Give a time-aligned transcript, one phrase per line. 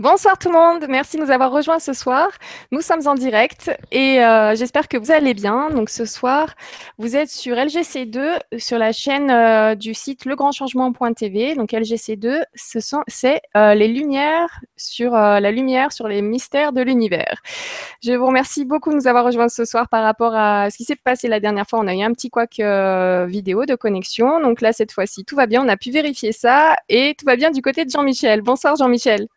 [0.00, 2.30] Bonsoir tout le monde, merci de nous avoir rejoints ce soir.
[2.72, 5.68] Nous sommes en direct et euh, j'espère que vous allez bien.
[5.68, 6.54] Donc ce soir,
[6.96, 11.54] vous êtes sur LGC2, sur la chaîne euh, du site legrandchangement.tv.
[11.54, 16.80] Donc LGC2, ce sont c'est euh, les lumières sur la lumière sur les mystères de
[16.80, 17.42] l'univers.
[18.02, 20.84] Je vous remercie beaucoup de nous avoir rejoints ce soir par rapport à ce qui
[20.84, 21.78] s'est passé la dernière fois.
[21.78, 22.58] On a eu un petit couac
[23.28, 24.40] vidéo de connexion.
[24.40, 25.62] Donc là cette fois-ci, tout va bien.
[25.62, 28.40] On a pu vérifier ça et tout va bien du côté de Jean-Michel.
[28.40, 29.28] Bonsoir Jean-Michel.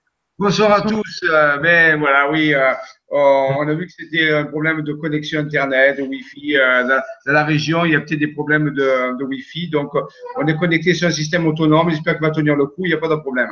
[0.44, 1.22] Bonsoir à tous.
[1.24, 2.74] Euh, ben voilà, oui, euh,
[3.12, 6.58] on a vu que c'était un problème de connexion Internet, de Wi-Fi.
[6.58, 9.70] Euh, dans, la région, il y a peut-être des problèmes de, de Wi-Fi.
[9.70, 9.94] Donc,
[10.36, 11.92] on est connecté sur un système autonome.
[11.92, 12.82] J'espère qu'il va tenir le coup.
[12.84, 13.52] Il n'y a pas de problème.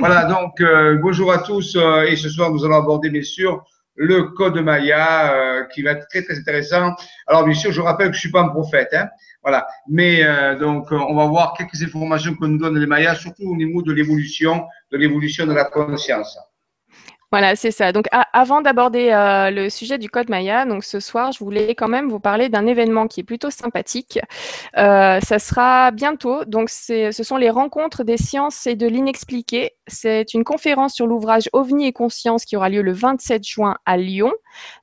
[0.00, 0.60] Voilà, donc,
[1.00, 1.78] bonjour à tous.
[2.08, 6.22] et ce soir, nous allons aborder, bien sûr, le code Maya, qui va être très,
[6.22, 6.94] très intéressant.
[7.26, 8.94] Alors, bien sûr, je rappelle que je suis pas un prophète.
[8.94, 9.08] Hein,
[9.42, 9.66] voilà.
[9.88, 13.44] Mais euh, donc, euh, on va voir quelques informations que nous donnent les Mayas, surtout
[13.44, 16.38] au niveau de l'évolution, de l'évolution de la conscience.
[17.32, 17.92] Voilà, c'est ça.
[17.92, 21.88] Donc, avant d'aborder euh, le sujet du code Maya, donc ce soir, je voulais quand
[21.88, 24.20] même vous parler d'un événement qui est plutôt sympathique.
[24.76, 26.44] Euh, ça sera bientôt.
[26.44, 29.70] Donc, ce sont les rencontres des sciences et de l'inexpliqué.
[29.86, 33.96] C'est une conférence sur l'ouvrage OVNI et conscience qui aura lieu le 27 juin à
[33.96, 34.32] Lyon.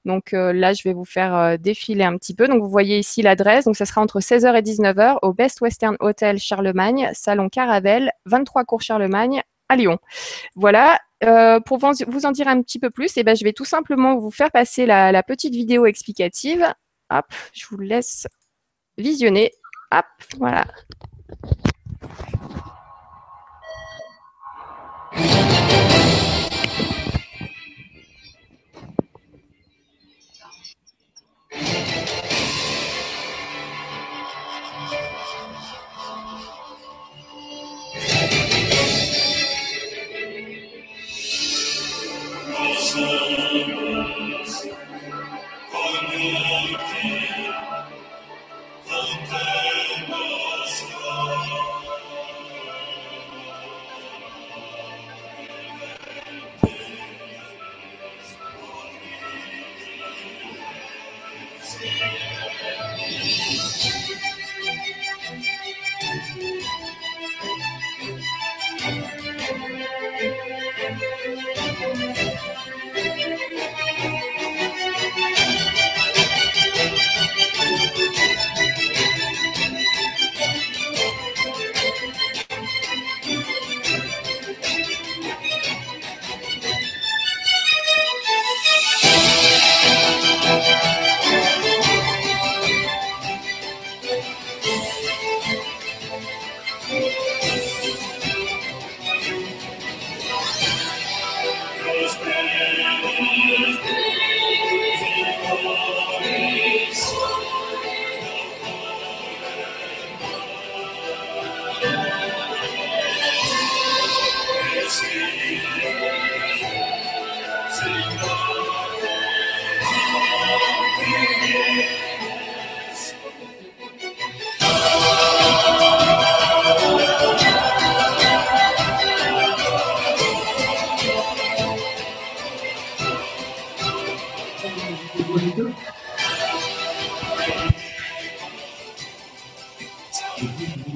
[0.03, 2.47] Donc euh, là, je vais vous faire défiler un petit peu.
[2.47, 3.65] Donc, vous voyez ici l'adresse.
[3.65, 8.63] Donc, ça sera entre 16h et 19h au Best Western Hotel Charlemagne, salon Caravelle, 23
[8.63, 9.99] cours Charlemagne à Lyon.
[10.55, 13.65] Voilà, euh, pour vous en dire un petit peu plus, eh ben, je vais tout
[13.65, 16.65] simplement vous faire passer la, petite vidéo explicative.
[17.11, 18.27] Hop, je vous laisse
[18.97, 19.51] visionner.
[19.91, 20.05] Hop,
[20.37, 20.65] voilà.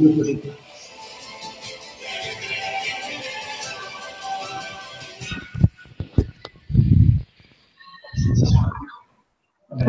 [0.04, 0.63] muy bonito.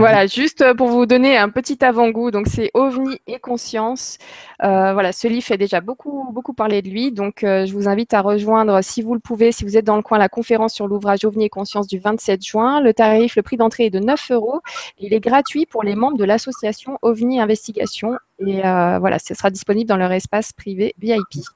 [0.04, 4.18] Voilà, juste pour vous donner un petit avant-goût, donc c'est OVNI et conscience.
[4.62, 7.88] Euh, voilà, ce livre fait déjà beaucoup, beaucoup parler de lui, donc euh, je vous
[7.88, 10.74] invite à rejoindre, si vous le pouvez, si vous êtes dans le coin, la conférence
[10.74, 12.82] sur l'ouvrage OVNI et conscience du 27 juin.
[12.82, 14.60] Le tarif, le prix d'entrée est de 9 euros.
[14.98, 19.48] Il est gratuit pour les membres de l'association OVNI Investigation et euh, voilà, ce sera
[19.48, 21.46] disponible dans leur espace privé VIP.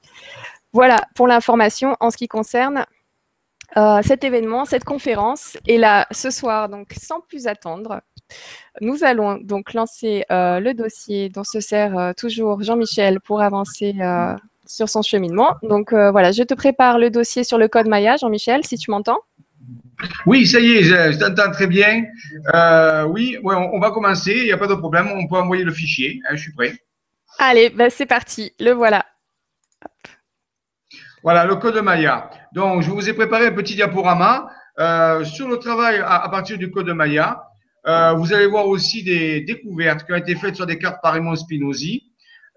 [0.73, 2.83] Voilà pour l'information en ce qui concerne
[3.75, 5.57] cet événement, cette conférence.
[5.67, 8.01] Et là, ce soir, donc sans plus attendre,
[8.81, 13.95] nous allons donc lancer euh, le dossier dont se sert euh, toujours Jean-Michel pour avancer
[13.99, 14.35] euh,
[14.65, 15.55] sur son cheminement.
[15.63, 19.19] Donc voilà, je te prépare le dossier sur le code Maya, Jean-Michel, si tu m'entends.
[20.25, 22.05] Oui, ça y est, je, t'entends très bien.
[23.09, 26.21] oui, on, va commencer, il n'y a pas de problème, on peut envoyer le fichier,
[26.29, 26.73] hein, je suis prêt.
[27.39, 29.05] Allez, ben, c'est parti, le voilà.
[31.23, 32.29] Voilà, le code Maya.
[32.53, 34.49] Donc, je vous ai préparé un petit diaporama
[35.23, 37.43] sur le travail à partir du code Maya.
[37.87, 41.13] Euh, vous allez voir aussi des découvertes qui ont été faites sur des cartes par
[41.13, 42.05] Raymond Spinozzi.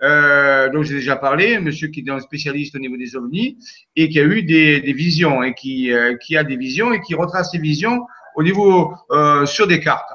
[0.02, 3.56] euh, dont j'ai déjà parlé, monsieur qui est un spécialiste au niveau des ovnis
[3.94, 7.52] et qui a eu des, visions et qui, euh, a des visions et qui retrace
[7.52, 8.04] ses visions
[8.34, 10.10] au niveau euh, sur des cartes.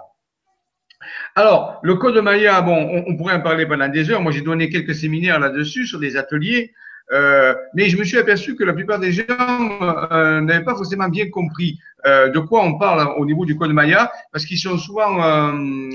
[1.36, 4.22] Alors, le code Maya, bon, on, pourrait en parler pendant des heures.
[4.22, 6.74] Moi, j'ai donné quelques séminaires là-dessus sur des ateliers.
[7.14, 9.24] Euh, mais je me suis aperçu que la plupart des gens
[10.12, 13.72] euh, n'avaient pas forcément bien compris euh, de quoi on parle au niveau du code
[13.72, 15.90] Maya, parce qu'ils sont souvent euh,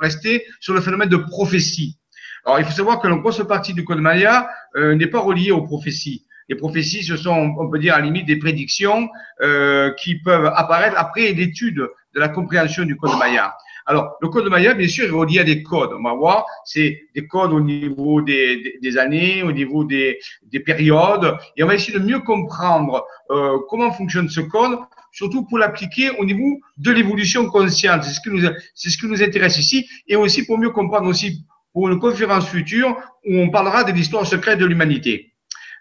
[0.00, 1.96] restés sur le phénomène de prophétie.
[2.44, 5.52] Alors, il faut savoir que la grosse partie du code Maya euh, n'est pas reliée
[5.52, 6.26] aux prophéties.
[6.48, 9.08] Les prophéties, ce sont, on peut dire, à la limite des prédictions
[9.40, 11.76] euh, qui peuvent apparaître après l'étude
[12.14, 13.54] de la compréhension du code Maya.
[13.86, 15.90] Alors, le code Maya, bien sûr, est relié à des codes.
[15.98, 20.60] On va voir, c'est des codes au niveau des, des, années, au niveau des, des,
[20.60, 24.78] périodes, et on va essayer de mieux comprendre euh, comment fonctionne ce code,
[25.12, 28.04] surtout pour l'appliquer au niveau de l'évolution consciente.
[28.04, 31.08] C'est ce qui nous, c'est ce qui nous intéresse ici, et aussi pour mieux comprendre
[31.08, 35.30] aussi pour une conférence future où on parlera de l'histoire secrète de l'humanité.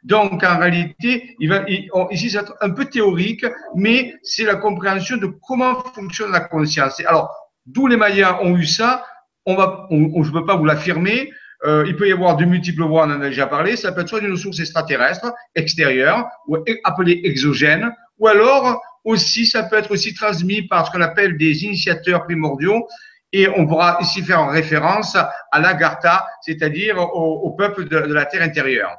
[0.03, 1.65] Donc, en réalité, il va,
[2.11, 3.45] ici, c'est un peu théorique,
[3.75, 7.01] mais c'est la compréhension de comment fonctionne la conscience.
[7.05, 7.35] Alors,
[7.73, 9.05] d'où les Mayas ont eu ça,
[9.45, 11.31] on va, on, je ne peux pas vous l'affirmer.
[11.65, 13.75] Euh, il peut y avoir de multiples voies, on en a déjà parlé.
[13.75, 19.63] Ça peut être soit d'une source extraterrestre, extérieure, ou appelée exogène, ou alors aussi, ça
[19.63, 22.87] peut être aussi transmis par ce qu'on appelle des initiateurs primordiaux,
[23.31, 28.97] et on pourra ici faire référence à l'Agartha, c'est-à-dire au, peuple de, la terre intérieure.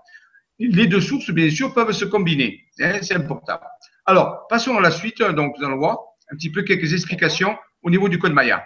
[0.58, 2.60] Les deux sources, bien sûr, peuvent se combiner.
[2.80, 3.58] Hein, c'est important.
[4.06, 5.22] Alors, passons à la suite.
[5.22, 5.98] Donc, nous allons voir
[6.30, 8.64] un petit peu quelques explications au niveau du code Maya.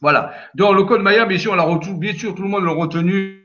[0.00, 0.34] Voilà.
[0.54, 2.72] Donc, le code Maya, bien sûr, on l'a retenu, bien sûr, tout le monde l'a
[2.72, 3.39] retenu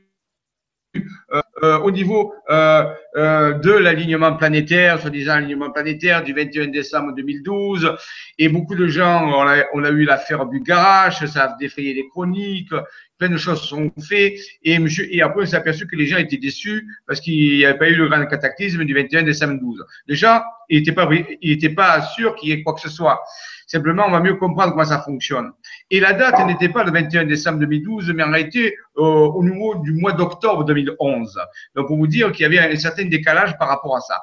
[1.64, 2.84] euh, euh, au niveau euh,
[3.16, 7.96] de l'alignement planétaire, soi-disant alignement planétaire du 21 décembre 2012.
[8.38, 12.08] Et beaucoup de gens, on a, on a eu l'affaire Bugarache, ça a défrayé les
[12.10, 12.74] chroniques,
[13.18, 14.38] plein de choses sont faites.
[14.64, 17.66] Et, monsieur, et après, on s'est aperçu que les gens étaient déçus parce qu'il n'y
[17.66, 19.86] avait pas eu le grand cataclysme du 21 décembre 12.
[20.08, 21.10] Déjà, il n'était pas,
[21.42, 23.22] il était pas sûr qu'il y ait quoi que ce soit.
[23.68, 25.52] Simplement, on va mieux comprendre comment ça fonctionne.
[25.92, 29.76] Et la date n'était pas le 21 décembre 2012, mais en réalité euh, au niveau
[29.76, 31.40] du mois d'octobre 2011.
[31.76, 34.22] Donc, pour vous dire qu'il y avait un certain décalage par rapport à ça.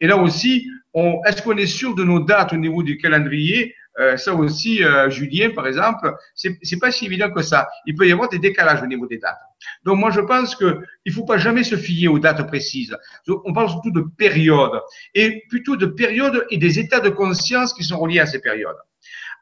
[0.00, 3.74] Et là aussi, est-ce qu'on est sûr de nos dates au niveau du calendrier?
[3.98, 7.68] Euh, ça aussi, euh, Julien, par exemple, c'est pas si évident que ça.
[7.86, 9.40] Il peut y avoir des décalages au niveau des dates.
[9.84, 12.96] Donc moi, je pense que il faut pas jamais se fier aux dates précises.
[13.44, 14.80] On parle surtout de périodes
[15.14, 18.76] et plutôt de périodes et des états de conscience qui sont reliés à ces périodes.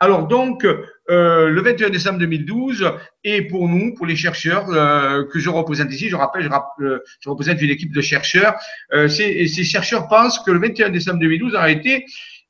[0.00, 0.66] Alors donc,
[1.10, 2.92] euh, le 21 décembre 2012,
[3.24, 6.98] et pour nous, pour les chercheurs euh, que je représente ici, je rappelle, je, euh,
[7.20, 8.54] je représente une équipe de chercheurs,
[8.92, 12.04] euh, ces, ces, chercheurs pensent que le 21 décembre 2012 a été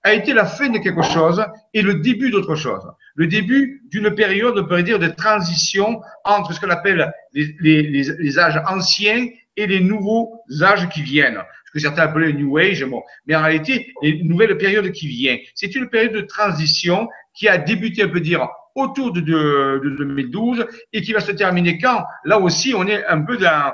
[0.04, 2.82] a été la fin de quelque chose et le début d'autre chose.
[3.16, 7.82] Le début d'une période, on pourrait dire, de transition entre ce qu'on appelle les, les,
[7.82, 11.40] les, âges anciens et les nouveaux âges qui viennent.
[11.66, 13.02] Ce que certains appellent le New Age, bon.
[13.26, 15.36] mais en réalité, une nouvelle période qui vient.
[15.54, 17.08] C'est une période de transition
[17.38, 21.32] qui a débuté, on peut dire, autour de, de, de 2012 et qui va se
[21.32, 22.04] terminer quand?
[22.24, 23.72] Là aussi, on est un peu dans,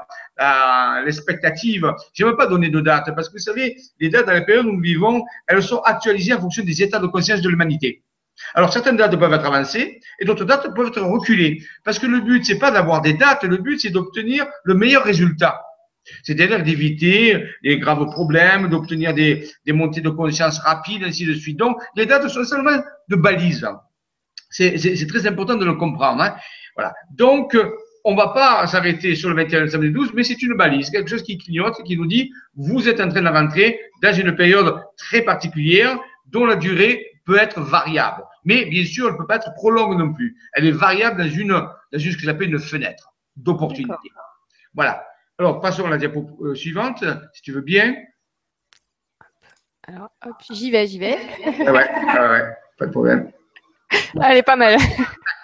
[1.05, 1.93] l'expectative.
[2.13, 4.43] Je ne veux pas donner de date parce que vous savez, les dates dans la
[4.43, 8.03] période où nous vivons, elles sont actualisées en fonction des états de conscience de l'humanité.
[8.55, 12.21] Alors certaines dates peuvent être avancées et d'autres dates peuvent être reculées parce que le
[12.21, 15.63] but c'est pas d'avoir des dates, le but c'est d'obtenir le meilleur résultat.
[16.23, 21.59] C'est-à-dire d'éviter les graves problèmes, d'obtenir des, des montées de conscience rapides, ainsi de suite.
[21.59, 23.67] Donc, les dates sont seulement de balises.
[24.51, 26.23] C'est très important de le comprendre.
[26.23, 26.35] Hein.
[26.77, 26.95] Voilà.
[27.11, 27.57] Donc,
[28.05, 31.23] on va pas s'arrêter sur le 21 décembre 12, mais c'est une balise, quelque chose
[31.23, 35.23] qui clignote, qui nous dit, vous êtes en train de rentrer dans une période très
[35.23, 38.23] particulière dont la durée peut être variable.
[38.45, 40.37] Mais bien sûr, elle ne peut pas être trop longue non plus.
[40.53, 44.11] Elle est variable dans une, dans une ce que j'appelle une fenêtre d'opportunité.
[44.75, 45.03] Voilà.
[45.39, 47.97] Alors, passons à la diapo euh, suivante, si tu veux bien.
[49.87, 51.19] Alors, hop, j'y vais, j'y vais.
[51.47, 53.33] ouais, ouais, pas de problème.
[54.23, 54.79] Elle est pas mal.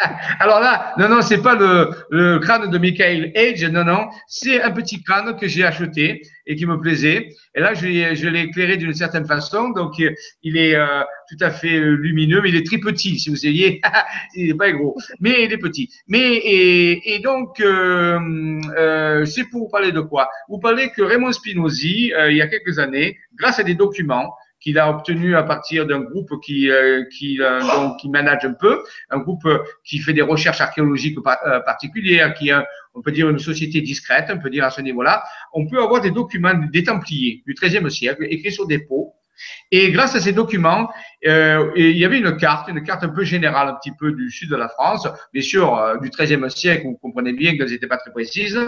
[0.41, 4.63] Alors là, non, non, c'est pas le, le, crâne de Michael Age, non, non, c'est
[4.63, 7.29] un petit crâne que j'ai acheté et qui me plaisait.
[7.55, 7.83] Et là, je,
[8.15, 9.99] je l'ai éclairé d'une certaine façon, donc
[10.43, 13.81] il est euh, tout à fait lumineux, mais il est très petit, si vous voyez.
[14.35, 15.91] il n'est pas gros, mais il est petit.
[16.09, 18.19] Mais et, et donc, euh,
[18.77, 20.29] euh, c'est pour vous parler de quoi?
[20.49, 24.35] Vous parlez que Raymond Spinozzi, euh, il y a quelques années, grâce à des documents,
[24.61, 28.53] qu'il a obtenu à partir d'un groupe qui, euh, qui, euh, donc, qui manage un
[28.53, 29.49] peu, un groupe
[29.85, 32.55] qui fait des recherches archéologiques euh, particulières, qui est,
[32.95, 35.25] on peut dire, une société discrète, on peut dire à ce niveau-là.
[35.53, 39.15] On peut avoir des documents des Templiers du XIIIe siècle écrits sur des pots
[39.71, 40.91] Et grâce à ces documents,
[41.27, 44.31] euh, il y avait une carte, une carte un peu générale, un petit peu du
[44.31, 47.87] sud de la France, bien sûr euh, du XIIIe siècle, vous comprenez bien qu'elles n'étaient
[47.87, 48.59] pas très précises.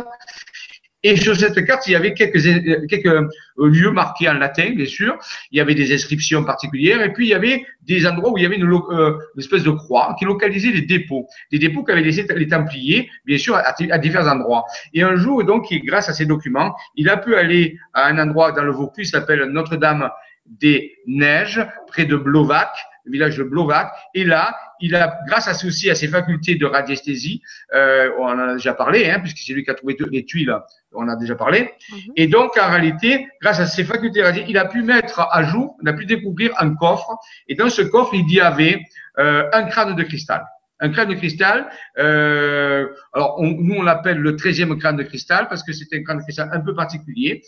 [1.05, 2.41] Et sur cette carte, il y avait quelques,
[2.89, 3.29] quelques euh,
[3.59, 5.19] lieux marqués en latin, bien sûr.
[5.51, 7.03] Il y avait des inscriptions particulières.
[7.03, 9.71] Et puis, il y avait des endroits où il y avait une, euh, espèce de
[9.71, 11.27] croix qui localisait les dépôts.
[11.51, 14.65] Des dépôts qu'avaient laissés les Templiers, bien sûr, à, à, divers endroits.
[14.95, 18.53] Et un jour, donc, grâce à ces documents, il a pu aller à un endroit
[18.53, 20.09] dans le Vaucluse qui s'appelle Notre-Dame
[20.47, 22.71] des Neiges, près de Blovac,
[23.05, 23.93] le village de Blovac.
[24.15, 27.43] Et là, il a, grâce à ceci, à ses facultés de radiesthésie,
[27.75, 30.55] euh, on en a déjà parlé, hein, puisque c'est lui qui a trouvé les tuiles,
[30.93, 31.73] on en a déjà parlé.
[31.91, 31.99] Mhm.
[32.17, 35.43] Et donc, en réalité, grâce à ses facultés de radiesthésie, il a pu mettre à
[35.45, 37.17] jour, on a pu découvrir un coffre.
[37.49, 38.81] Et dans ce coffre, il y avait
[39.19, 40.45] euh, un crâne de cristal.
[40.81, 45.63] Un crâne de cristal, euh, alors nous on l'appelle le 13e crâne de cristal parce
[45.63, 47.45] que c'est un crâne de cristal un peu particulier.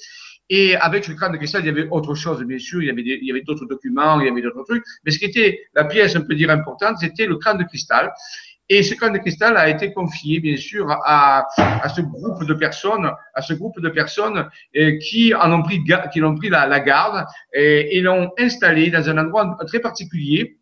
[0.50, 2.82] Et avec le crâne de cristal, il y avait autre chose, bien sûr.
[2.82, 4.84] Il y avait, d'autres documents, il y avait d'autres trucs.
[5.04, 8.12] Mais ce qui était la pièce, on peut dire, importante, c'était le crâne de cristal.
[8.68, 11.46] Et ce crâne de cristal a été confié, bien sûr, à,
[11.94, 15.82] ce groupe de personnes, à ce groupe de personnes euh, qui en pris,
[16.12, 20.58] qui ont pris la, garde et, l'ont installé dans un endroit très particulier.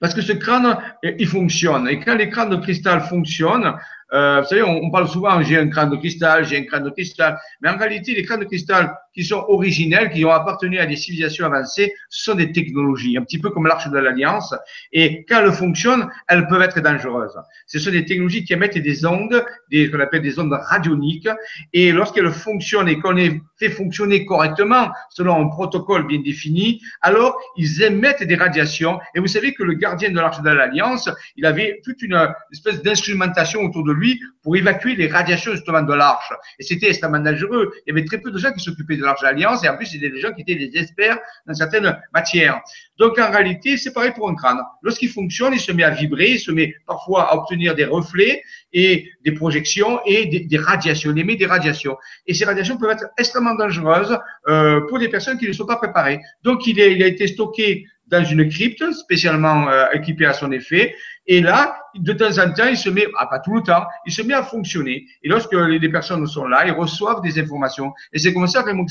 [0.00, 1.88] Parce que ce crâne, il fonctionne.
[1.88, 3.74] Et quand les crânes de cristal fonctionnent,
[4.12, 6.84] euh, vous savez, on, on parle souvent, j'ai un crâne de cristal, j'ai un crâne
[6.84, 7.38] de cristal.
[7.60, 10.96] Mais en réalité, les crânes de cristal qui sont originels, qui ont appartenu à des
[10.96, 14.54] civilisations avancées, sont des technologies, un petit peu comme l'arche de l'Alliance.
[14.92, 17.36] Et quand elles fonctionnent, elles peuvent être dangereuses.
[17.66, 21.28] Ce sont des technologies qui émettent des ondes, des, qu'on appelle des ondes radioniques.
[21.72, 27.38] Et lorsqu'elles fonctionnent et qu'on les fait fonctionner correctement, selon un protocole bien défini, alors
[27.56, 28.98] ils émettent des radiations.
[29.14, 32.18] Et vous savez que le gardien de l'arche de l'Alliance, il avait toute une
[32.52, 36.32] espèce d'instrumentation autour de lui pour évacuer les radiations justement de l'arche.
[36.58, 37.72] Et c'était extrêmement dangereux.
[37.86, 39.86] Il y avait très peu de gens qui s'occupaient de l'arche alliance et en plus,
[39.86, 42.60] c'était des gens qui étaient des experts dans certaines matières.
[42.98, 44.58] Donc, en réalité, c'est pareil pour un crâne.
[44.82, 48.42] Lorsqu'il fonctionne, il se met à vibrer, il se met parfois à obtenir des reflets
[48.72, 51.96] et des projections et des, radiations, il émet des radiations.
[52.26, 54.18] Et ces radiations peuvent être extrêmement dangereuses
[54.48, 56.20] euh, pour des personnes qui ne sont pas préparées.
[56.42, 60.52] Donc, il, est, il a été stocké dans une crypte spécialement euh, équipée à son
[60.52, 60.94] effet.
[61.26, 64.12] Et là, de temps en temps, il se met, ah, pas tout le temps, il
[64.12, 65.06] se met à fonctionner.
[65.22, 67.92] Et lorsque les, personnes sont là, ils reçoivent des informations.
[68.12, 68.86] Et c'est comme ça que Raymond,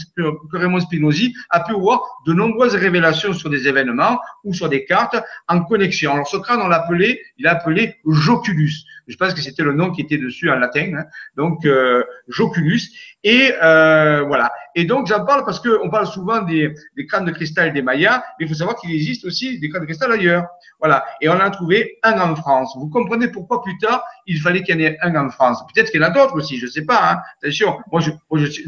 [0.77, 5.17] que Spinozzi a pu voir de nombreuses révélations sur des événements ou sur des cartes
[5.47, 6.13] en connexion.
[6.13, 8.85] Alors, ce crâne, on l'appelait, il l'a appelé Joculus.
[9.07, 10.93] Je pense que c'était le nom qui était dessus en latin.
[10.95, 11.05] Hein.
[11.35, 12.81] Donc, euh, Joculus.
[13.23, 14.51] Et euh, voilà.
[14.75, 18.23] Et donc, j'en parle parce qu'on parle souvent des, des crânes de cristal des Mayas,
[18.39, 20.45] mais il faut savoir qu'il existe aussi des crânes de cristal ailleurs.
[20.79, 21.03] Voilà.
[21.19, 22.75] Et on a trouvé un en France.
[22.77, 25.63] Vous comprenez pourquoi plus tard, il fallait qu'il y en ait un en France.
[25.73, 27.11] Peut-être qu'il y en a d'autres aussi, je ne sais pas.
[27.11, 27.17] Hein.
[27.41, 28.11] Attention, moi je,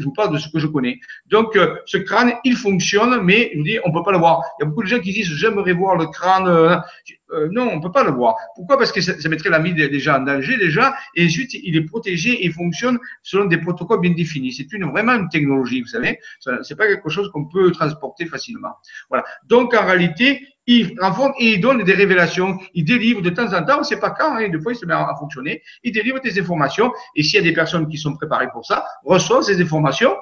[0.02, 0.98] vous parle de ce que je connais.
[1.26, 4.18] Donc, euh, ce crâne, il fonctionne, mais je vous dis, on ne peut pas le
[4.18, 4.42] voir.
[4.58, 6.48] Il y a beaucoup de gens qui disent, j'aimerais voir le crâne.
[6.48, 6.76] Euh,
[7.32, 8.36] euh, non, on ne peut pas le voir.
[8.54, 8.78] Pourquoi?
[8.78, 11.84] Parce que ça, mettrait la vie des gens en danger déjà, et ensuite il est
[11.84, 14.52] protégé et fonctionne selon des protocoles bien définis.
[14.52, 16.18] C'est une vraiment une technologie, vous savez.
[16.62, 18.74] C'est pas quelque chose qu'on peut transporter facilement.
[19.08, 19.24] Voilà.
[19.48, 22.58] Donc en réalité, il renforce et il donne des révélations.
[22.74, 24.76] Il délivre de temps en temps, on ne sait pas quand, hein, des fois il
[24.76, 25.62] se met à, fonctionner.
[25.82, 28.84] Il délivre des informations et s'il y a des personnes qui sont préparées pour ça,
[29.04, 30.14] reçoivent ces informations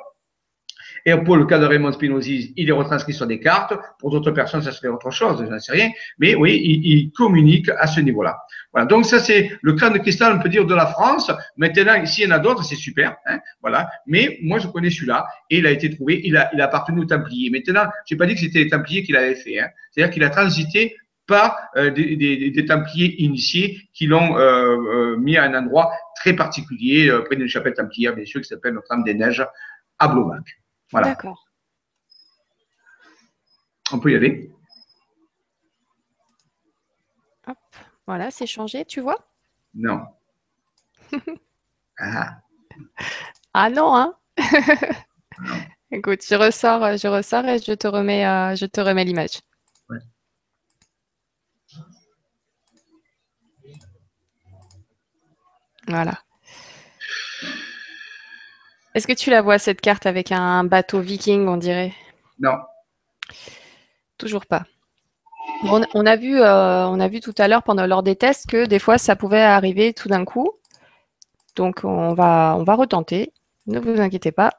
[1.05, 3.75] et pour le cas de Raymond Spinozzi, il est retranscrit sur des cartes.
[3.99, 5.91] Pour d'autres personnes, ça serait autre chose, je n'en sais rien.
[6.19, 8.39] Mais oui, il, il communique à ce niveau-là.
[8.73, 8.87] Voilà.
[8.87, 11.31] Donc ça, c'est le crâne de cristal, on peut dire, de la France.
[11.57, 13.17] Maintenant, s'il y en a d'autres, c'est super.
[13.27, 13.89] Hein, voilà.
[14.07, 16.21] Mais moi, je connais celui-là et il a été trouvé.
[16.25, 17.51] Il a, il a appartenu aux Templiers.
[17.51, 19.61] Maintenant, j'ai pas dit que c'était les Templiers qui l'avaient fait.
[19.61, 19.69] Hein.
[19.91, 25.17] C'est-à-dire qu'il a transité par euh, des, des, des, Templiers initiés qui l'ont euh, euh,
[25.17, 28.75] mis à un endroit très particulier, euh, près d'une chapelle templière, bien sûr, qui s'appelle
[28.75, 29.47] Notre-Dame des Neiges,
[29.99, 30.43] à Blomac.
[30.93, 31.09] Voilà.
[31.09, 31.47] D'accord.
[33.93, 34.51] On peut y aller.
[37.47, 37.59] Hop,
[38.07, 39.19] voilà, c'est changé, tu vois?
[39.75, 40.01] Non.
[41.99, 42.39] ah.
[43.55, 43.71] ah.
[43.71, 44.17] non, hein
[45.91, 49.41] Écoute, je ressors, je ressors et je te remets, euh, je te remets l'image.
[49.89, 49.99] Ouais.
[55.89, 56.23] Voilà.
[58.95, 61.95] Est-ce que tu la vois, cette carte, avec un bateau viking, on dirait?
[62.39, 62.57] Non.
[64.19, 64.65] Toujours pas.
[65.65, 68.67] On, a vu, euh, on a vu tout à l'heure pendant lors des tests que
[68.67, 70.51] des fois ça pouvait arriver tout d'un coup.
[71.57, 73.33] Donc on va, on va retenter.
[73.67, 74.53] Ne vous inquiétez pas.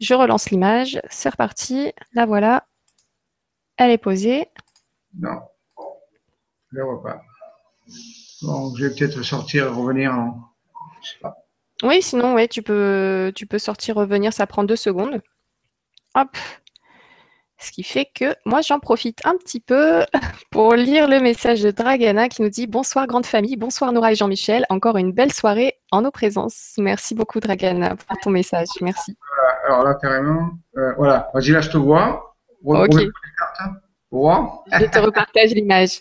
[0.00, 1.00] Je relance l'image.
[1.10, 1.92] C'est reparti.
[2.12, 2.66] La voilà.
[3.76, 4.48] Elle est posée.
[5.18, 5.40] Non.
[6.70, 7.22] Je ne la vois pas.
[8.42, 10.51] Bon, je vais peut-être sortir et revenir en.
[11.82, 15.20] Oui, sinon, ouais, tu peux, tu peux sortir, revenir, ça prend deux secondes.
[16.14, 16.36] Hop.
[17.58, 20.04] Ce qui fait que moi, j'en profite un petit peu
[20.50, 23.56] pour lire le message de Dragana qui nous dit Bonsoir, grande famille.
[23.56, 24.66] Bonsoir, Nora et Jean-Michel.
[24.68, 26.74] Encore une belle soirée en nos présences.
[26.78, 28.66] Merci beaucoup, Dragana, pour ton message.
[28.80, 29.16] Merci.
[29.64, 30.50] alors là, carrément.
[30.76, 31.30] Euh, voilà.
[31.34, 32.34] Vas-y, là, je te vois.
[32.64, 33.00] ok.
[34.72, 36.00] Je te repartage l'image.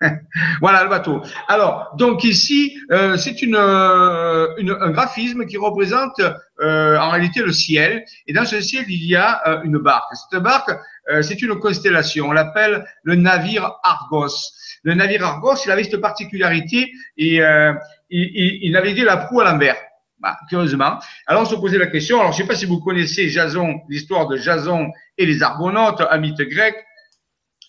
[0.60, 1.22] voilà le bateau.
[1.48, 6.20] Alors, donc ici, euh, c'est une, euh, une, un graphisme qui représente
[6.60, 8.04] euh, en réalité le ciel.
[8.26, 10.14] Et dans ce ciel, il y a euh, une barque.
[10.30, 10.70] Cette barque,
[11.10, 12.28] euh, c'est une constellation.
[12.28, 14.52] On l'appelle le navire Argos.
[14.82, 17.72] Le navire Argos, il avait cette particularité et euh,
[18.10, 19.76] il, il, naviguait la proue à l'envers.
[20.20, 20.98] Bah, curieusement.
[21.26, 22.20] Alors, on se posait la question.
[22.20, 26.02] Alors, je ne sais pas si vous connaissez Jason, l'histoire de Jason et les Argonautes,
[26.10, 26.74] un mythe grec.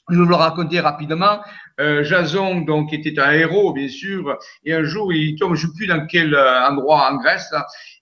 [0.09, 1.39] Je vais vous le raconter rapidement.
[1.79, 5.71] Euh, Jason, donc, était un héros, bien sûr, et un jour, il tombe, je ne
[5.71, 7.53] sais plus dans quel euh, endroit en Grèce,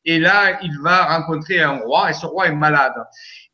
[0.05, 2.95] et là, il va rencontrer un roi, et ce roi est malade.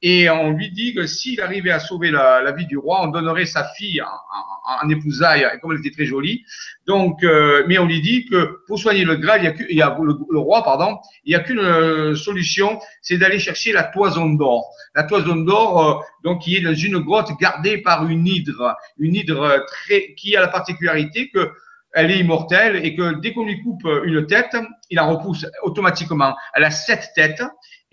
[0.06, 3.46] Et on lui dit que s'il arrivait à sauver la, vie du roi, on donnerait
[3.46, 6.44] sa fille en, en, en épousailles, comme elle était très jolie.
[6.86, 9.78] Donc, euh, mais on lui dit que pour soigner le grave, il y a, il
[9.78, 13.84] y a le, roi, pardon, il n'y a qu'une euh, solution, c'est d'aller chercher la
[13.84, 14.70] toison d'or.
[14.94, 19.16] La toison d'or, euh, donc, qui est dans une grotte gardée par une hydre, une
[19.16, 21.50] hydre très, qui a la particularité que
[21.96, 24.58] elle est immortelle et que dès qu'on lui coupe une tête,
[24.90, 26.36] il la repousse automatiquement.
[26.56, 27.44] Elle a sept têtes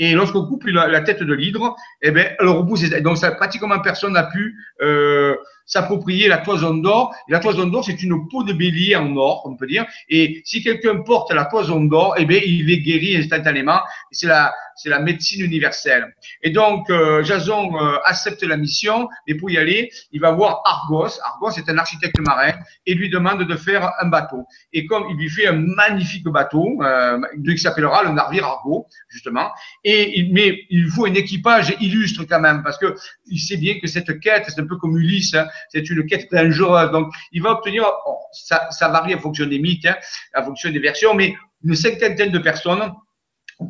[0.00, 2.88] et lorsqu'on coupe la, tête de l'hydre, eh ben, elle repousse.
[3.02, 5.36] Donc, ça, pratiquement personne n'a pu euh,
[5.70, 7.14] s'approprier la toison d'or.
[7.28, 9.86] la toison d'or, c'est une peau de bélier en or, on peut dire.
[10.08, 13.80] Et si quelqu'un porte la toison d'or, eh bien, il est guéri instantanément.
[14.10, 16.14] C'est la, c'est la médecine universelle.
[16.42, 20.62] Et donc, euh, Jason euh, accepte la mission, mais pour y aller, il va voir
[20.64, 21.20] Argos.
[21.24, 22.52] Argos est un architecte marin
[22.86, 24.46] et lui demande de faire un bateau.
[24.72, 29.50] Et comme il lui fait un magnifique bateau, euh, qui s'appellera le navire Argo, justement,
[29.84, 33.78] et il, mais il faut un équipage illustre quand même, parce que il sait bien
[33.80, 36.90] que cette quête, c'est un peu comme Ulysse, hein, c'est une quête dangereuse.
[36.90, 37.84] Donc, il va obtenir,
[38.32, 39.96] ça, ça, varie en fonction des mythes, hein,
[40.36, 42.92] en fonction des versions, mais une cinquantaine de personnes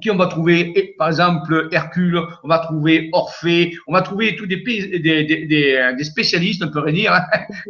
[0.01, 4.47] qui on va trouver, par exemple, Hercule, on va trouver Orphée, on va trouver tous
[4.47, 5.47] des, des, des,
[5.97, 7.23] des spécialistes, on pourrait dire, hein,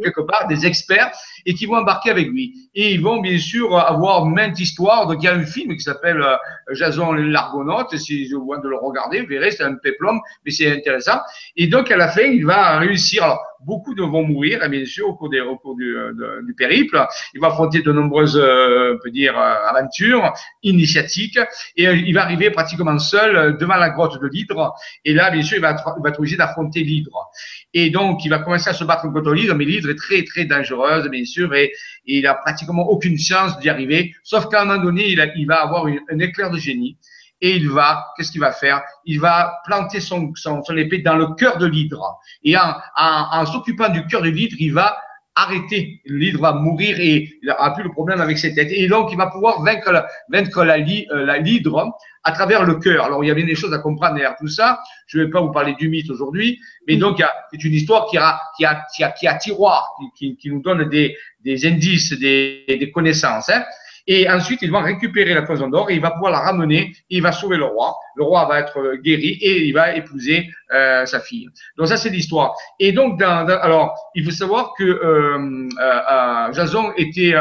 [0.03, 1.11] quelque part, des experts,
[1.45, 2.69] et qui vont embarquer avec lui.
[2.75, 5.07] Et ils vont bien sûr avoir maintes histoires.
[5.07, 6.35] Donc il y a un film qui s'appelle euh,
[6.73, 7.95] Jason l'Argonaute.
[7.97, 11.19] Si je vois de le regarder, vous verrez, c'est un péplum, mais c'est intéressant.
[11.55, 13.23] Et donc à la fin, il va réussir.
[13.23, 16.53] Alors, beaucoup de vont mourir, bien sûr, au cours, des, au cours du, euh, du,
[16.53, 17.05] périple.
[17.33, 21.39] Il va affronter de nombreuses, euh, on peut dire, aventures initiatiques.
[21.75, 24.73] Et il va arriver pratiquement seul devant la grotte de l'hydre.
[25.05, 27.29] Et là, bien sûr, il va, il va être obligé d'affronter l'hydre.
[27.73, 30.45] Et donc, il va commencer à se battre contre l'hydre, mais l'hydre est très, très
[30.45, 31.71] dangereuse, bien sûr, et,
[32.05, 34.13] il a pratiquement aucune chance d'y arriver.
[34.23, 36.97] Sauf qu'à un moment donné, il, va avoir un éclair de génie.
[37.41, 38.81] Et il va, qu'est-ce qu'il va faire?
[39.05, 42.19] Il va planter son, son, son, épée dans le cœur de l'hydre.
[42.43, 44.97] Et en, en, en s'occupant du cœur de l'hydre, il va
[45.35, 46.01] arrêter.
[46.05, 48.71] L'hydre va mourir et il n'aura plus le problème avec ses têtes.
[48.71, 53.05] Et donc, il va pouvoir vaincre la, vaincre la, la l'hydre à travers le cœur.
[53.05, 54.79] Alors, il y a bien des choses à comprendre derrière tout ça.
[55.07, 58.17] Je ne vais pas vous parler du mythe aujourd'hui, mais donc, c'est une histoire qui
[58.17, 61.65] a, qui a, qui a, qui a tiroir, qui, qui, qui nous donne des, des
[61.65, 63.49] indices, des, des connaissances.
[63.49, 63.63] Hein.
[64.07, 67.17] Et ensuite, il va récupérer la toison d'or et il va pouvoir la ramener et
[67.17, 67.95] il va sauver le roi.
[68.15, 71.47] Le roi va être guéri et il va épouser euh, sa fille.
[71.77, 72.55] Donc ça, c'est l'histoire.
[72.79, 77.33] Et donc, dans, dans, alors, il faut savoir que euh, euh, Jason était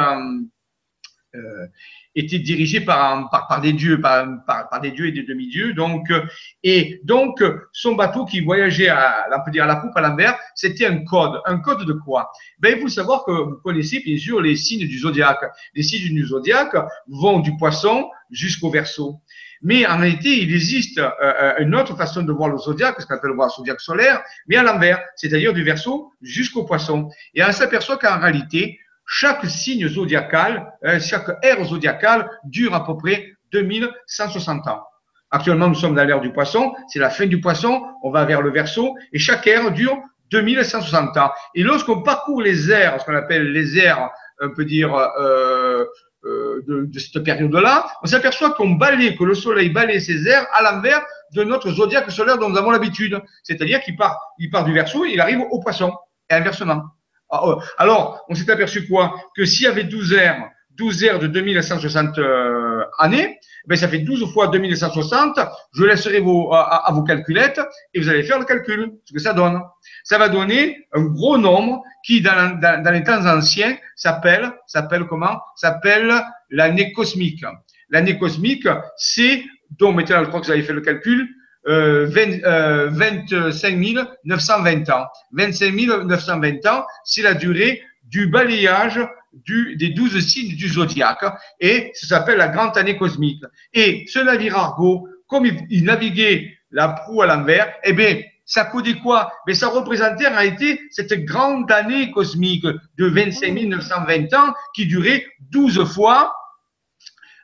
[2.15, 5.75] était dirigé par, par, par des dieux, par, par, par, des dieux et des demi-dieux.
[5.75, 6.23] Donc, euh,
[6.63, 7.43] et donc,
[7.73, 11.41] son bateau qui voyageait à, on dire à la poupe à l'envers, c'était un code.
[11.47, 12.31] Un code de quoi?
[12.59, 15.45] Ben, il faut savoir que vous connaissez bien sûr les signes du zodiaque.
[15.75, 16.77] Les signes du zodiaque
[17.09, 19.21] vont du poisson jusqu'au verso.
[19.63, 23.17] Mais en réalité, il existe euh, une autre façon de voir le zodiaque, ce qu'on
[23.17, 27.11] appelle voir le zodiaque solaire, mais à l'envers, c'est-à-dire du verso jusqu'au poisson.
[27.35, 28.79] Et on s'aperçoit qu'en réalité,
[29.13, 34.85] chaque signe zodiacal, euh, chaque ère zodiacale dure à peu près 2160 ans.
[35.33, 38.41] Actuellement, nous sommes dans l'ère du poisson, c'est la fin du poisson, on va vers
[38.41, 39.99] le verso, et chaque ère dure
[40.31, 41.31] 2160 ans.
[41.57, 45.85] Et lorsqu'on parcourt les ères, ce qu'on appelle les ères, on peut dire, euh,
[46.25, 50.47] euh, de, de, cette période-là, on s'aperçoit qu'on balaye, que le soleil balaye ces ères
[50.53, 53.21] à l'envers de notre zodiaque solaire dont nous avons l'habitude.
[53.43, 55.93] C'est-à-dire qu'il part, il part du verso, il arrive au poisson,
[56.31, 56.85] et inversement.
[57.31, 57.63] Ah, oh.
[57.79, 59.15] Alors, on s'est aperçu quoi?
[59.37, 63.99] Que s'il y avait 12 heures, 12 heures de 2160 euh, années, ben ça fait
[63.99, 65.39] 12 fois 2160.
[65.75, 67.61] Je laisserai vos, à, à, vos calculettes
[67.95, 69.61] et vous allez faire le calcul, ce que ça donne.
[70.03, 75.41] Ça va donner un gros nombre qui, dans les temps anciens, s'appelle, s'appelle comment?
[75.57, 76.13] S'appelle
[76.51, 77.45] l'année cosmique.
[77.91, 78.67] L'année cosmique,
[78.97, 79.45] c'est,
[79.79, 81.29] donc maintenant, je crois que vous avez fait le calcul,
[81.71, 83.77] euh, 25
[84.25, 85.07] 920 ans.
[85.33, 89.01] 25 920 ans, c'est la durée du balayage
[89.33, 91.25] du, des douze signes du zodiaque
[91.61, 93.43] et ça s'appelle la grande année cosmique.
[93.73, 98.99] Et ce navire Argo, comme il, naviguait la proue à l'envers, eh bien, ça codait
[98.99, 99.33] quoi?
[99.47, 105.25] Mais ça représentait en réalité cette grande année cosmique de 25 920 ans qui durait
[105.51, 106.35] 12 fois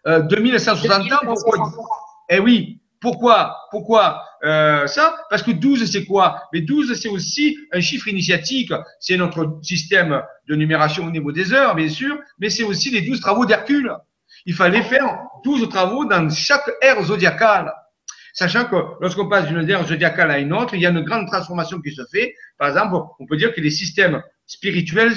[0.08, 1.16] euh, 2160 ans.
[1.22, 1.70] Pourquoi
[2.28, 5.16] Eh oui, pourquoi Pourquoi euh, ça?
[5.30, 6.42] Parce que 12, c'est quoi?
[6.52, 8.72] Mais 12, c'est aussi un chiffre initiatique.
[8.98, 13.02] C'est notre système de numération au niveau des heures, bien sûr, mais c'est aussi les
[13.02, 13.92] 12 travaux d'Hercule.
[14.44, 17.72] Il fallait faire 12 travaux dans chaque ère zodiacale.
[18.32, 21.28] Sachant que lorsqu'on passe d'une ère zodiacale à une autre, il y a une grande
[21.28, 22.34] transformation qui se fait.
[22.58, 25.14] Par exemple, on peut dire que les systèmes spirituels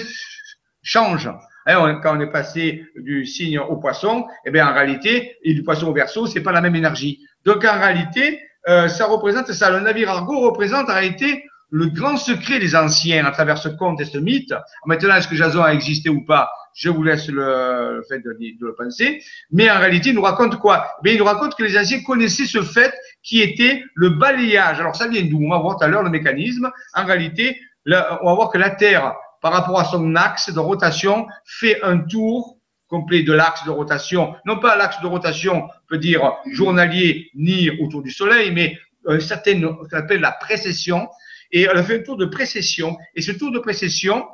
[0.83, 1.31] changent.
[1.69, 5.63] Hein, quand on est passé du signe au poisson, eh bien en réalité, et du
[5.63, 7.19] poisson au verso, c'est pas la même énergie.
[7.45, 9.69] Donc en réalité, euh, ça représente ça.
[9.69, 14.01] Le navire Argo représente en réalité le grand secret des anciens à travers ce conte
[14.01, 14.53] et ce mythe.
[14.85, 18.75] Maintenant, est-ce que Jason a existé ou pas Je vous laisse le, fait de, le
[18.75, 19.21] penser.
[19.51, 20.87] Mais en réalité, il nous raconte quoi?
[21.03, 24.79] Mais Il nous raconte que les anciens connaissaient ce fait qui était le balayage.
[24.79, 25.39] Alors ça vient d'où?
[25.43, 26.71] On va voir tout à l'heure le mécanisme.
[26.95, 31.27] En réalité, on va voir que la Terre, par rapport à son axe de rotation,
[31.45, 35.99] fait un tour complet de l'axe de rotation, non pas l'axe de rotation, on peut
[35.99, 41.07] dire journalier, ni autour du Soleil, mais un certain, ce qu'on appelle la précession.
[41.51, 42.97] Et elle fait un tour de précession.
[43.15, 44.27] Et ce tour de précession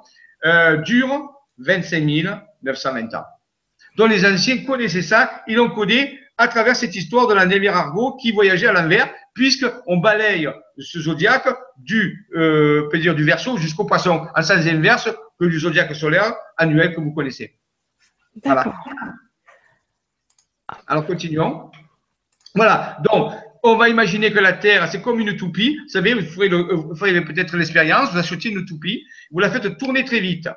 [0.46, 2.04] euh, dure 25
[2.64, 3.24] 920 ans.
[3.98, 8.18] Donc les anciens connaissaient ça, ils l'ont codé à travers cette histoire de la Argo
[8.18, 13.86] qui voyageait à l'envers, puisqu'on balaye ce zodiaque du, euh, peut dire du verso jusqu'au
[13.86, 17.60] poisson, en sens inverse que du zodiaque solaire annuel que vous connaissez.
[18.44, 18.74] Voilà.
[20.88, 21.70] Alors, continuons.
[22.56, 22.98] Voilà.
[23.04, 25.78] Donc, on va imaginer que la Terre, c'est comme une toupie.
[25.84, 30.20] Vous savez, vous ferez, peut-être l'expérience, vous achetez une toupie, vous la faites tourner très
[30.20, 30.50] vite.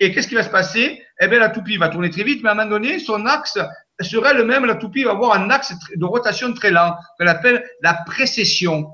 [0.00, 1.00] Et qu'est-ce qui va se passer?
[1.20, 3.58] Eh bien, la toupie va tourner très vite, mais à un moment donné, son axe
[4.00, 4.64] sera le même.
[4.64, 8.90] La toupie va avoir un axe de rotation très lent, qu'on appelle la précession.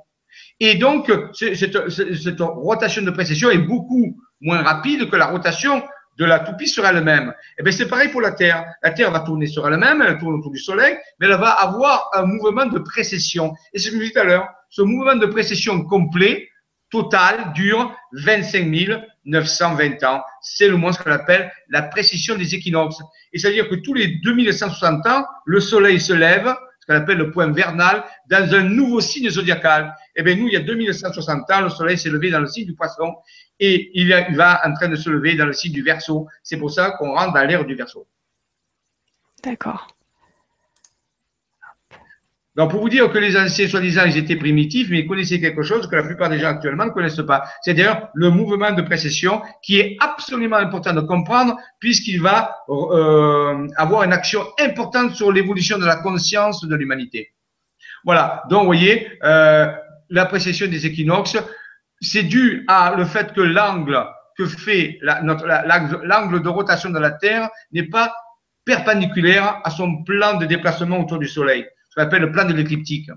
[0.61, 5.83] Et donc, cette, rotation de précession est beaucoup moins rapide que la rotation
[6.19, 7.29] de la toupie sera le même.
[7.29, 8.67] Et eh bien, c'est pareil pour la Terre.
[8.83, 12.11] La Terre va tourner sur elle-même, elle tourne autour du Soleil, mais elle va avoir
[12.13, 13.55] un mouvement de précession.
[13.73, 14.49] Et c'est ce que je disais tout à l'heure.
[14.69, 16.49] Ce mouvement de précession complet,
[16.91, 18.67] total, dure 25
[19.25, 20.23] 920 ans.
[20.41, 23.01] C'est le moins ce qu'on appelle la précession des équinoxes.
[23.33, 27.31] Et c'est-à-dire que tous les 2160 ans, le Soleil se lève, ce qu'on appelle le
[27.31, 29.95] point vernal, dans un nouveau signe zodiacal.
[30.17, 32.67] Eh bien, nous, il y a 2160 ans, le Soleil s'est levé dans le signe
[32.67, 33.15] du poisson
[33.59, 36.27] et il va en train de se lever dans le signe du verso.
[36.43, 38.09] C'est pour ça qu'on rentre dans l'ère du verso.
[39.45, 39.89] D'accord.
[42.57, 45.63] Donc, pour vous dire que les anciens, soi-disant, ils étaient primitifs, mais ils connaissaient quelque
[45.63, 47.45] chose que la plupart des gens actuellement ne connaissent pas.
[47.63, 53.69] C'est d'ailleurs le mouvement de précession qui est absolument important de comprendre puisqu'il va euh,
[53.77, 57.31] avoir une action importante sur l'évolution de la conscience de l'humanité.
[58.05, 58.43] Voilà.
[58.51, 59.73] Donc, vous voyez, euh,
[60.09, 61.37] la précession des équinoxes,
[62.01, 64.05] c'est dû à le fait que l'angle
[64.37, 68.13] que fait l'angle de rotation de la Terre n'est pas
[68.65, 72.55] perpendiculaire à son plan de déplacement autour du Soleil, ce qu'on appelle le plan de
[72.55, 73.11] l'écliptique.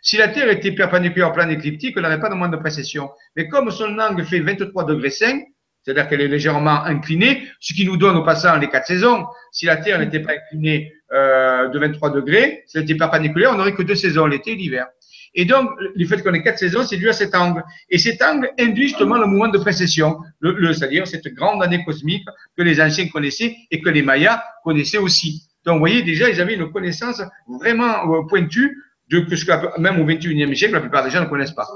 [0.00, 3.10] Si la Terre était perpendiculaire au plan écliptique, on n'aurait pas de moins de précession.
[3.36, 5.44] Mais comme son angle fait 23 degrés 5,
[5.82, 9.26] c'est-à-dire qu'elle est légèrement inclinée, ce qui nous donne au passant les quatre saisons.
[9.50, 13.56] Si la Terre n'était pas inclinée euh, de 23 degrés, si elle était perpendiculaire, on
[13.56, 14.86] n'aurait que deux saisons, l'été et l'hiver.
[15.34, 17.64] Et donc, le fait qu'on ait quatre saisons, c'est dû à cet angle.
[17.88, 22.24] Et cet angle induit justement le mouvement de précession, le, c'est-à-dire cette grande année cosmique
[22.56, 25.48] que les anciens connaissaient et que les Mayas connaissaient aussi.
[25.64, 28.76] Donc, vous voyez, déjà, ils avaient une connaissance vraiment euh, pointue
[29.10, 31.68] de que ce que même au 21e siècle, la plupart des gens ne connaissent pas.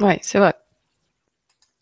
[0.00, 0.54] Oui, c'est vrai.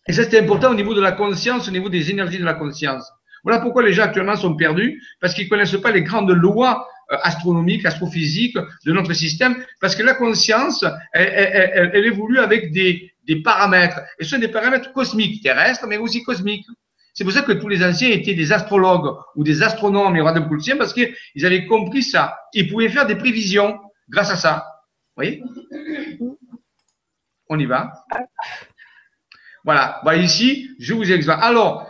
[0.07, 2.55] Et ça, c'est important au niveau de la conscience, au niveau des énergies de la
[2.55, 3.11] conscience.
[3.45, 6.89] Voilà pourquoi les gens actuellement sont perdus, parce qu'ils ne connaissent pas les grandes lois
[7.13, 13.13] euh, astronomique, astrophysique de notre système, parce que la conscience, elle, évolue avec des,
[13.45, 16.67] paramètres, et ce sont des paramètres cosmiques, terrestres, mais aussi cosmiques.
[17.19, 20.77] C'est pour ça que tous les anciens étaient des astrologues ou des astronomes et de
[20.77, 22.39] parce qu'ils avaient compris ça.
[22.55, 23.77] Ils pouvaient faire des prévisions
[24.09, 24.65] grâce à ça.
[25.17, 25.43] Vous voyez?
[27.49, 27.93] On y va.
[29.65, 30.01] Voilà.
[30.05, 31.37] Bah, ici, je vous explique.
[31.41, 31.89] Alors,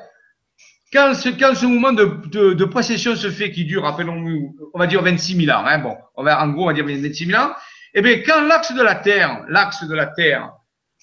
[0.91, 5.03] quand ce, quand ce mouvement de, possession se fait, qui dure, rappelons-nous, on va dire
[5.03, 7.51] 26 000 ans, hein, bon, on va, en gros, on va dire 26 000 ans,
[7.93, 10.55] eh bien, quand l'axe de la Terre, l'axe de la Terre,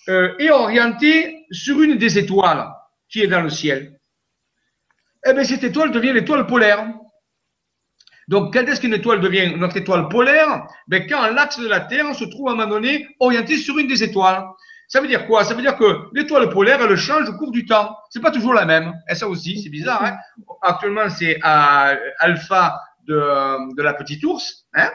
[0.09, 2.71] euh, est orienté sur une des étoiles
[3.07, 3.94] qui est dans le ciel,
[5.25, 6.87] eh bien, cette étoile devient l'étoile polaire.
[8.27, 10.65] Donc, quand est-ce qu'une étoile devient notre étoile polaire?
[10.87, 13.87] Ben, Quand l'axe de la Terre se trouve à un moment donné orienté sur une
[13.87, 14.43] des étoiles.
[14.87, 15.43] Ça veut dire quoi?
[15.43, 17.95] Ça veut dire que l'étoile polaire, elle change au cours du temps.
[18.09, 18.93] C'est pas toujours la même.
[19.09, 20.03] Et ça aussi, c'est bizarre.
[20.03, 20.15] Hein?
[20.61, 24.65] Actuellement, c'est alpha de, de, la petite ours.
[24.73, 24.89] Hein?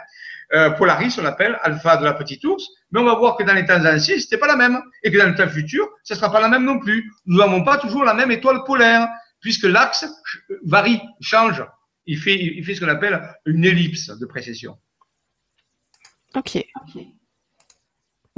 [0.53, 2.69] Euh, Polaris, on l'appelle alpha de la petite ours.
[2.93, 4.81] Mais on va voir que dans les temps anciens, c'était pas la même.
[5.03, 7.11] Et que dans le temps futur, ce sera pas la même non plus.
[7.27, 9.09] Nous n'avons pas toujours la même étoile polaire,
[9.40, 10.05] puisque l'axe
[10.64, 11.64] varie, change.
[12.07, 14.79] Il fait, il fait ce qu'on appelle une ellipse de précession.
[16.35, 16.64] Ok.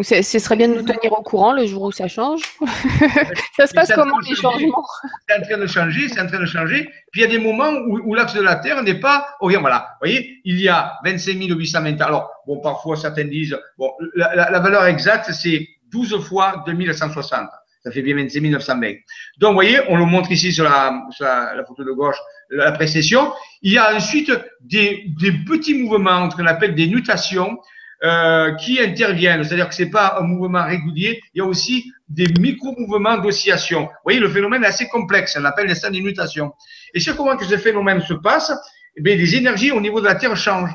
[0.01, 2.41] Ce serait bien de nous tenir au courant le jour où ça change.
[3.57, 4.85] ça se passe comment les changements
[5.29, 6.91] C'est en train de changer, c'est en train de changer.
[7.13, 9.37] Puis il y a des moments où, l'axe de la Terre n'est pas.
[9.41, 9.91] Oh, voilà.
[9.93, 12.01] Vous voyez, il y a 25 820.
[12.01, 17.49] Alors, bon, parfois certains disent, bon, la, valeur exacte, c'est 12 fois 2160.
[17.85, 18.93] Ça fait bien 25 920.
[19.39, 22.17] Donc, vous voyez, on le montre ici sur la, la, photo de gauche,
[22.51, 23.33] la précession.
[23.61, 27.59] Il y a ensuite des, des petits mouvements, qu'on appelle des nutations,
[28.05, 29.45] euh, qui interviennent.
[29.45, 33.83] C'est-à-dire que c'est pas un mouvement régulier, il y a aussi des micro-mouvements d'oscillation.
[33.83, 36.53] Vous voyez, le phénomène est assez complexe, on appelle les stades de mutation.
[36.95, 38.53] Et c'est comment que ce phénomène se passe?
[38.97, 40.75] Eh les énergies au niveau de la Terre changent.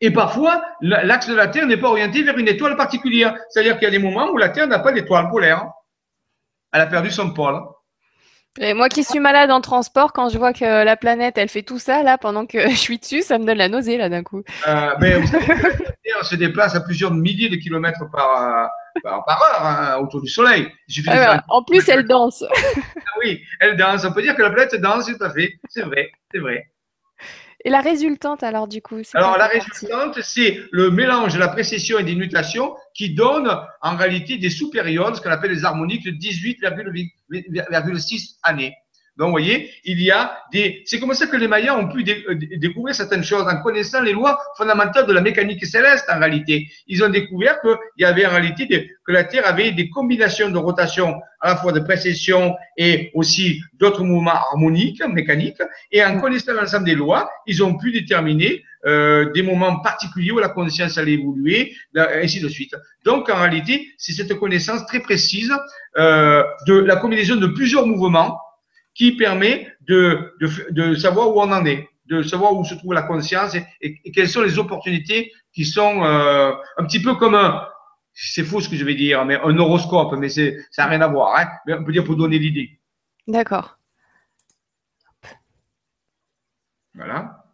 [0.00, 3.36] Et parfois, l'axe de la Terre n'est pas orienté vers une étoile particulière.
[3.50, 5.66] C'est-à-dire qu'il y a des moments où la Terre n'a pas d'étoile polaire.
[6.72, 7.60] Elle a perdu son pôle.
[8.60, 11.62] Et moi qui suis malade en transport, quand je vois que la planète, elle fait
[11.62, 14.22] tout ça, là, pendant que je suis dessus, ça me donne la nausée, là, d'un
[14.22, 14.42] coup.
[14.66, 18.70] Euh, mais vous savez, la Terre se déplace à plusieurs milliers de kilomètres par,
[19.02, 20.68] par, heure hein, autour du Soleil.
[21.08, 22.44] Ah en plus, elle danse.
[22.52, 24.04] Ah oui, elle danse.
[24.04, 25.54] On peut dire que la planète danse, tout à fait.
[25.68, 26.66] C'est vrai, c'est vrai.
[27.64, 31.98] Et la résultante, alors, du coup Alors, la résultante, c'est le mélange de la précession
[31.98, 33.50] et des nutations qui donne,
[33.82, 38.74] en réalité, des sous-périodes, ce qu'on appelle les harmoniques de 18,6 années.
[39.18, 40.82] Donc, vous voyez, il y a des.
[40.86, 44.12] C'est comme ça que les Mayas ont pu euh, découvrir certaines choses en connaissant les
[44.12, 46.06] lois fondamentales de la mécanique céleste.
[46.08, 49.72] En réalité, ils ont découvert qu'il y avait en réalité des, que la Terre avait
[49.72, 55.62] des combinations de rotation à la fois de précession et aussi d'autres mouvements harmoniques, mécaniques.
[55.90, 60.38] Et en connaissant l'ensemble des lois, ils ont pu déterminer euh, des moments particuliers où
[60.38, 62.76] la conscience allait évoluer, ainsi de suite.
[63.04, 65.52] Donc, en réalité, c'est cette connaissance très précise
[65.96, 68.38] euh, de la combinaison de plusieurs mouvements
[68.98, 72.94] qui permet de, de, de, savoir où on en est, de savoir où se trouve
[72.94, 77.36] la conscience et, et, quelles sont les opportunités qui sont euh, un petit peu comme
[77.36, 77.64] un,
[78.12, 80.42] c'est faux ce que je vais dire, mais un horoscope, mais ça
[80.78, 82.80] n'a rien à voir, hein, mais on peut dire pour donner l'idée.
[83.28, 83.78] D'accord.
[86.94, 87.44] Voilà.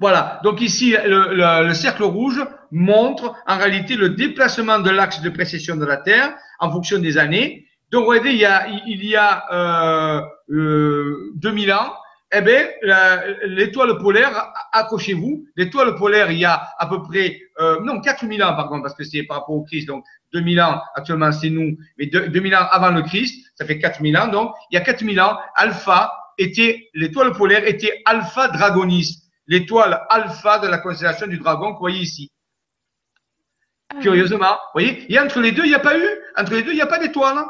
[0.00, 0.40] Voilà.
[0.42, 5.30] Donc ici, le, le, le, cercle rouge montre en réalité le déplacement de l'axe de
[5.30, 7.63] précession de la Terre en fonction des années
[7.94, 11.94] donc, regardez, il y a, il y a euh, euh, 2000 ans,
[12.32, 12.66] eh bien,
[13.44, 18.56] l'étoile polaire, accrochez-vous, l'étoile polaire, il y a à peu près, euh, non, 4000 ans
[18.56, 21.78] par contre, parce que c'est par rapport au Christ, donc 2000 ans, actuellement c'est nous,
[21.96, 25.20] mais 2000 ans avant le Christ, ça fait 4000 ans, donc il y a 4000
[25.20, 31.68] ans, Alpha était, l'étoile polaire était Alpha Dragonis, l'étoile Alpha de la constellation du dragon
[31.68, 32.32] que vous voyez ici.
[33.94, 34.38] Ah Curieusement,
[34.74, 36.76] vous voyez, et entre les deux, il n'y a pas eu, entre les deux, il
[36.76, 37.38] n'y a pas d'étoile.
[37.38, 37.46] Hein.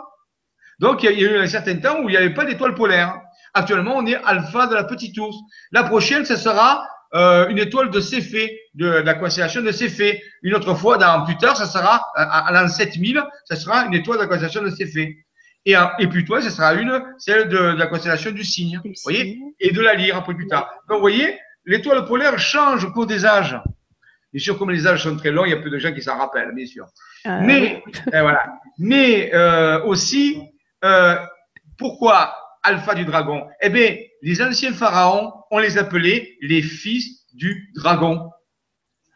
[0.80, 3.20] Donc, il y a eu un certain temps où il n'y avait pas d'étoile polaire.
[3.54, 5.36] Actuellement, on est alpha de la petite ours.
[5.72, 10.22] La prochaine, ce sera euh, une étoile de Céphée, de, la constellation de Céphée.
[10.42, 14.18] Une autre fois, dans, plus tard, ça sera, à, l'an 7000, ça sera une étoile
[14.18, 15.24] de la constellation de Céphée.
[15.66, 18.80] Et, et plus tard, ce sera une, celle de, la constellation du cygne.
[18.84, 20.68] Vous voyez Et de la lyre, un peu plus tard.
[20.88, 23.56] Donc, vous voyez, l'étoile polaire change au cours des âges.
[24.34, 26.02] Bien sûr, comme les âges sont très longs, il y a peu de gens qui
[26.02, 26.86] s'en rappellent, bien sûr.
[27.26, 28.52] Euh, mais, euh, voilà.
[28.78, 30.42] Mais euh, aussi,
[30.84, 31.16] euh,
[31.78, 33.46] pourquoi alpha du dragon?
[33.60, 38.30] Eh bien, les anciens pharaons, on les appelait les fils du dragon.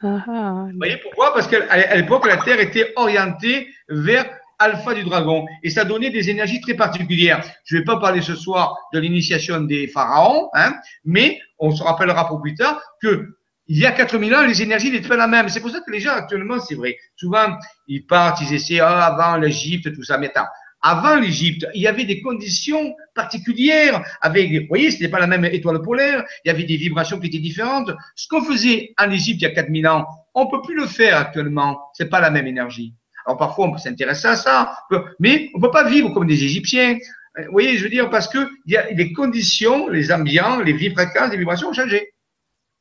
[0.03, 0.67] Ah, ah.
[0.71, 1.35] Vous voyez pourquoi?
[1.35, 4.29] Parce qu'à l'époque, la Terre était orientée vers
[4.59, 7.45] alpha du dragon et ça donnait des énergies très particulières.
[7.65, 11.83] Je ne vais pas parler ce soir de l'initiation des pharaons, hein, mais on se
[11.83, 13.29] rappellera pour plus tard que
[13.71, 15.51] il y a 4000 ans, les énergies n'étaient pas la même.
[15.51, 16.97] C'est pour ça que les gens actuellement, c'est vrai.
[17.17, 20.17] Souvent, ils partent, ils essaient, ah, avant l'Égypte, tout ça.
[20.17, 20.49] Mais attends,
[20.81, 25.27] avant l'Égypte, il y avait des conditions particulières avec, vous voyez, ce n'était pas la
[25.27, 27.91] même étoile polaire, il y avait des vibrations qui étaient différentes.
[28.15, 31.17] Ce qu'on faisait en Égypte il y a 4000 ans, on peut plus le faire
[31.17, 31.81] actuellement.
[31.95, 32.95] C'est pas la même énergie.
[33.27, 34.79] Alors parfois, on peut s'intéresser à ça,
[35.19, 36.97] mais on peut pas vivre comme des Égyptiens.
[37.37, 40.73] Vous voyez, je veux dire, parce que il y a les conditions, les ambiants, les
[40.91, 42.11] fréquences, les vibrations ont changé.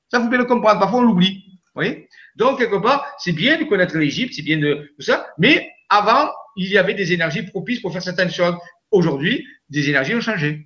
[0.10, 0.80] Ça, vous pouvez le comprendre.
[0.80, 1.44] Parfois, on l'oublie.
[1.76, 2.08] Vous voyez?
[2.38, 6.30] Donc, quelque part, c'est bien de connaître l'Égypte, c'est bien de tout ça, mais avant,
[6.58, 8.56] il y avait des énergies propices pour faire certaines choses.
[8.92, 10.66] Aujourd'hui, des énergies ont changé.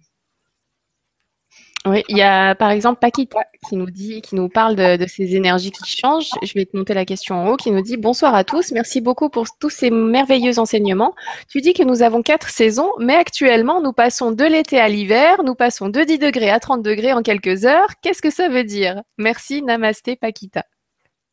[1.88, 5.36] Oui, il y a par exemple Paquita qui nous dit, qui nous parle de, ces
[5.36, 6.30] énergies qui changent.
[6.44, 9.02] Je vais te monter la question en haut, qui nous dit bonsoir à tous, merci
[9.02, 11.16] beaucoup pour tous ces merveilleux enseignements.
[11.50, 15.44] Tu dis que nous avons quatre saisons, mais actuellement nous passons de l'été à l'hiver,
[15.44, 17.90] nous passons de 10 degrés à 30 degrés en quelques heures.
[18.04, 19.02] Qu'est-ce que ça veut dire?
[19.18, 20.66] Merci, Namasté, Paquita.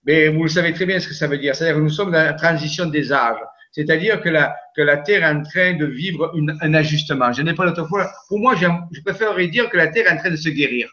[0.05, 1.55] Mais vous le savez très bien ce que ça veut dire.
[1.55, 3.37] C'est-à-dire que nous sommes dans la transition des âges.
[3.79, 7.33] C'est-à-dire que la, que la Terre est en train de vivre un ajustement.
[7.33, 8.11] Je n'ai pas l'autre fois.
[8.27, 10.91] Pour moi, je préférerais dire que la Terre est en train de se guérir.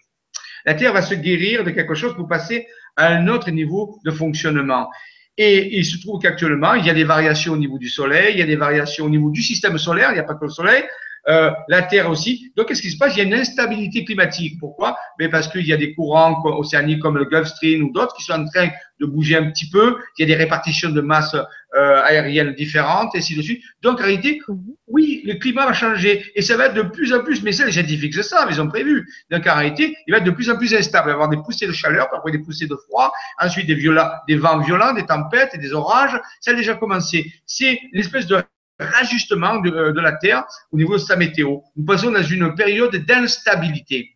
[0.67, 4.11] La Terre va se guérir de quelque chose pour passer à un autre niveau de
[4.11, 4.87] fonctionnement.
[5.35, 8.39] Et il se trouve qu'actuellement, il y a des variations au niveau du Soleil, il
[8.39, 10.51] y a des variations au niveau du système solaire, il n'y a pas que le
[10.51, 10.83] Soleil,
[11.27, 12.51] euh, la Terre aussi.
[12.55, 13.15] Donc, qu'est-ce qui se passe?
[13.15, 14.59] Il y a une instabilité climatique.
[14.59, 14.95] Pourquoi?
[15.19, 18.23] Mais Parce qu'il y a des courants océaniques comme le Gulf Stream ou d'autres qui
[18.23, 19.97] sont en train de bouger un petit peu.
[20.17, 21.35] Il y a des répartitions de masse
[21.75, 23.61] euh, aériennes différentes, et ainsi de suite.
[23.81, 24.39] Donc, en réalité,
[24.87, 27.65] oui, le climat va changer et ça va être de plus en plus, mais c'est
[27.65, 29.07] les scientifiques, c'est ça, ils ont prévu.
[29.31, 31.05] Donc, en réalité, il va être de plus en plus instable.
[31.05, 33.11] Il va y avoir des poussées de chaleur, parfois des poussées de froid,
[33.41, 36.19] ensuite des, des vents violents, des tempêtes et des orages.
[36.39, 37.33] Ça a déjà commencé.
[37.45, 38.41] C'est l'espèce de
[38.79, 41.59] rajustement de, de, la Terre au niveau de sa météo.
[41.75, 44.15] Nous passons dans une période d'instabilité.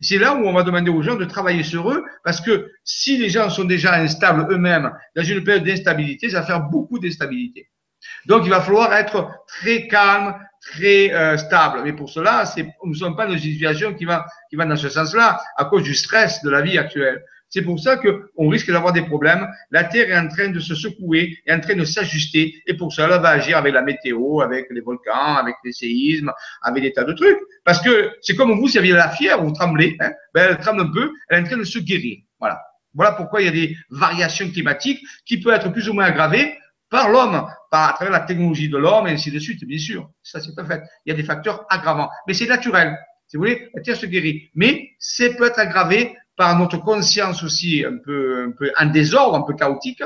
[0.00, 3.18] C'est là où on va demander aux gens de travailler sur eux, parce que si
[3.18, 7.68] les gens sont déjà instables eux-mêmes dans une période d'instabilité, ça va faire beaucoup d'instabilité.
[8.24, 11.82] Donc, il va falloir être très calme, très euh, stable.
[11.84, 12.44] Mais pour cela,
[12.82, 15.66] nous ne sommes pas dans une situation qui va, qui va dans ce sens-là, à
[15.66, 17.22] cause du stress de la vie actuelle.
[17.50, 19.48] C'est pour ça qu'on risque d'avoir des problèmes.
[19.70, 22.92] La Terre est en train de se secouer, est en train de s'ajuster, et pour
[22.92, 26.32] cela, elle va agir avec la météo, avec les volcans, avec les séismes,
[26.62, 27.38] avec des tas de trucs.
[27.64, 30.58] Parce que c'est comme vous, si vous aviez la fièvre, vous tremblez, hein, ben, elle
[30.58, 32.18] tremble un peu, elle est en train de se guérir.
[32.38, 32.60] Voilà.
[32.94, 36.54] Voilà pourquoi il y a des variations climatiques qui peuvent être plus ou moins aggravées
[36.88, 40.10] par l'homme, par à travers la technologie de l'homme, et ainsi de suite, bien sûr.
[40.22, 40.82] Ça, c'est pas fait.
[41.06, 42.10] Il y a des facteurs aggravants.
[42.26, 42.96] Mais c'est naturel.
[43.28, 44.50] Si vous voulez, la Terre se guérit.
[44.54, 49.36] Mais ça peut être aggravé par notre conscience aussi un peu, un peu en désordre,
[49.36, 50.02] un peu chaotique,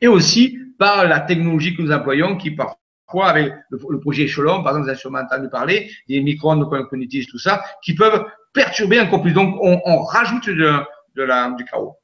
[0.00, 4.72] et aussi par la technologie que nous employons qui parfois, avec le, projet échelon, par
[4.72, 8.98] exemple, vous avez sûrement entendu parler, des micro-ondes qu'on utilise, tout ça, qui peuvent perturber
[8.98, 9.30] encore plus.
[9.30, 10.80] Donc, on, rajoute de,
[11.14, 11.94] de la, du chaos.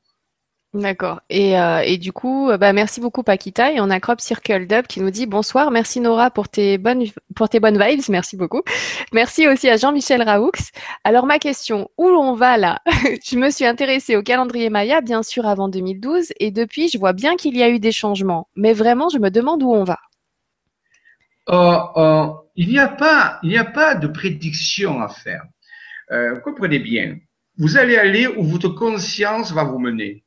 [0.74, 1.22] D'accord.
[1.30, 3.72] Et, euh, et, du coup, bah, merci beaucoup Paquita.
[3.72, 5.70] Et on a Crop Circle Dub qui nous dit bonsoir.
[5.70, 7.04] Merci Nora pour tes bonnes,
[7.34, 8.02] pour tes bonnes vibes.
[8.10, 8.60] Merci beaucoup.
[9.14, 10.50] Merci aussi à Jean-Michel Raoux.
[11.04, 12.82] Alors ma question, où on va là?
[13.24, 16.34] Je me suis intéressée au calendrier Maya, bien sûr, avant 2012.
[16.38, 18.48] Et depuis, je vois bien qu'il y a eu des changements.
[18.54, 19.98] Mais vraiment, je me demande où on va.
[21.46, 25.44] Oh, oh, il n'y a a pas de prédiction à faire.
[26.10, 27.16] Euh, comprenez bien.
[27.56, 30.24] Vous allez aller où votre conscience va vous mener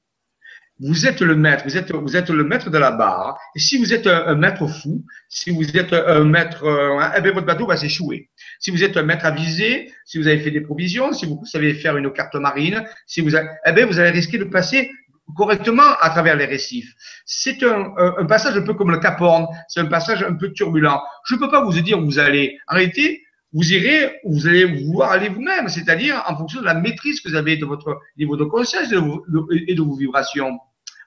[0.82, 3.40] vous êtes le maître, vous êtes, vous êtes le maître de la barre.
[3.56, 7.32] Et si vous êtes un, maître fou, si vous êtes un maître, euh, eh bien,
[7.34, 8.30] votre bateau va s'échouer.
[8.60, 11.76] Si vous êtes un maître avisé, si vous avez fait des provisions, si vous savez
[11.76, 14.92] faire une carte marine, si vous, avez, eh bien, vous allez risquer de passer
[15.36, 16.94] correctement à travers les récifs.
[17.26, 20.52] C'est un, un, passage un peu comme le Cap Horn, c'est un passage un peu
[20.52, 21.00] turbulent.
[21.26, 22.58] Je ne peux pas vous dire où vous allez.
[22.68, 23.22] Réalité,
[23.54, 27.30] vous irez où vous allez vouloir aller vous-même, c'est-à-dire en fonction de la maîtrise que
[27.30, 30.58] vous avez de votre niveau de conscience et de vos vibrations.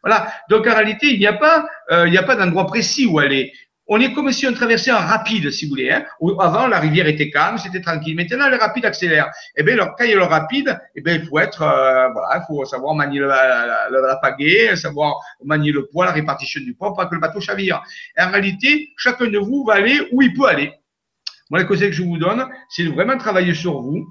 [0.04, 0.32] Voilà.
[0.50, 3.18] Donc en réalité, il n'y a pas, euh, il n'y a pas d'endroit précis où
[3.18, 3.52] aller.
[3.86, 5.90] On est comme si on traversait un rapide, si vous voulez.
[5.90, 6.04] Hein.
[6.40, 8.16] Avant, la rivière était calme, c'était tranquille.
[8.16, 9.30] Maintenant, le rapide accélère.
[9.56, 12.38] Eh bien, quand il y a le rapide, eh bien, il faut être, euh, voilà,
[12.38, 16.74] il faut savoir manier la, la, la, pagaie, savoir manier le poids, la répartition du
[16.74, 17.82] poids, pour pas que le bateau chavire.
[18.16, 20.72] Et en réalité, chacun de vous va aller où il peut aller.
[21.50, 24.06] Moi, le conseil que je vous donne, c'est de vraiment travailler sur vous,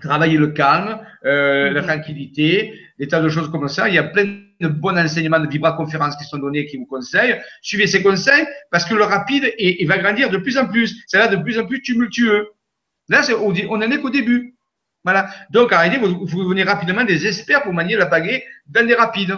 [0.00, 1.86] travailler le calme, euh, la mhm.
[1.88, 3.88] tranquillité, des tas de choses comme ça.
[3.88, 7.40] Il y a plein de bons enseignements de vibra-conférences qui sont donnés qui vous conseillent.
[7.62, 11.02] Suivez ces conseils parce que le rapide il va grandir de plus en plus.
[11.06, 12.48] C'est là de plus en plus tumultueux.
[13.08, 14.54] Là, on n'en est qu'au début.
[15.04, 15.28] Voilà.
[15.50, 18.94] Donc, en réalité, vous, vous devenez rapidement des experts pour manier la pagaie dans des
[18.94, 19.36] rapides.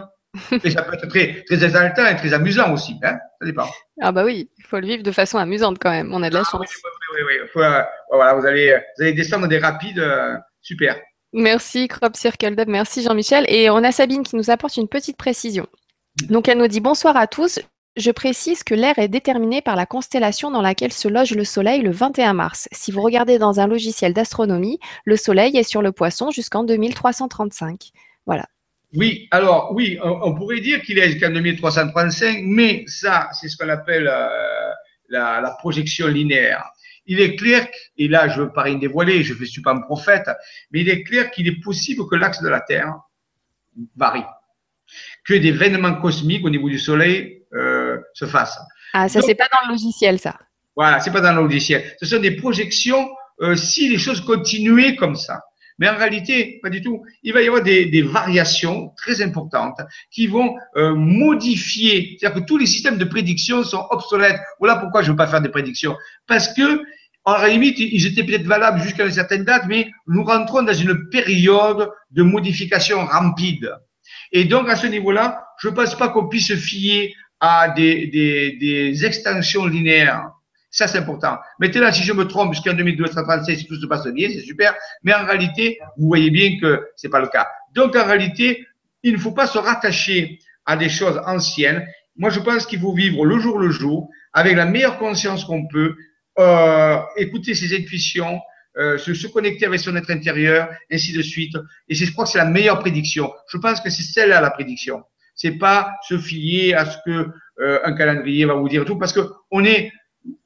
[0.64, 2.98] Et ça peut être très, très exaltant et très amusant aussi.
[3.02, 3.68] Hein ça dépend.
[4.00, 6.12] Ah bah oui, il faut le vivre de façon amusante quand même.
[6.12, 6.70] On a de la ah chance.
[7.14, 7.62] Oui, oui, oui.
[7.62, 10.00] Euh, voilà, vous allez, vous allez descendre des rapides.
[10.00, 10.96] Euh, super.
[11.34, 13.44] Merci Crop Circle Dub, merci Jean-Michel.
[13.48, 15.66] Et on a Sabine qui nous apporte une petite précision.
[16.28, 17.58] Donc elle nous dit bonsoir à tous.
[17.96, 21.82] Je précise que l'air est déterminé par la constellation dans laquelle se loge le Soleil
[21.82, 22.68] le 21 mars.
[22.70, 27.90] Si vous regardez dans un logiciel d'astronomie, le Soleil est sur le poisson jusqu'en 2335.
[28.26, 28.46] Voilà.
[28.94, 33.68] Oui, alors oui, on, pourrait dire qu'il est jusqu'en 2335, mais ça, c'est ce qu'on
[33.68, 34.70] appelle euh,
[35.08, 36.64] la, projection linéaire.
[37.06, 37.66] Il est clair,
[37.98, 40.28] et là je veux pas rien dévoiler, je ne suis pas un prophète,
[40.70, 42.94] mais il est clair qu'il est possible que l'axe de la Terre
[43.96, 44.24] varie,
[45.24, 48.58] que des événements cosmiques au niveau du Soleil euh, se fassent.
[48.92, 50.38] Ah, ça c'est pas dans le logiciel, ça.
[50.76, 51.94] Voilà, c'est pas dans le logiciel.
[52.00, 53.08] Ce sont des projections
[53.40, 55.42] euh, si les choses continuaient comme ça.
[55.78, 57.02] Mais en réalité, pas du tout.
[57.22, 59.78] Il va y avoir des, des variations très importantes
[60.10, 62.16] qui vont euh, modifier.
[62.18, 64.40] C'est-à-dire que tous les systèmes de prédiction sont obsolètes.
[64.60, 65.96] Voilà pourquoi je ne veux pas faire des prédictions.
[66.26, 66.82] Parce que,
[67.24, 71.08] en limite, ils étaient peut-être valables jusqu'à une certaine date, mais nous rentrons dans une
[71.08, 73.72] période de modification rapide.
[74.30, 78.06] Et donc, à ce niveau-là, je ne pense pas qu'on puisse se fier à des,
[78.08, 80.30] des, des extensions linéaires.
[80.74, 81.38] Ça, c'est important.
[81.60, 84.74] Maintenant, si je me trompe, jusqu'en 2236, si tout se passe bien, c'est super.
[85.04, 87.46] Mais en réalité, vous voyez bien que c'est pas le cas.
[87.74, 88.66] Donc, en réalité,
[89.04, 91.86] il ne faut pas se rattacher à des choses anciennes.
[92.16, 95.68] Moi, je pense qu'il faut vivre le jour le jour, avec la meilleure conscience qu'on
[95.68, 95.94] peut,
[96.40, 98.40] euh, écouter ses intuitions,
[98.76, 101.56] euh, se, se, connecter avec son être intérieur, ainsi de suite.
[101.88, 103.32] Et je crois que c'est la meilleure prédiction.
[103.46, 105.04] Je pense que c'est celle-là la prédiction.
[105.36, 107.28] C'est pas se fier à ce que
[107.60, 109.20] euh, un calendrier va vous dire tout, parce que
[109.52, 109.92] on est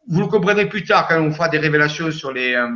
[0.08, 2.68] vous le comprendrez plus tard quand on fera des révélations sur les, euh,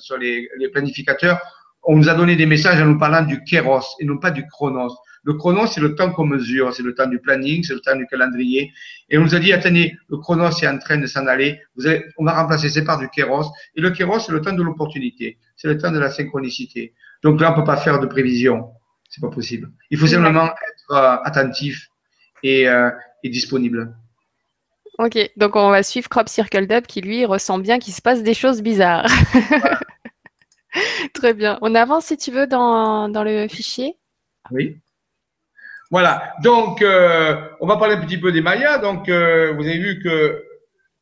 [0.00, 1.38] sur les, les, planificateurs.
[1.82, 4.46] On nous a donné des messages en nous parlant du kéros et non pas du
[4.46, 4.96] chronos.
[5.24, 7.96] Le chronos, c'est le temps qu'on mesure, c'est le temps du planning, c'est le temps
[7.96, 8.72] du calendrier.
[9.10, 11.60] Et on nous a dit, attendez, le chronos est en train de s'en aller.
[11.76, 13.44] Vous allez, on va remplacer ces par du kéros.
[13.74, 15.38] Et le kéros, c'est le temps de l'opportunité.
[15.56, 16.94] C'est le temps de la synchronicité.
[17.22, 18.70] Donc là, on peut pas faire de prévision.
[19.10, 19.70] C'est pas possible.
[19.90, 21.88] Il faut simplement être euh, attentif
[22.42, 22.90] et, euh,
[23.22, 23.94] et disponible.
[24.98, 28.22] Ok, donc on va suivre Crop Circle Dub qui lui ressent bien qu'il se passe
[28.22, 29.06] des choses bizarres.
[31.14, 31.58] Très bien.
[31.62, 33.96] On avance si tu veux dans, dans le fichier.
[34.50, 34.76] Oui.
[35.90, 36.34] Voilà.
[36.42, 38.78] Donc, euh, on va parler un petit peu des Mayas.
[38.78, 40.44] Donc, euh, vous avez vu que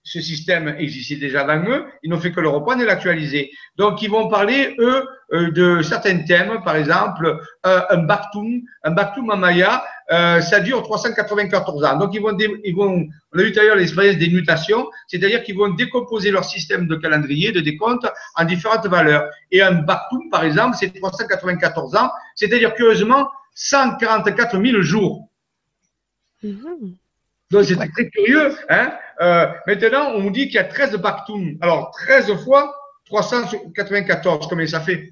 [0.07, 3.51] ce système existait déjà dans eux, ils n'ont fait que le reprendre et l'actualiser.
[3.77, 8.91] Donc, ils vont parler, eux, euh, de certains thèmes, par exemple, euh, un Baktoum, un
[8.93, 11.99] Baktoum en Maya, euh, ça dure 394 ans.
[11.99, 15.71] Donc, ils vont, ils vont on a vu d'ailleurs l'expérience des mutations, c'est-à-dire qu'ils vont
[15.71, 19.29] décomposer leur système de calendrier, de décompte, en différentes valeurs.
[19.51, 25.29] Et un Baktoum, par exemple, c'est 394 ans, c'est-à-dire curieusement 144 000 jours.
[26.45, 26.95] Mmh.
[27.51, 28.53] Donc, c'est très curieux.
[28.69, 31.59] Hein euh, maintenant, on dit qu'il y a 13 Baktoum.
[31.61, 32.75] Alors, 13 fois
[33.07, 35.11] 394, combien ça fait?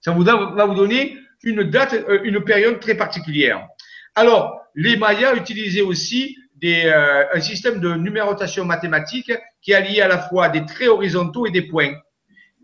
[0.00, 3.66] Ça vous va vous donner une date, euh, une période très particulière.
[4.14, 10.08] Alors, les Mayas utilisaient aussi des, euh, un système de numérotation mathématique qui alliait à
[10.08, 11.92] la fois des traits horizontaux et des points.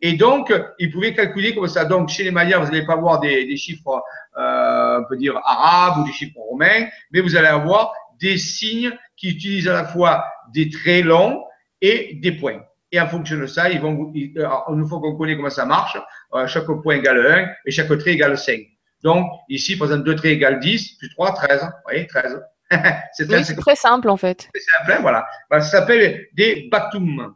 [0.01, 1.85] Et donc, ils pouvaient calculer comme ça.
[1.85, 4.03] Donc, chez les Mayas, vous n'allez pas avoir des, des chiffres,
[4.37, 7.93] euh, on peut dire, arabes ou des chiffres romains, mais vous allez avoir
[8.23, 11.45] des signes qui utilisent à la fois des traits longs
[11.81, 12.63] et des points.
[12.93, 15.99] Et en fonction de ça, ils vont, nous faut qu'on connaisse comment ça marche.
[16.35, 18.61] Euh, chaque point égale 1 et chaque trait égale 5.
[19.03, 21.63] Donc, ici, par exemple, deux traits égale 10, plus 3, 13.
[21.63, 22.41] Vous voyez, 13.
[23.13, 24.49] c'est très, simple, en fait.
[24.55, 25.27] C'est simple, hein, voilà.
[25.51, 27.35] Ben, ça s'appelle des batums.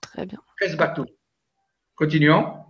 [0.00, 0.38] Très bien.
[0.60, 1.06] 13 batums.
[1.94, 2.65] Continuons.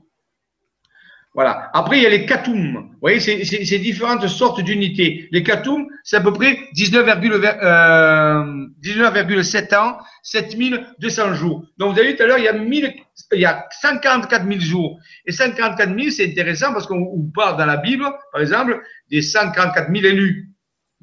[1.37, 1.69] Voilà.
[1.75, 2.89] Après, il y a les katoum.
[2.93, 5.29] Vous voyez, c'est différentes sortes d'unités.
[5.33, 11.63] Les katoum, c'est à peu près 19,7 euh, 19 ans, 7200 jours.
[11.77, 12.95] Donc, vous avez vu tout à l'heure, il y a 1000,
[13.35, 14.99] il y a 144 000 jours.
[15.27, 19.93] Et 144 000, c'est intéressant parce qu'on parle dans la Bible, par exemple, des 144
[19.93, 20.49] 000 élus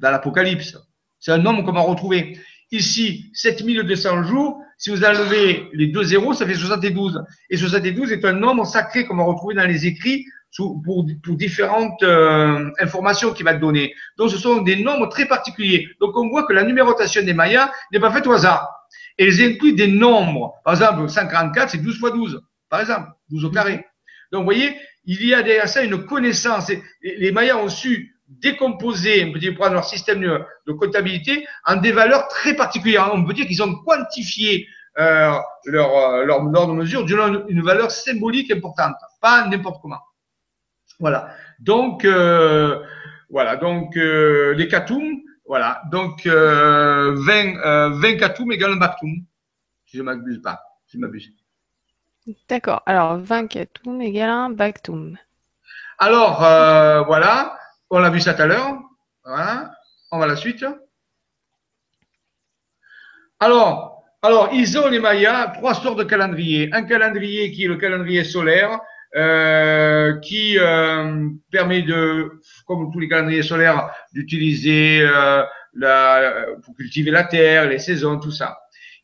[0.00, 0.76] dans l'Apocalypse.
[1.20, 2.36] C'est un nombre qu'on va retrouver.
[2.70, 7.24] Ici, 7200 jours, si vous enlevez les deux zéros, ça fait 72.
[7.50, 10.24] Et 72 est un nombre sacré qu'on va retrouver dans les écrits
[10.56, 10.80] pour,
[11.22, 13.94] pour différentes euh, informations qu'il va donner.
[14.16, 15.88] Donc, ce sont des nombres très particuliers.
[16.00, 18.68] Donc, on voit que la numérotation des Mayas n'est pas faite au hasard.
[19.18, 20.54] Et ils incluent des nombres.
[20.64, 22.40] Par exemple, 144, c'est 12 fois 12.
[22.68, 23.84] Par exemple, 12 au carré.
[24.32, 26.70] Donc, vous voyez, il y a derrière ça une connaissance.
[27.02, 31.92] les Mayas ont su décomposer, on peut dire, prendre leur système de, comptabilité en des
[31.92, 33.10] valeurs très particulières.
[33.12, 34.66] On peut dire qu'ils ont quantifié
[34.98, 35.32] euh,
[35.66, 40.00] leur, euh, leur de mesure d'une une valeur symbolique importante, pas n'importe comment.
[41.00, 41.28] Voilà.
[41.58, 42.82] Donc, euh,
[43.30, 43.56] voilà.
[43.56, 45.82] Donc, euh, les katoum, voilà.
[45.90, 49.24] Donc, euh, 20, 20 katoum égale un baktoum,
[49.86, 50.60] si je ne m'abuse pas.
[50.86, 51.30] Si je m'abuse.
[52.48, 52.82] D'accord.
[52.86, 55.18] Alors, 20 katoum égale un baktoum.
[55.98, 56.38] Alors,
[57.06, 57.58] voilà.
[57.96, 58.76] On l'a vu ça tout à l'heure.
[59.24, 60.64] On va à la suite.
[63.38, 66.70] Alors, alors, ils ont les Mayas trois sortes de calendriers.
[66.72, 68.80] Un calendrier qui est le calendrier solaire,
[69.14, 72.32] euh, qui euh, permet de,
[72.66, 78.32] comme tous les calendriers solaires, d'utiliser euh, la, pour cultiver la terre, les saisons, tout
[78.32, 78.58] ça.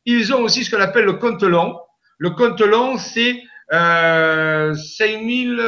[0.04, 1.78] Ils ont aussi ce qu'on appelle le compte long.
[2.18, 3.40] Le compte long, c'est
[3.72, 5.62] euh, 5000,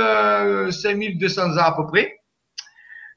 [0.73, 2.22] 5200 ans à peu près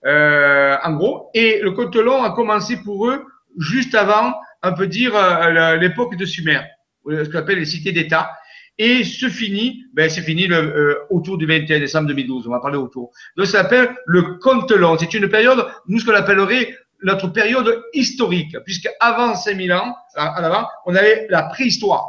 [0.06, 1.30] euh, en gros.
[1.34, 3.26] Et le Cotelon a commencé pour eux
[3.60, 4.34] juste avant,
[4.64, 6.62] on peut dire, euh, l'époque de Sumer,
[7.08, 8.32] ce qu'on appelle les cités d'État.
[8.78, 12.48] et se finit, ben c'est fini euh, autour du 21 décembre 2012.
[12.48, 13.12] On va parler autour.
[13.38, 14.98] Donc ça s'appelle le conte long.
[14.98, 20.42] C'est une période, nous ce qu'on appellerait notre période historique, puisque avant 5000 ans, à
[20.42, 22.04] l'avant, on avait la préhistoire.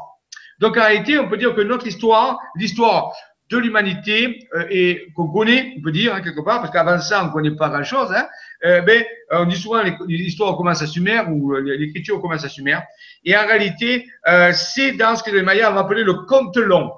[0.59, 3.12] Donc en réalité, on peut dire que notre histoire, l'histoire
[3.51, 7.22] de l'humanité euh, et qu'on connaît, on peut dire hein, quelque part, parce qu'avant ça,
[7.22, 8.12] on ne connaît pas grand-chose.
[8.12, 8.26] Hein,
[8.64, 12.78] euh, ben, on dit souvent l'histoire commence à Sumer ou euh, l'écriture commence à Sumer.
[13.24, 16.92] Et en réalité, euh, c'est dans ce que les Mayas vont appeler le conte long.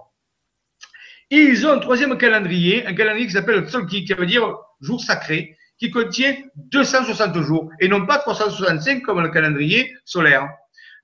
[1.31, 4.57] Et ils ont un troisième calendrier, un calendrier qui s'appelle le Tzolki, qui veut dire
[4.81, 10.49] jour sacré, qui contient 260 jours et non pas 365 comme le calendrier solaire.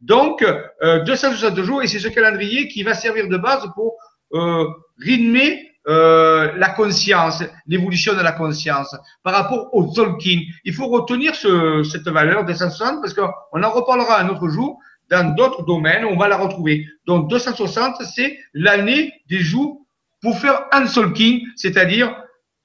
[0.01, 0.43] Donc,
[0.83, 3.97] euh, 260 jours, et c'est ce calendrier qui va servir de base pour
[4.33, 4.67] euh,
[4.99, 10.41] rythmer euh, la conscience, l'évolution de la conscience par rapport au Tolkien.
[10.65, 14.79] Il faut retenir ce, cette valeur 260 parce qu'on en reparlera un autre jour
[15.11, 16.87] dans d'autres domaines, on va la retrouver.
[17.07, 19.85] Donc 260, c'est l'année des jours
[20.23, 22.17] pour faire un Tolkien, c'est-à-dire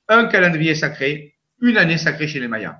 [0.07, 2.77] un calendrier sacré, une année sacrée chez les Mayas.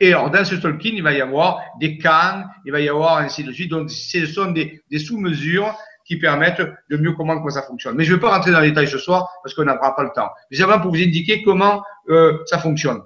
[0.00, 3.18] Et alors, dans ce Tolkien, il va y avoir des cannes, il va y avoir
[3.18, 3.70] ainsi de suite.
[3.70, 5.76] Donc, ce sont des, des sous-mesures
[6.10, 7.94] qui permettent de mieux comprendre comment ça fonctionne.
[7.94, 10.02] Mais je ne vais pas rentrer dans les détails ce soir parce qu'on n'aura pas
[10.02, 10.28] le temps.
[10.50, 13.00] Mais vraiment pour vous indiquer comment euh, ça fonctionne.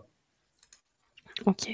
[1.45, 1.69] Ok.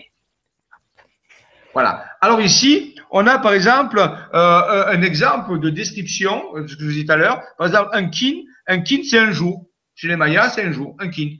[1.72, 2.05] Voilà.
[2.20, 6.91] Alors ici, on a par exemple euh, un exemple de description, ce que je vous
[6.91, 7.41] disais tout à l'heure.
[7.59, 9.68] Par exemple, un kin, un kin c'est un jour.
[9.95, 11.37] Chez les Mayas, c'est un jour, un kin.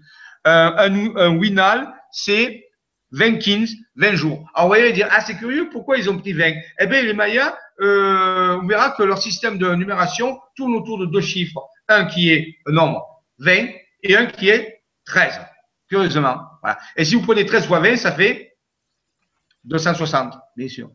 [0.47, 2.71] Euh, un, un winal, c'est
[3.13, 4.49] 20 kins, 20 jours.
[4.55, 7.13] Alors, vous voyez, dire, ah, c'est curieux, pourquoi ils ont pris 20 Eh bien, les
[7.13, 11.67] Mayas, euh, on verra que leur système de numération tourne autour de deux chiffres.
[11.89, 13.69] Un qui est un nombre 20
[14.03, 15.41] et un qui est 13.
[15.89, 16.41] Curieusement.
[16.97, 18.57] Et si vous prenez 13 fois 20, ça fait
[19.65, 20.91] 260, bien sûr.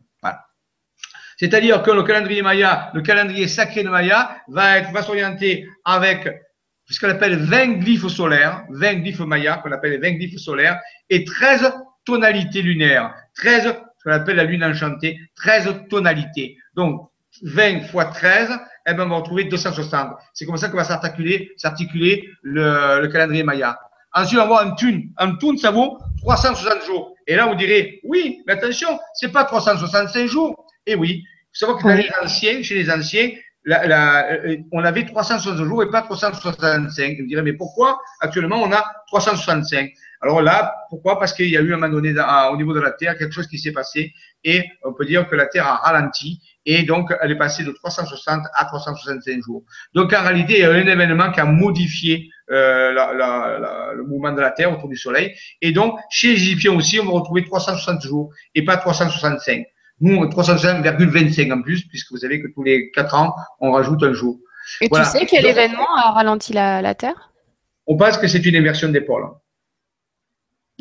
[1.38, 6.26] C'est-à-dire que le calendrier Maya, le calendrier sacré de Maya, va, va s'orienter avec
[6.88, 10.80] ce qu'on appelle 20 glyphes solaires, 20 glyphes Maya, qu'on appelle les 20 glyphes solaires,
[11.10, 11.72] et 13
[12.06, 13.14] tonalités lunaires.
[13.34, 13.64] 13,
[13.98, 16.56] ce qu'on appelle la lune enchantée, 13 tonalités.
[16.76, 17.10] Donc,
[17.42, 18.50] 20 fois 13,
[18.86, 20.10] eh ben, on va retrouver 260.
[20.32, 23.78] C'est comme ça que va s'articuler, s'articuler le, le, calendrier Maya.
[24.14, 25.10] Ensuite, on va avoir un tune.
[25.18, 27.14] Un tune, ça vaut 360 jours.
[27.26, 30.66] Et là, vous direz, oui, mais attention, c'est pas 365 jours.
[30.86, 33.30] Et oui, il faut savoir que dans les anciens, chez les anciens,
[33.66, 37.18] la, la, euh, on avait 360 jours et pas 365.
[37.18, 38.00] Vous direz, mais pourquoi?
[38.20, 39.90] Actuellement on a 365
[40.26, 41.20] alors là, pourquoi?
[41.20, 42.12] Parce qu'il y a eu à un moment donné
[42.50, 44.12] au niveau de la Terre quelque chose qui s'est passé
[44.42, 47.70] et on peut dire que la Terre a ralenti et donc elle est passée de
[47.70, 49.62] 360 à 365 jours.
[49.94, 53.92] Donc en réalité, il y a un événement qui a modifié euh, la, la, la,
[53.94, 57.04] le mouvement de la Terre autour du Soleil et donc chez les Égyptiens aussi, on
[57.04, 59.64] va retrouver 360 jours et pas 365.
[60.00, 64.12] Nous, 365,25 en plus, puisque vous savez que tous les 4 ans, on rajoute un
[64.12, 64.40] jour.
[64.80, 65.04] Et voilà.
[65.04, 67.32] tu sais quel donc, événement a ralenti la, la Terre?
[67.86, 69.28] On pense que c'est une inversion des pôles.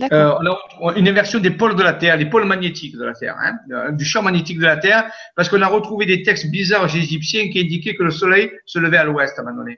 [0.01, 0.33] Euh,
[0.81, 3.37] on a une inversion des pôles de la Terre, des pôles magnétiques de la Terre,
[3.39, 6.97] hein, du champ magnétique de la Terre, parce qu'on a retrouvé des textes bizarres chez
[6.97, 9.77] Égyptiens qui indiquaient que le Soleil se levait à l'ouest à un moment donné.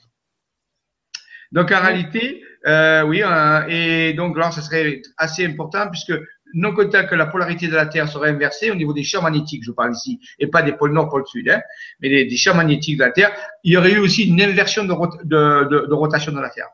[1.51, 6.13] Donc en réalité, euh, oui, euh, et donc là, ce serait assez important puisque
[6.53, 9.63] non content que la polarité de la Terre serait inversée au niveau des champs magnétiques,
[9.63, 11.61] je parle ici, et pas des pôles nord, pôle sud, hein,
[11.99, 13.31] mais des, des, champs magnétiques de la Terre,
[13.63, 16.49] il y aurait eu aussi une inversion de, rot de, de, de rotation de la
[16.49, 16.69] Terre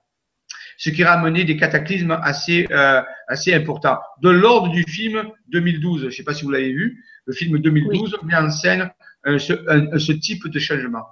[0.78, 4.00] ce qui ramenait des cataclysmes assez, euh, assez importants.
[4.22, 7.58] De l'ordre du film 2012, je ne sais pas si vous l'avez vu, le film
[7.60, 8.28] 2012 oui.
[8.28, 8.92] met en scène
[9.28, 11.06] euh, ce, un, ce, type de changement.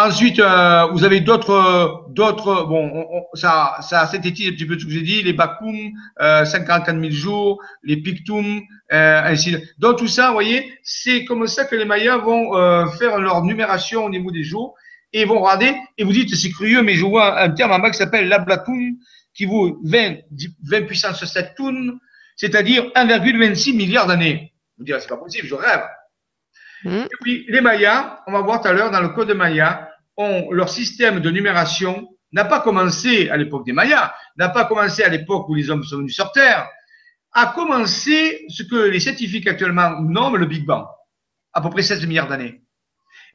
[0.00, 4.78] Ensuite, euh, vous avez d'autres, d'autres, bon, on, on, ça, ça synthétise un petit peu
[4.78, 5.74] ce que j'ai dit, les Bakum,
[6.20, 8.60] euh, 54 000 jours, les Pictum,
[8.92, 12.56] euh, ainsi de Donc tout ça, vous voyez, c'est comme ça que les Mayas vont
[12.56, 14.76] euh, faire leur numération au niveau des jours
[15.12, 17.78] et ils vont regarder et vous dites c'est curieux, mais je vois un terme en
[17.78, 18.96] bas qui s'appelle l'ablatoun
[19.34, 20.16] qui vaut 20,
[20.64, 21.98] 20 puissance 7 tonnes,
[22.36, 24.52] c'est-à-dire 1,26 milliard d'années.
[24.76, 25.84] Vous direz c'est pas possible, je rêve.
[26.84, 26.96] Mmh.
[26.96, 30.50] Et puis les Mayas, on va voir tout à l'heure dans le code Maya, ont
[30.50, 35.08] leur système de numération n'a pas commencé à l'époque des Mayas, n'a pas commencé à
[35.08, 36.68] l'époque où les hommes sont venus sur Terre,
[37.32, 40.86] a commencé ce que les scientifiques actuellement nomment le Big Bang,
[41.52, 42.62] à peu près 16 milliards d'années.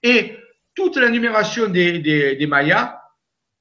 [0.01, 0.37] Et
[0.75, 2.99] toute la numération des, des, des Mayas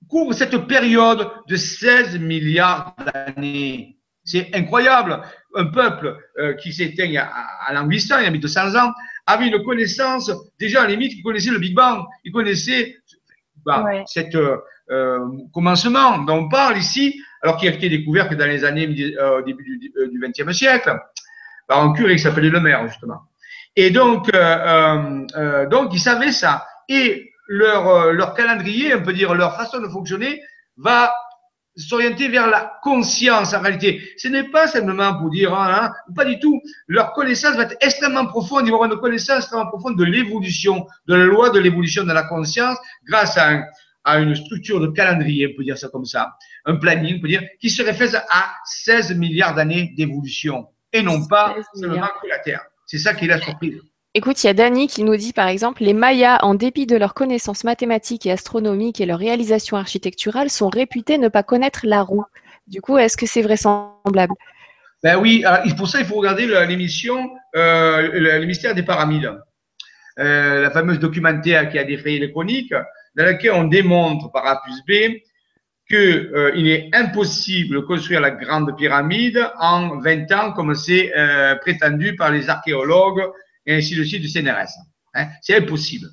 [0.08, 3.98] couvre cette période de 16 milliards d'années.
[4.24, 5.22] C'est incroyable.
[5.54, 7.28] Un peuple euh, qui s'éteint à,
[7.66, 8.92] à l'Angleterre, il y a 1200 ans,
[9.26, 12.96] avait une connaissance, déjà à la limite, il connaissait le Big Bang, il connaissait
[13.64, 14.02] bah, ouais.
[14.06, 14.56] cet euh,
[15.52, 18.88] commencement dont on parle ici, alors qu'il a été découvert que dans les années
[19.18, 20.98] euh, au début du, du XXe siècle,
[21.66, 23.22] par un curé qui s'appelait Le Maire, justement.
[23.76, 26.66] Et donc, euh, euh, donc, il savait ça.
[26.88, 30.40] Et leur, euh, leur calendrier, on peut dire leur façon de fonctionner,
[30.76, 31.12] va
[31.76, 34.02] s'orienter vers la conscience en réalité.
[34.18, 36.60] Ce n'est pas simplement pour dire, hein, hein, pas du tout.
[36.86, 38.66] Leur connaissance va être extrêmement profonde.
[38.66, 42.12] Ils vont avoir une connaissance extrêmement profonde de l'évolution, de la loi de l'évolution de
[42.12, 42.76] la conscience
[43.08, 43.62] grâce à,
[44.04, 47.28] à une structure de calendrier, on peut dire ça comme ça, un planning, on peut
[47.28, 52.38] dire, qui se réfère à 16 milliards d'années d'évolution et non pas seulement que la
[52.40, 52.64] Terre.
[52.86, 53.80] C'est ça qui est la surprise.
[54.14, 56.98] Écoute, il y a Dani qui nous dit par exemple les Mayas, en dépit de
[56.98, 62.02] leurs connaissances mathématiques et astronomiques et leur réalisation architecturale, sont réputés ne pas connaître la
[62.02, 62.24] roue.
[62.66, 64.34] Du coup, est-ce que c'est vraisemblable?
[65.02, 65.44] Ben oui,
[65.78, 69.32] pour ça, il faut regarder l'émission euh, Le mystère des pyramides.
[70.18, 72.74] Euh, la fameuse documentaire qui a défrayé les chroniques,
[73.16, 75.22] dans laquelle on démontre par A plus B
[75.88, 81.12] qu'il euh, est impossible de construire la grande pyramide en 20 ans, comme c'est
[81.62, 83.22] prétendu par les archéologues
[83.66, 84.72] et ainsi de suite du CNRS.
[85.14, 85.28] Hein.
[85.40, 86.08] C'est impossible.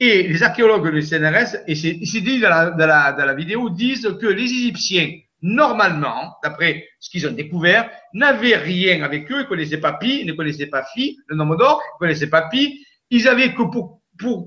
[0.00, 5.10] Et les archéologues du CNRS, et c'est dit dans la, vidéo, disent que les Égyptiens,
[5.42, 10.20] normalement, d'après ce qu'ils ont découvert, n'avaient rien avec eux, ils ne connaissaient pas Pi,
[10.20, 13.54] ils ne connaissaient pas Phi, le nombre d'or, ils ne connaissaient pas Pi, ils avaient
[13.54, 14.00] que pour,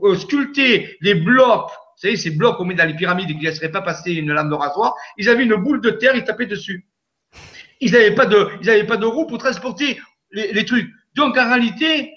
[0.04, 3.40] euh, sculpter les blocs, vous savez, ces blocs qu'on met dans les pyramides et qui
[3.40, 6.24] ne laisseraient pas passer une lame de rasoir, ils avaient une boule de terre, ils
[6.24, 6.88] tapaient dessus.
[7.82, 10.00] Ils n'avaient pas de, ils pas de roue pour transporter
[10.32, 10.90] les trucs.
[11.16, 12.14] Donc, en réalité,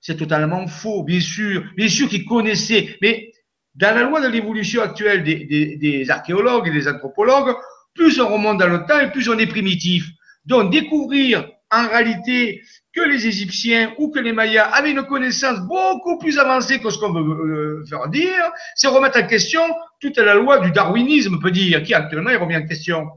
[0.00, 1.64] c'est totalement faux, bien sûr.
[1.76, 2.96] Bien sûr qu'ils connaissaient.
[3.00, 3.32] Mais
[3.74, 7.54] dans la loi de l'évolution actuelle des, archéologues et des anthropologues,
[7.94, 10.06] plus on remonte dans le temps et plus on est primitif.
[10.44, 12.60] Donc, découvrir en réalité
[12.92, 16.98] que les Égyptiens ou que les Mayas avaient une connaissance beaucoup plus avancée que ce
[16.98, 19.62] qu'on veut euh, faire dire, c'est remettre en question
[20.00, 23.08] toute la loi du darwinisme, peut dire, qui actuellement est remis en question,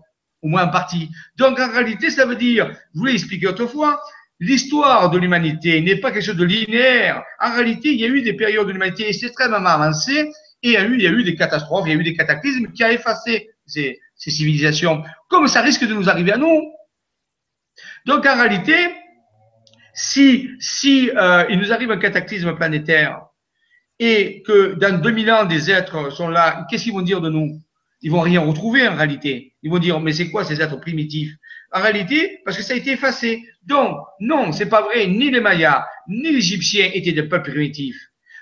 [0.42, 1.10] au moins en partie.
[1.36, 4.00] Donc, en réalité, ça veut dire, je vous l'ai expliqué autrefois,
[4.40, 7.24] L'histoire de l'humanité n'est pas quelque chose de linéaire.
[7.40, 10.30] En réalité, il y a eu des périodes de l'humanité extrêmement avancées
[10.62, 10.78] et il y,
[11.08, 14.32] a eu, des catastrophes, il y a eu des cataclysmes qui ont effacé ces, ces
[14.32, 16.72] civilisations, comme ça risque de nous arriver à nous.
[18.06, 18.76] Donc en réalité,
[19.94, 23.22] si, si euh, il nous arrive un cataclysme planétaire
[24.00, 27.62] et que dans 2000 ans des êtres sont là, qu'est-ce qu'ils vont dire de nous?
[28.02, 29.56] Ils vont rien retrouver en réalité.
[29.64, 31.34] Ils vont dire mais c'est quoi ces êtres primitifs?
[31.76, 33.44] En réalité, parce que ça a été effacé.
[33.64, 35.08] Donc, non, c'est pas vrai.
[35.08, 38.00] Ni les Mayas, ni les Égyptiens étaient des peuples primitifs.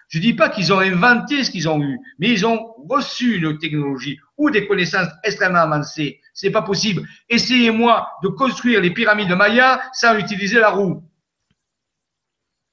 [0.10, 3.58] Je dis pas qu'ils ont inventé ce qu'ils ont eu, mais ils ont reçu une
[3.58, 6.22] technologie ou des connaissances extrêmement avancées.
[6.36, 7.08] C'est pas possible.
[7.28, 11.02] Essayez-moi de construire les pyramides de Maya sans utiliser la roue.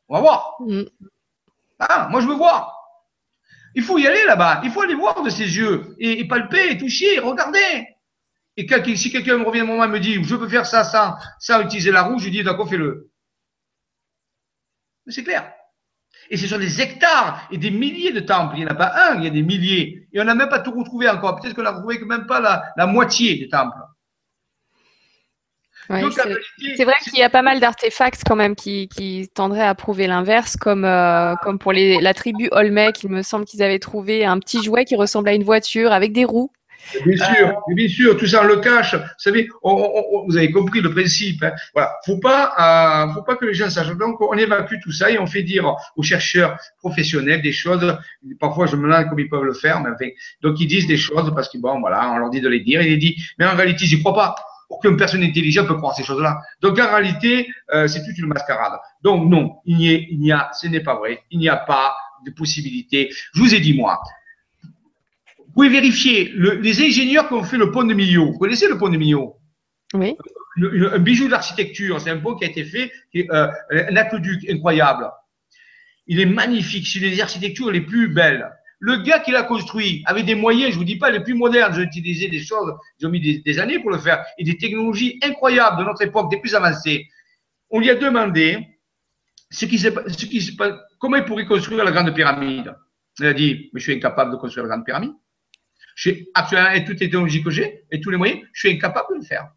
[0.08, 0.56] On va voir.
[0.60, 0.82] Mm.
[1.78, 2.76] Ah, moi, je veux voir.
[3.74, 4.60] Il faut y aller là-bas.
[4.62, 7.86] Il faut aller voir de ses yeux et, palper, et toucher, regarder.
[8.60, 11.16] Et si quelqu'un me revient à moment et me dit, je peux faire ça sans,
[11.38, 13.10] sans utiliser la roue, je lui dis, d'accord, fais-le.
[15.06, 15.52] C'est clair.
[16.30, 18.54] Et ce sont des hectares et des milliers de temples.
[18.56, 20.06] Il n'y en a pas un, il y a des milliers.
[20.12, 21.40] Et on n'a même pas tout retrouvé encore.
[21.40, 22.40] Peut-être qu'on n'a retrouvé que même pas
[22.76, 23.76] la, moitié des temples.
[25.88, 30.56] c'est vrai qu'il y a pas mal d'artefacts quand même qui, tendraient à prouver l'inverse,
[30.56, 34.62] comme, euh, comme pour la tribu Olmec, il me semble qu'ils avaient trouvé un petit
[34.62, 36.52] jouet qui ressemble à une voiture avec des roues.
[37.04, 38.94] Bien sûr, euh, bien sûr, tout ça on le cache.
[38.94, 41.42] Vous savez, vous avez compris le principe.
[41.42, 41.52] Hein.
[41.74, 43.96] Voilà, faut pas, euh, faut pas que les gens sachent.
[43.96, 47.96] Donc, on évacue tout ça et on fait dire aux chercheurs professionnels des choses.
[48.38, 50.10] Parfois, je me demande comme ils peuvent le faire, mais enfin,
[50.42, 52.80] donc ils disent des choses parce que bon, voilà, on leur dit de les dire.
[52.80, 54.34] Et ils disent, mais en réalité, ils n'y croient pas.
[54.68, 56.40] Aucune personne intelligente peut croire ces choses-là.
[56.60, 58.78] Donc en réalité, euh, c'est toute une mascarade.
[59.02, 61.22] Donc non, il n'y a, ce n'est pas vrai.
[61.30, 63.10] Il n'y a pas de possibilité.
[63.34, 64.00] Je vous ai dit moi,
[65.50, 68.30] vous pouvez vérifier les ingénieurs qui ont fait le pont de Millau.
[68.30, 69.36] Vous connaissez le pont de Millau?
[69.94, 70.16] Oui.
[70.56, 72.00] un bijou d'architecture.
[72.00, 75.10] C'est un pont qui a été fait, euh, un aqueduc incroyable.
[76.06, 76.86] Il est magnifique.
[76.86, 78.48] C'est une des architectures les plus belles.
[78.78, 81.72] Le gars qui l'a construit avait des moyens, je vous dis pas les plus modernes,
[81.74, 84.56] ils ont utilisé des choses, ils ont mis des, années pour le faire, et des
[84.56, 87.08] technologies incroyables de notre époque, des plus avancées.
[87.70, 88.68] On lui a demandé
[89.50, 89.88] ce qui, ce
[90.26, 90.56] qui,
[90.98, 92.72] comment il pourrait construire la grande pyramide.
[93.18, 95.12] Il a dit, mais je suis incapable de construire la grande pyramide.
[95.94, 99.08] J'ai actuellement, avec toutes les technologies que j'ai et tous les moyens, je suis incapable
[99.14, 99.48] de le faire.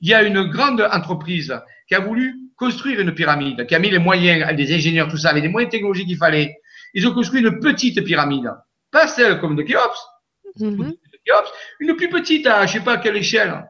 [0.00, 1.58] Il y a une grande entreprise
[1.88, 5.30] qui a voulu construire une pyramide, qui a mis les moyens, des ingénieurs, tout ça,
[5.30, 6.56] avec les moyens technologiques qu'il fallait.
[6.94, 8.50] Ils ont construit une petite pyramide,
[8.90, 9.98] pas celle comme de Khéops,
[10.58, 10.94] mhm.
[11.80, 13.68] une plus petite à je sais pas à quelle échelle.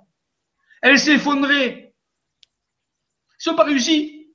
[0.83, 1.95] Elle s'est effondrée.
[3.45, 4.29] Ils n'ont pas réussi.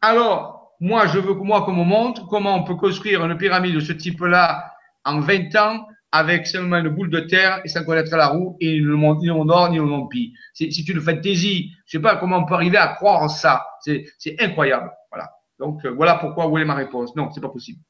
[0.00, 3.74] Alors, moi, je veux que moi qu'on me montre comment on peut construire une pyramide
[3.74, 4.72] de ce type-là
[5.04, 5.86] en 20 ans
[6.16, 9.20] avec seulement une boule de terre et sans connaître la roue et ni le monde,
[9.20, 10.34] ni le nord ni le monde pi.
[10.54, 11.72] C'est une fantaisie.
[11.86, 13.66] Je sais pas comment on peut arriver à croire ça.
[13.80, 14.90] C'est incroyable.
[15.10, 15.30] Voilà.
[15.58, 17.14] Donc, euh, voilà pourquoi vous voulez ma réponse.
[17.16, 17.80] Non, c'est pas possible.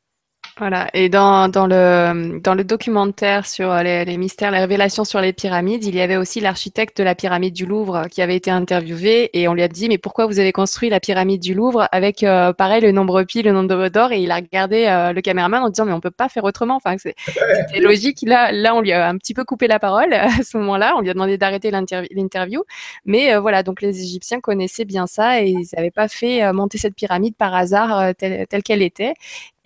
[0.58, 5.20] Voilà, et dans, dans, le, dans le documentaire sur les, les, mystères, les révélations sur
[5.20, 8.50] les pyramides, il y avait aussi l'architecte de la pyramide du Louvre qui avait été
[8.50, 11.88] interviewé et on lui a dit mais pourquoi vous avez construit la pyramide du Louvre
[11.92, 14.12] avec euh, pareil le nombre pi, le nombre d'or?
[14.12, 16.76] Et il a regardé euh, le caméraman en disant mais on peut pas faire autrement.
[16.76, 18.20] Enfin c'était logique.
[18.22, 20.94] Là là on lui a un petit peu coupé la parole à ce moment-là.
[20.96, 22.64] On lui a demandé d'arrêter l'interview.
[23.04, 26.78] Mais euh, voilà donc les Égyptiens connaissaient bien ça et ils n'avaient pas fait monter
[26.78, 29.12] cette pyramide par hasard telle, telle qu'elle était.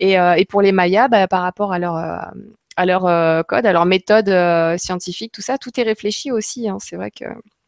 [0.01, 2.17] Et, euh, et pour les Mayas, bah, par rapport à leur euh,
[2.75, 4.29] à leur euh, code, à leur méthode
[4.79, 6.67] scientifique, tout ça, tout est réfléchi aussi.
[6.67, 6.77] Hein.
[6.79, 7.25] C'est vrai que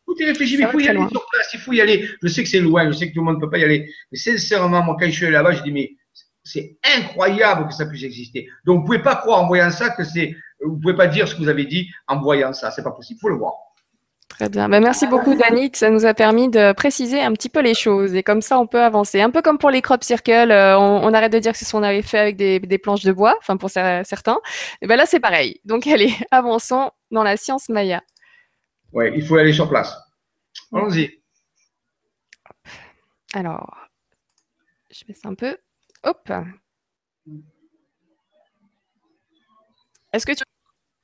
[0.08, 2.10] tout est réfléchi, mais il faut y aller sur place, il faut y aller.
[2.22, 3.64] Je sais que c'est loin, je sais que tout le monde ne peut pas y
[3.64, 5.92] aller, mais sincèrement, moi, quand je suis allé là-bas, je dis, mais
[6.44, 8.50] c'est incroyable que ça puisse exister.
[8.66, 11.08] Donc, vous ne pouvez pas croire en voyant ça que c'est, vous ne pouvez pas
[11.08, 12.72] dire ce que vous avez dit en voyant ça.
[12.72, 13.20] C'est pas possible.
[13.20, 13.54] Il faut le voir.
[14.34, 14.68] Très bien.
[14.68, 15.70] Ben, merci beaucoup, Dani.
[15.76, 18.16] Ça nous a permis de préciser un petit peu les choses.
[18.16, 19.22] Et comme ça, on peut avancer.
[19.22, 21.72] Un peu comme pour les crop circles, euh, on, arrête de dire que c'est ce
[21.72, 24.40] qu'on avait fait avec des, planches de bois, enfin pour certains.
[24.82, 25.62] Et ben là, c'est pareil.
[25.66, 28.02] Donc, allez, avançons dans la science Maya.
[28.92, 29.96] Oui, il faut aller sur place.
[30.74, 31.12] Allons-y.
[33.36, 33.88] Alors,
[34.90, 35.56] je ça un peu.
[36.04, 36.32] Hop.
[40.12, 40.44] Est-ce que tu.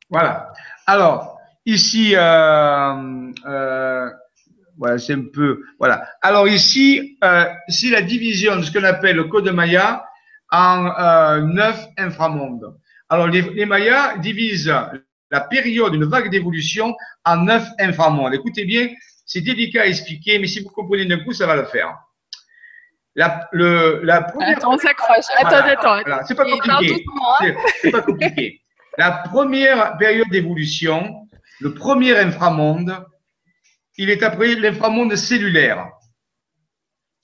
[0.10, 0.52] Voilà.
[0.88, 4.10] Alors, Ici, euh, euh,
[4.78, 6.08] voilà, c'est un peu, voilà.
[6.22, 10.06] Alors ici, euh, c'est la division de ce qu'on appelle le code Maya
[10.52, 12.76] en euh, neuf inframondes.
[13.10, 14.74] Alors les, les Mayas divisent
[15.32, 16.96] la période d'une vague d'évolution
[17.26, 18.34] en neuf inframondes.
[18.34, 18.90] Écoutez bien,
[19.26, 21.96] c'est délicat à expliquer, mais si vous comprenez d'un coup, ça va le faire.
[23.16, 24.58] La, le, la première...
[24.58, 25.26] Attends, on s'accroche.
[25.38, 26.22] Attends, attends.
[26.26, 27.06] C'est pas compliqué.
[27.42, 27.54] Hein.
[27.82, 28.62] C'est pas compliqué.
[28.98, 31.28] La première période d'évolution,
[31.60, 33.06] le premier inframonde,
[33.98, 35.90] il est appelé l'inframonde cellulaire.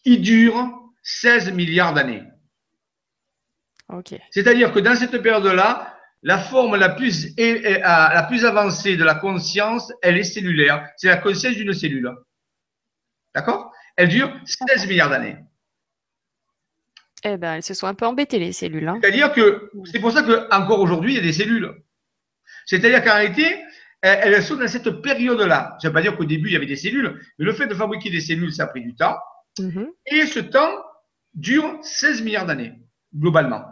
[0.03, 0.71] Il dure
[1.03, 2.23] 16 milliards d'années.
[4.31, 9.93] C'est-à-dire que dans cette période-là, la forme la plus, la plus avancée de la conscience,
[10.01, 10.89] elle est cellulaire.
[10.97, 12.11] C'est la conscience d'une cellule.
[13.33, 13.71] D'accord?
[13.95, 14.33] Elle dure
[14.67, 15.37] 16 milliards d'années.
[17.23, 18.87] Eh ben, elles se sont un peu embêtées, les cellules.
[18.87, 18.99] Hein.
[19.01, 21.71] C'est-à-dire que c'est pour ça qu'encore aujourd'hui, il y a des cellules.
[22.65, 23.63] C'est-à-dire qu'en réalité,
[24.05, 25.77] elles sont dans cette période-là.
[25.81, 27.67] Ça ne veut pas dire qu'au début, il y avait des cellules, mais le fait
[27.67, 29.15] de fabriquer des cellules, ça a pris du temps.
[29.59, 29.87] Mhm.
[30.05, 30.71] Et ce temps
[31.33, 32.73] dure 16 milliards d'années,
[33.15, 33.63] globalement.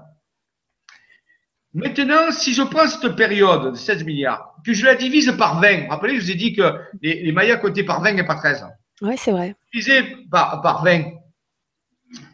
[1.74, 5.90] Maintenant, si je prends cette période de 16 milliards, que je la divise par 20,
[5.90, 6.64] rappelez, je vous ai dit que
[7.02, 8.66] les, Mayas comptaient par 20 et par 13.
[9.02, 9.56] Oui, c'est vrai.
[9.74, 11.04] Divisé par, par 20,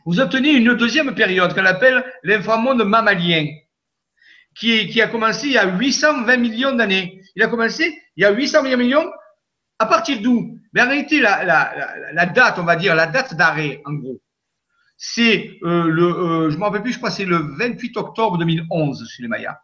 [0.05, 3.47] vous obtenez une deuxième période qu'on appelle l'inframonde mammalien,
[4.55, 7.18] qui, qui a commencé il y a 820 millions d'années.
[7.39, 9.09] Il a commencé il y a 800 millions.
[9.79, 10.59] À partir d'où?
[10.73, 14.19] Mais en réalité, la, date, on va dire, la date d'arrêt, en gros,
[14.97, 19.07] c'est euh, le, euh, je m'en rappelle plus, je crois c'est le 28 octobre 2011
[19.09, 19.57] chez les Mayas.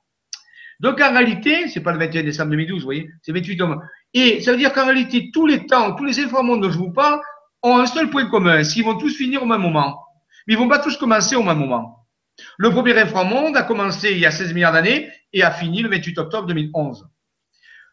[0.79, 3.81] Donc en réalité, c'est pas le 21 décembre 2012, vous voyez, c'est 28 octobre.
[4.13, 6.93] Et ça veut dire qu'en réalité, tous les temps, tous les informations dont je vous
[6.93, 7.19] parle
[7.61, 10.01] ont un seul point commun, c'est qu'ils vont tous finir au même moment.
[10.47, 12.07] Mais ils vont pas tous commencer au même moment.
[12.57, 15.89] Le premier inframonde a commencé il y a 16 milliards d'années et a fini le
[15.89, 17.09] 28 octobre 2011.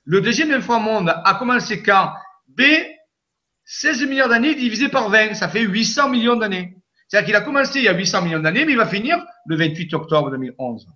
[0.04, 2.12] Le deuxième inframonde a commencé quand
[2.48, 2.62] B,
[3.64, 6.76] 16 milliards d'années divisé par 20, ça fait 800 millions d'années.
[7.08, 9.56] C'est-à-dire qu'il a commencé il y a 800 millions d'années, mais il va finir le
[9.56, 10.88] 28 octobre 2011.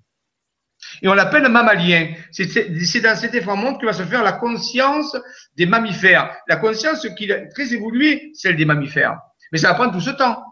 [1.03, 2.15] Et on l'appelle mammalien.
[2.33, 5.17] C'est dans cet inframonde que va se faire la conscience
[5.57, 6.35] des mammifères.
[6.49, 9.19] La conscience qui est très évoluée, celle des mammifères.
[9.53, 10.43] Mais ça va prendre tout ce temps.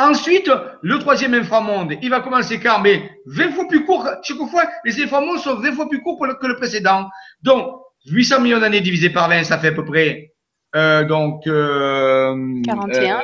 [0.00, 4.08] Ensuite, le troisième inframonde, il va commencer quand Mais 20 fois plus court.
[4.22, 7.10] Chaque fois, les inframondes sont 20 fois plus courts que le précédent.
[7.42, 7.70] Donc,
[8.06, 10.32] 800 millions d'années divisé par 20, ça fait à peu près
[10.74, 12.34] euh, donc euh,
[12.64, 13.20] 41, euh,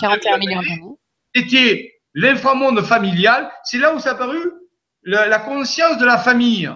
[0.00, 0.82] 41 millions d'années.
[1.34, 3.50] C'était l'inframonde familial.
[3.64, 4.38] C'est là où s'est apparu
[5.04, 6.70] la, la, conscience de la famille.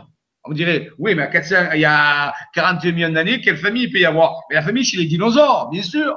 [0.44, 3.92] On dirait, oui, mais à 400, il y a 41 millions d'années, quelle famille il
[3.92, 4.40] peut y avoir?
[4.48, 6.16] Mais la famille chez les dinosaures, bien sûr.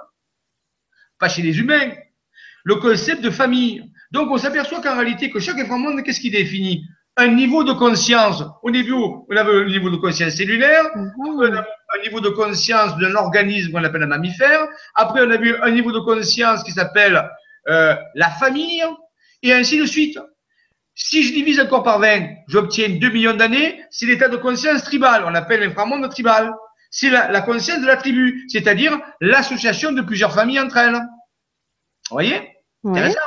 [1.19, 1.91] Pas chez les humains
[2.65, 3.89] le concept de famille.
[4.11, 6.83] Donc, on s'aperçoit qu'en réalité, que chaque inframonde, qu'est-ce qui définit?
[7.15, 8.43] Un niveau de conscience.
[8.63, 11.11] Au niveau, on a le niveau de conscience cellulaire, mhm.
[11.19, 14.67] on a un niveau de conscience d'un organisme qu'on appelle un mammifère.
[14.95, 17.23] Après, on a vu un niveau de conscience qui s'appelle
[17.69, 18.83] euh, la famille,
[19.43, 20.19] et ainsi de suite.
[20.95, 25.23] Si je divise encore par 20, j'obtiens 2 millions d'années, c'est l'état de conscience tribal.
[25.25, 26.51] On appelle l'inframonde tribal.
[26.89, 30.93] C'est la, la conscience de la tribu, c'est-à-dire l'association de plusieurs familles entre elles.
[30.93, 32.54] Vous voyez?
[32.85, 33.19] Intéressant.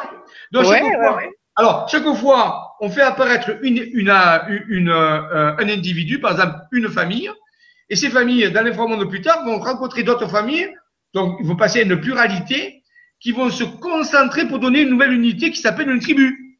[0.52, 1.20] Donc, chaque fois,
[1.56, 4.12] Alors, chaque fois, on fait apparaître une, une,
[4.68, 7.30] une, euh, un individu, par exemple une famille,
[7.90, 10.72] et ces familles, dans l'inframonde plus tard, vont rencontrer d'autres familles,
[11.14, 12.82] donc ils vont passer à une pluralité,
[13.20, 16.58] qui vont se concentrer pour donner une nouvelle unité qui s'appelle une tribu.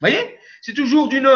[0.00, 0.38] Vous voyez?
[0.62, 1.30] C'est toujours d'une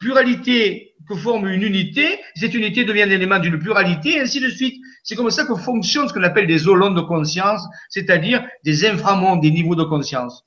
[0.00, 2.20] pluralité que forme une unité.
[2.34, 4.80] Cette unité devient un élément d'une pluralité, et ainsi de suite.
[5.02, 9.40] C'est comme ça que fonctionne ce qu'on appelle des zolons de conscience, c'est-à-dire des inframondes,
[9.40, 10.44] des niveaux de conscience.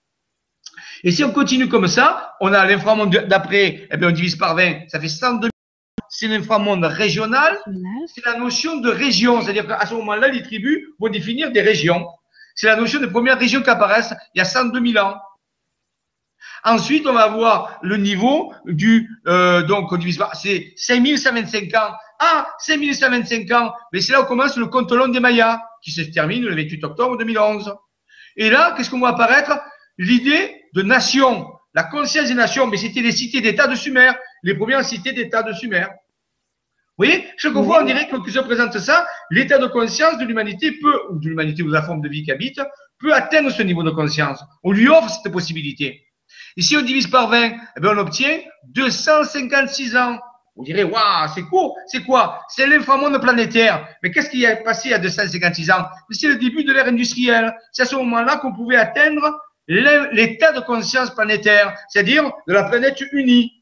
[1.03, 4.55] Et si on continue comme ça, on a l'inframonde d'après, eh bien, on divise par
[4.55, 5.49] 20, ça fait 102
[6.13, 7.57] c'est l'inframonde régional,
[8.13, 9.41] c'est la notion de région.
[9.41, 12.05] C'est-à-dire qu'à ce moment-là, les tribus vont définir des régions.
[12.53, 15.15] C'est la notion de première région qui apparaissent il y a 102 000 ans.
[16.63, 21.93] Ensuite, on va avoir le niveau du, euh, donc par, c'est 5125 ans.
[22.19, 26.01] Ah, 5125 ans, mais c'est là où commence le compte long des Mayas, qui se
[26.01, 27.73] termine le 28 octobre 2011.
[28.37, 29.59] Et là, qu'est-ce qu'on voit apparaître?
[29.97, 34.11] L'idée de nation, la conscience des nations, mais c'était les cités d'État de Sumer,
[34.43, 35.85] les premières cités d'État de Sumer.
[36.97, 40.73] Vous voyez, chaque fois, on dirait que, se présente ça, l'état de conscience de l'humanité
[40.73, 42.61] peut, ou de l'humanité ou de la forme de vie qui habite,
[42.99, 44.43] peut atteindre ce niveau de conscience.
[44.63, 46.05] On lui offre cette possibilité.
[46.57, 48.39] Si on divise par 20, eh bien, on obtient
[48.73, 50.19] 256 ans.
[50.55, 51.77] Vous direz, waouh, c'est court.
[51.87, 52.41] C'est quoi?
[52.49, 53.87] C'est l'inframonde planétaire.
[54.03, 55.85] Mais qu'est-ce qui est passé à 256 ans?
[56.09, 57.55] C'est le début de l'ère industrielle.
[57.71, 63.01] C'est à ce moment-là qu'on pouvait atteindre l'état de conscience planétaire, c'est-à-dire de la planète
[63.13, 63.60] unie.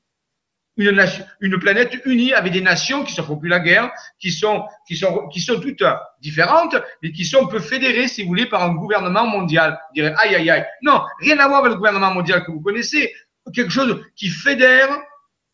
[0.80, 4.96] Une, planète unie avec des nations qui se font plus la guerre, qui sont, qui
[4.96, 5.84] sont, qui sont toutes
[6.22, 9.78] différentes, mais qui sont peu fédérées, si vous voulez, par un gouvernement mondial.
[9.90, 10.66] Vous direz, aïe, aïe, aïe.
[10.82, 13.14] Non, rien à voir avec le gouvernement mondial que vous connaissez.
[13.54, 14.90] Quelque chose qui fédère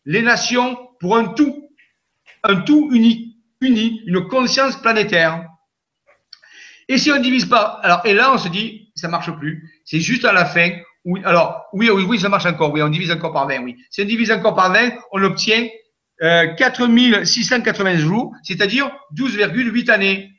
[0.05, 1.71] les nations pour un tout.
[2.43, 5.43] Un tout uni, uni, une conscience planétaire.
[6.87, 9.81] Et si on divise par, alors, et là, on se dit, ça marche plus.
[9.85, 10.69] C'est juste à la fin.
[11.05, 12.73] Oui, alors, oui, oui, oui, ça marche encore.
[12.73, 13.77] Oui, on divise encore par 20, oui.
[13.91, 15.67] Si on divise encore par 20, on obtient
[16.23, 20.31] euh, 4680 jours, c'est-à-dire 12,8 années.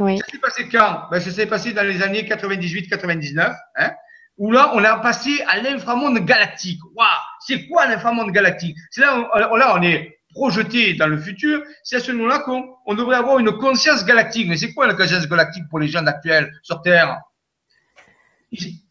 [0.00, 0.18] Oui.
[0.18, 1.02] Ça s'est passé quand?
[1.10, 3.92] Ben, Ça s'est passé dans les années 98-99, hein,
[4.38, 6.80] où là, on a passé à l'inframonde galactique.
[6.96, 7.06] Waouh
[7.46, 8.76] C'est quoi l'inframonde galactique?
[8.90, 11.62] C'est là, on, là, on est projeté dans le futur.
[11.82, 14.48] C'est à ce moment-là qu'on on devrait avoir une conscience galactique.
[14.48, 17.20] Mais c'est quoi la conscience galactique pour les gens actuels sur Terre?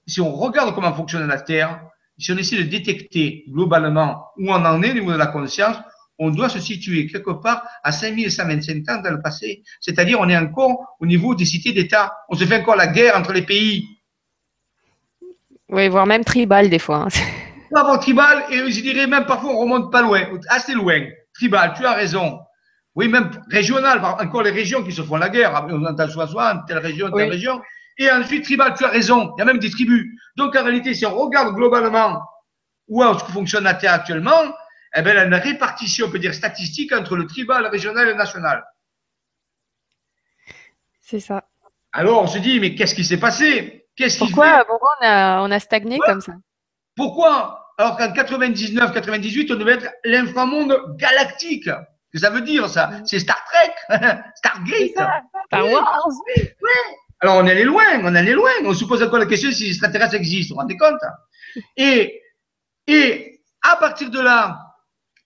[0.05, 1.81] Si on regarde comment fonctionne la Terre,
[2.17, 5.77] si on essaie de détecter globalement où on en est au niveau de la conscience,
[6.19, 9.63] on doit se situer quelque part à 5125 ans dans le passé.
[9.79, 12.13] C'est-à-dire, on est encore au niveau des cités d'État.
[12.29, 13.87] On se fait encore la guerre entre les pays.
[15.69, 17.07] Oui, voire même tribal des fois.
[17.71, 20.99] Pas avoir tribal, et je dirais même parfois on remonte pas loin, assez loin.
[21.33, 22.39] Tribal, tu as raison.
[22.93, 25.65] Oui, même régional, encore les régions qui se font la guerre.
[25.67, 27.59] On entend soit telle région, telle région.
[27.97, 30.05] Et ensuite, tribal, tu as raison, il y a même des tribus.
[30.35, 32.21] Donc en réalité, si on regarde globalement
[32.87, 34.43] où est-ce que fonctionne la Terre actuellement,
[34.95, 37.69] eh bien, il y a une répartition, on peut dire, statistique entre le tribal, le
[37.69, 38.63] régional et le national.
[41.01, 41.43] C'est ça.
[41.91, 43.87] Alors on se dit, mais qu'est-ce qui s'est passé?
[43.95, 46.33] Qu'est-ce Pourquoi, pourquoi on, a, on a stagné comme ça?
[46.95, 47.63] Pourquoi?
[47.77, 51.69] Alors qu'en 99-98, on devait être l'inframonde galactique.
[52.11, 52.91] que ça veut dire ça?
[53.05, 53.73] C'est Star Trek,
[54.35, 54.91] Stargate.
[55.47, 56.07] Star Wars.
[56.27, 56.69] Oui, oui.
[57.23, 58.51] Alors, on est allé loin, on est allé loin.
[58.65, 60.99] On se pose encore la question si les extraterrestres existent, vous vous rendez compte
[61.77, 62.21] et,
[62.85, 64.59] et à partir de là,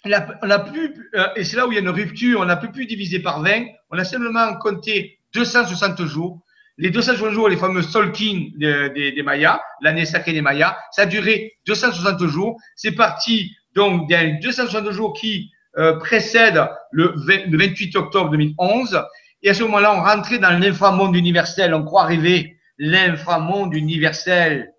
[0.06, 2.56] on a plus, euh, et c'est là où il y a une rupture, on n'a
[2.56, 6.40] plus pu diviser par 20, on a simplement compté 260 jours.
[6.78, 11.06] Les 260 jours, les fameux Solkin des, des, Mayas, l'année sacrée des Mayas, ça a
[11.08, 12.58] duré 260 jours.
[12.76, 19.04] C'est parti donc d'un 260 jours qui euh, précède le, le 28 octobre 2011
[19.48, 21.74] et à ce moment-là, on rentrait dans l'inframonde universel.
[21.74, 24.74] On croit rêver l'inframonde universel.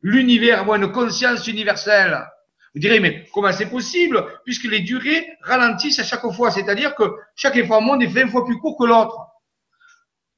[0.00, 2.24] L'univers avoir une conscience universelle.
[2.72, 6.52] Vous direz, mais comment c'est possible Puisque les durées ralentissent à chaque fois.
[6.52, 7.02] C'est-à-dire que
[7.34, 9.26] chaque inframonde est 20 fois plus court que l'autre.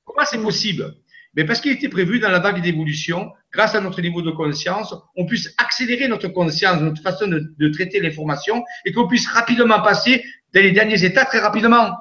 [0.07, 0.95] Comment c'est possible?
[1.35, 4.95] Mais parce qu'il était prévu dans la vague d'évolution, grâce à notre niveau de conscience,
[5.15, 9.83] on puisse accélérer notre conscience, notre façon de, de traiter l'information et qu'on puisse rapidement
[9.83, 10.25] passer
[10.55, 11.95] dans les derniers états très rapidement.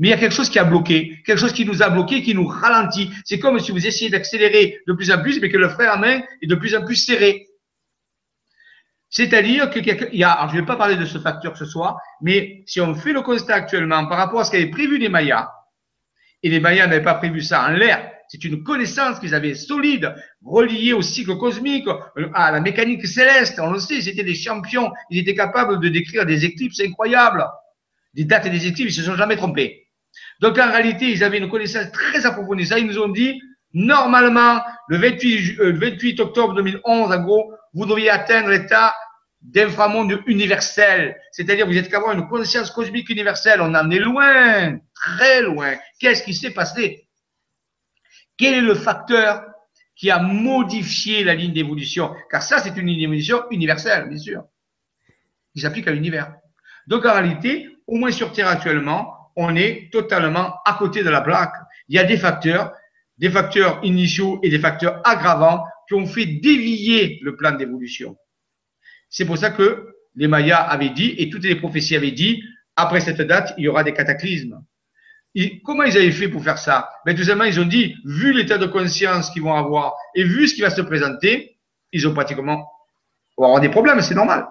[0.00, 2.22] Mais il y a quelque chose qui a bloqué, quelque chose qui nous a bloqué,
[2.22, 3.10] qui nous ralentit.
[3.24, 5.98] C'est comme si vous essayez d'accélérer de plus en plus, mais que le frein à
[5.98, 7.46] main est de plus en plus serré.
[9.10, 11.98] C'est-à-dire qu'il y a, alors je ne vais pas parler de ce facteur ce soir,
[12.22, 15.50] mais si on fait le constat actuellement par rapport à ce qu'avaient prévu les Mayas,
[16.42, 20.14] et les Mayas n'avaient pas prévu ça en l'air, c'est une connaissance qu'ils avaient solide,
[20.42, 21.88] reliée au cycle cosmique,
[22.32, 23.58] à la mécanique céleste.
[23.60, 24.92] On le sait, c'était des champions.
[25.10, 27.44] Ils étaient capables de décrire des éclipses incroyables.
[28.14, 29.89] Des dates et des éclipses, ils se sont jamais trompés.
[30.40, 32.66] Donc en réalité, ils avaient une connaissance très approfondie.
[32.66, 33.40] Ça, ils nous ont dit,
[33.74, 38.94] normalement, le 28, 28 euh, octobre 2011, en gros, vous devriez atteindre l'état
[39.42, 41.16] d'inframonde universel.
[41.32, 43.60] C'est-à-dire, vous êtes qu'avoir une conscience cosmique universelle.
[43.60, 45.74] On en est loin, très loin.
[45.98, 47.06] Qu'est-ce qui s'est passé?
[48.36, 49.44] Quel est le facteur
[49.94, 52.14] qui a modifié la ligne d'évolution?
[52.30, 54.44] Car ça, c'est une ligne d'évolution universelle, bien sûr.
[55.54, 56.32] qui s'applique à l'univers.
[56.86, 61.20] Donc en réalité, au moins sur Terre actuellement, on est totalement à côté de la
[61.20, 61.54] plaque.
[61.88, 62.72] Il y a des facteurs,
[63.18, 68.16] des facteurs initiaux et des facteurs aggravants qui ont fait dévier le plan d'évolution.
[69.08, 72.42] C'est pour ça que les Mayas avaient dit, et toutes les prophéties avaient dit,
[72.76, 74.62] après cette date, il y aura des cataclysmes.
[75.34, 76.90] Et comment ils avaient fait pour faire ça?
[77.06, 80.48] Ben, Tout simplement, ils ont dit, vu l'état de conscience qu'ils vont avoir et vu
[80.48, 81.56] ce qui va se présenter,
[81.92, 82.66] ils ont pratiquement
[83.40, 84.46] vont avoir des problèmes, c'est normal.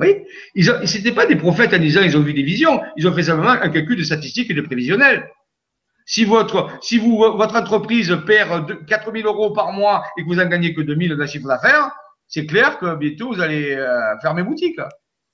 [0.00, 0.24] Oui,
[0.56, 3.24] ils n'étaient pas des prophètes en disant ils ont vu des visions, ils ont fait
[3.24, 5.30] simplement un calcul de statistiques et de prévisionnel.
[6.06, 10.46] Si votre, si vous, votre entreprise perd 4000 euros par mois et que vous en
[10.46, 11.90] gagnez que 2000 de chiffre d'affaires,
[12.26, 14.78] c'est clair que bientôt vous allez euh, fermer boutique.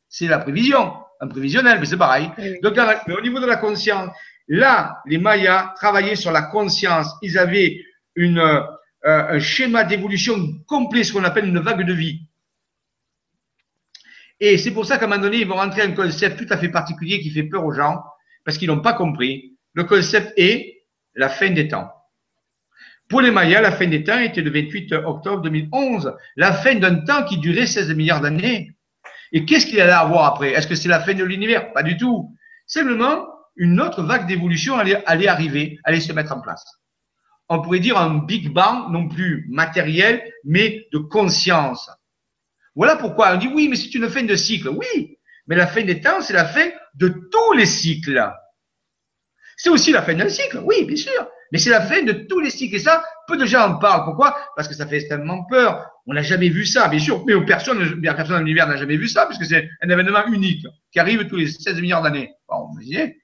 [0.08, 2.30] C'est la prévision, un prévisionnel, mais c'est pareil.
[2.62, 4.10] Donc, mais au niveau de la conscience,
[4.48, 7.08] là, les Mayas travaillaient sur la conscience.
[7.22, 7.80] Ils avaient
[8.14, 8.60] une, euh,
[9.04, 10.36] un schéma d'évolution
[10.66, 12.20] complet, ce qu'on appelle une vague de vie.
[14.40, 16.56] Et c'est pour ça qu'à un moment donné, ils vont rentrer un concept tout à
[16.56, 18.02] fait particulier qui fait peur aux gens,
[18.44, 19.56] parce qu'ils n'ont pas compris.
[19.74, 21.90] Le concept est la fin des temps.
[23.08, 27.00] Pour les Mayas, la fin des temps était le 28 octobre 2011, la fin d'un
[27.04, 28.72] temps qui durait 16 milliards d'années.
[29.32, 30.52] Et qu'est-ce qu'il allait avoir après?
[30.52, 31.72] Est-ce que c'est la fin de l'univers?
[31.72, 32.34] Pas du tout.
[32.66, 33.26] Simplement,
[33.56, 36.64] une autre vague d'évolution allait, allait arriver, allait se mettre en place.
[37.48, 41.90] On pourrait dire un Big Bang, non plus matériel, mais de conscience.
[42.74, 44.68] Voilà pourquoi on dit oui, mais c'est une fin de cycle.
[44.68, 48.30] Oui, mais la fin des temps, c'est la fin de tous les cycles.
[49.56, 51.28] C'est aussi la fin d'un cycle, oui, bien sûr.
[51.52, 52.76] Mais c'est la fin de tous les cycles.
[52.76, 54.04] Et ça, peu de gens en parlent.
[54.04, 54.36] Pourquoi?
[54.56, 55.90] Parce que ça fait extrêmement peur.
[56.06, 57.24] On n'a jamais vu ça, bien sûr.
[57.26, 60.98] Mais personne, personne dans l'univers n'a jamais vu ça, puisque c'est un événement unique qui
[60.98, 62.32] arrive tous les 16 milliards d'années.
[62.48, 63.19] Bon, vous imaginez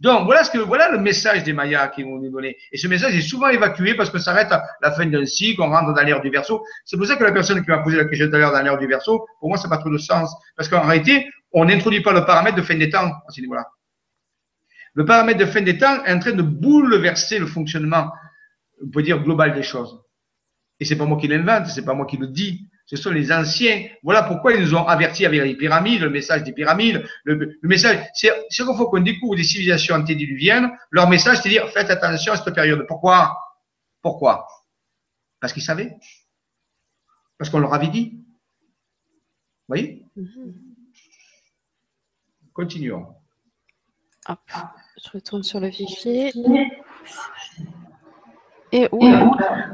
[0.00, 2.56] donc voilà ce que voilà le message des Mayas qui vont nous donner.
[2.72, 5.60] Et ce message est souvent évacué parce que ça arrête à la fin d'un cycle,
[5.60, 6.64] on rentre dans l'ère du verso.
[6.86, 8.62] C'est pour ça que la personne qui m'a posé la question tout à l'heure dans
[8.62, 10.34] l'ère du verso, pour moi, ça n'a pas trop de sens.
[10.56, 13.66] Parce qu'en réalité, on n'introduit pas le paramètre de fin des temps à ce niveau-là.
[14.94, 18.10] Le paramètre de fin des temps est en train de bouleverser le fonctionnement,
[18.82, 20.00] on peut dire, global des choses.
[20.80, 23.30] Et c'est pas moi qui l'invente, c'est pas moi qui le dis, ce sont les
[23.30, 23.88] anciens.
[24.02, 27.06] Voilà pourquoi ils nous ont avertis avec les pyramides, le message des pyramides.
[27.22, 31.68] Le, message, c'est chaque fois qu'on découvre des civilisations antédiluviennes, leur message, c'est de dire
[31.68, 32.84] faites attention à cette période.
[32.88, 33.36] Pourquoi?
[34.02, 34.48] Pourquoi?
[35.38, 35.96] Parce qu'ils savaient.
[37.38, 38.24] Parce qu'on leur avait dit.
[39.68, 40.04] Vous voyez?
[40.16, 40.52] Mm-hmm.
[42.52, 43.06] Continuons.
[44.26, 44.50] Hop,
[45.02, 46.32] je retourne sur le fichier.
[48.72, 48.88] Et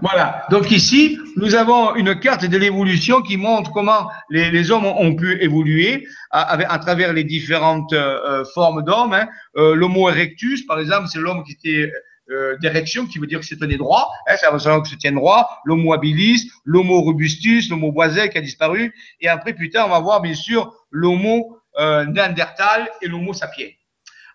[0.02, 0.46] Voilà.
[0.50, 5.42] Donc ici, nous avons une carte de l'évolution qui montre comment les, hommes ont pu
[5.42, 9.14] évoluer à, à, travers les différentes euh, formes d'hommes.
[9.14, 9.28] Hein.
[9.56, 11.92] Euh, L'homo erectus, par exemple, c'est l'homme qui était
[12.28, 14.10] euh, d'érection, qui veut dire que c'est tenait droit.
[14.26, 15.60] Hein, c'est un que se tient droit.
[15.64, 18.92] L'homo habilis, l'homo robustus, l'homo boisé qui a disparu.
[19.20, 23.68] Et après, plus tard, on va voir bien sûr l'homo euh, néandertal et l'homo sapiens.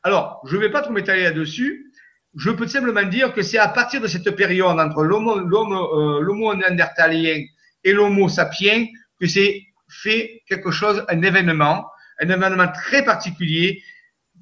[0.04, 1.91] Alors, je ne vais pas trop m'étaler là-dessus
[2.36, 7.44] je peux simplement dire que c'est à partir de cette période entre l'homo euh, néandertalien
[7.84, 8.86] et l'homo sapiens
[9.20, 11.86] que c'est fait quelque chose, un événement,
[12.20, 13.84] un événement très particulier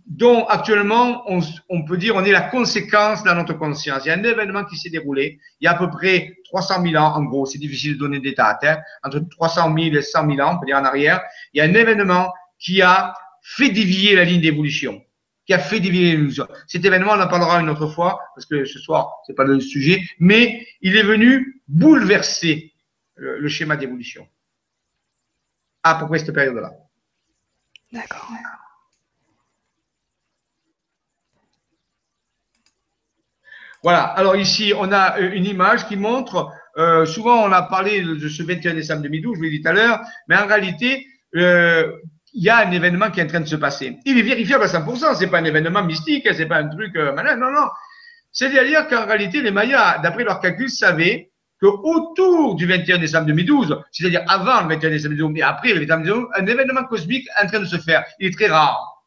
[0.06, 4.06] dont actuellement on, on, peut dire on est la conséquence de notre conscience.
[4.06, 6.84] Il y a un événement qui s'est déroulé il y a à peu près 300
[6.84, 10.02] 000 ans, en gros, c'est difficile de donner des dates, hein, entre 300 000 et
[10.02, 11.22] 100 000 ans, on peut dire en arrière.
[11.54, 15.02] Il y a un événement qui a fait dévier la ligne d'évolution
[15.50, 16.48] qui a fait dévier l'illusion.
[16.68, 19.60] Cet événement, on en parlera une autre fois, parce que ce soir, c'est pas le
[19.60, 22.72] sujet, mais il est venu bouleverser
[23.16, 24.28] le, schéma d'évolution.
[25.82, 26.72] À peu près cette période-là?
[27.92, 28.30] D'accord.
[33.82, 34.04] Voilà.
[34.04, 38.30] Alors ici, on a euh, une image qui montre, euh, souvent on a parlé de
[38.30, 41.92] ce 21 décembre 2012, je l'ai dit tout à l'heure, mais en réalité, euh,
[42.34, 43.98] il y a un événement qui est en train de se passer.
[44.06, 47.14] Il est vérifiable à 100%, c'est pas un événement mystique, c'est pas un truc euh,
[47.14, 47.68] malin, non, non.
[48.32, 54.24] C'est-à-dire qu'en réalité, les Mayas, d'après leurs calculs, savaient qu'autour du 21 décembre 2012, c'est-à-dire
[54.28, 57.46] avant le 21 décembre 2012, mais après le 21 décembre 2012, un événement cosmique est
[57.46, 58.06] en train de se faire.
[58.20, 59.04] Il est très rare.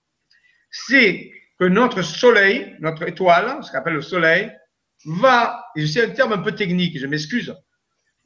[0.70, 4.50] C'est que notre Soleil, notre étoile, ce qu'on appelle le Soleil,
[5.04, 7.54] va, et c'est un terme un peu technique, je m'excuse,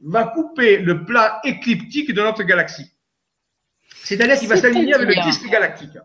[0.01, 2.90] va couper le plat écliptique de notre galaxie.
[4.03, 5.97] C'est-à-dire qu'il va s'aligner avec le disque galactique.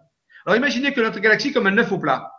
[0.46, 2.32] Alors imaginez que notre galaxie comme un œuf au plat.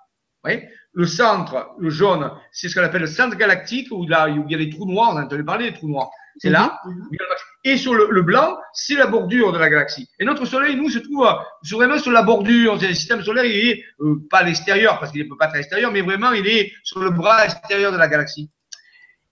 [0.93, 4.55] le centre, le jaune, c'est ce qu'on appelle le centre galactique, où, là, il y
[4.55, 6.11] a les trous noirs, on a entendu parler des trous noirs.
[6.39, 6.81] C'est là.
[6.85, 7.19] Mhm, mhm.
[7.65, 10.09] Et sur le, blanc, c'est la bordure de la galaxie.
[10.19, 11.29] Et notre Soleil, nous, se trouve
[11.63, 12.75] sur, vraiment sur la bordure.
[12.75, 15.55] Le système solaire, il est euh, pas à l'extérieur, parce qu'il ne peut pas être
[15.55, 18.51] à l'extérieur, mais vraiment, il est sur le bras extérieur de la galaxie.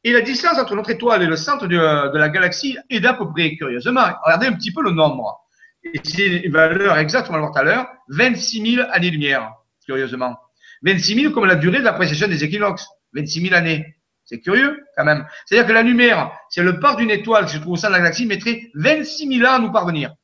[0.05, 3.15] Et la distance entre notre étoile et le centre de, de la galaxie est d'à
[3.15, 5.41] peu près, curieusement, regardez un petit peu le nombre.
[5.83, 9.53] Et c'est une valeur exactement le tout à l'heure, 26 000 années-lumière,
[9.85, 10.37] curieusement.
[10.83, 12.87] 26 000 comme la durée de la précession des équinoxes.
[13.15, 13.97] 26 000 années.
[14.25, 15.27] C'est curieux, quand même.
[15.45, 17.95] C'est-à-dire que la lumière, c'est le part d'une étoile qui se trouve au sein de
[17.95, 20.15] la galaxie, mettrait 26 000 ans à nous parvenir.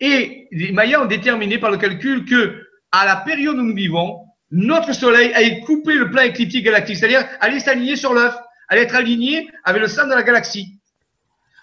[0.00, 4.24] Et les Mayas ont déterminé par le calcul que, à la période où nous vivons,
[4.50, 8.34] notre Soleil a coupé le plan écliptique galactique, c'est-à-dire aller s'aligner sur l'œuf,
[8.68, 10.80] aller être aligné avec le centre de la galaxie.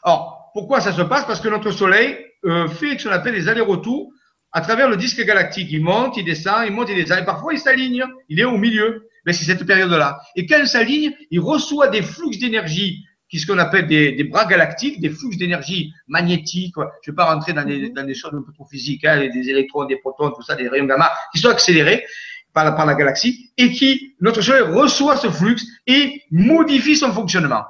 [0.04, 3.48] Or, pourquoi ça se passe Parce que notre Soleil euh, fait ce qu'on appelle les
[3.48, 4.12] allers-retours
[4.52, 5.68] à travers le disque galactique.
[5.72, 8.58] Il monte, il descend, il monte, il descend, et parfois il s'aligne, il est au
[8.58, 9.08] milieu.
[9.28, 10.18] Mais c'est cette période-là.
[10.36, 14.46] Et quand il s'aligne, il reçoit des flux d'énergie qui ce qu'on appelle des, bras
[14.46, 16.74] galactiques, des flux d'énergie magnétique.
[16.76, 19.30] Je ne vais pas rentrer dans des, dans des choses un peu trop physiques, hein,
[19.32, 22.04] des électrons, des protons, tout ça, des rayons gamma, qui sont accélérés
[22.52, 27.12] par la, par la galaxie et qui, notre Soleil reçoit ce flux et modifie son
[27.12, 27.64] fonctionnement.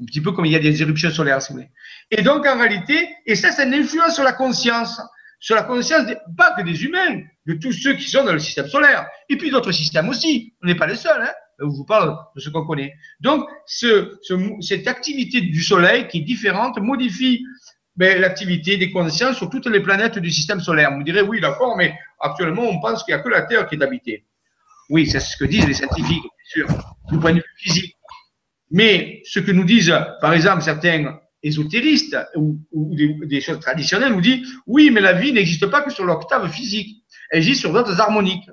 [0.00, 1.70] Un petit peu comme il y a des éruptions solaires, si vous voulez.
[2.10, 5.00] Et donc, en réalité, et ça, c'est une influence sur la conscience,
[5.38, 8.66] sur la conscience, pas que des humains, de tous ceux qui sont dans le système
[8.66, 10.54] solaire, et puis d'autres systèmes aussi.
[10.62, 12.94] On n'est pas les seuls, hein je vous parle de ce qu'on connaît.
[13.20, 14.18] Donc, ce,
[14.60, 17.44] cette activité du Soleil qui est différente modifie
[17.96, 20.92] ben, l'activité des consciences sur toutes les planètes du système solaire.
[20.96, 23.76] Vous direz, oui, d'accord, mais actuellement, on pense qu'il n'y a que la Terre qui
[23.76, 24.24] est habitée.
[24.90, 26.66] Oui, c'est ce que disent les scientifiques, bien sûr,
[27.08, 27.96] du point de vue physique.
[28.70, 34.48] Mais ce que nous disent, par exemple, certains ésotéristes ou, des, choses traditionnelles nous disent,
[34.66, 38.48] oui, mais la vie n'existe pas que sur l'octave physique, elle existe sur d'autres harmoniques.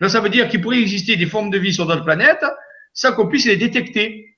[0.00, 2.44] Donc ça veut dire qu'il pourrait exister des formes de vie sur d'autres planètes
[2.92, 4.36] sans qu'on puisse les détecter,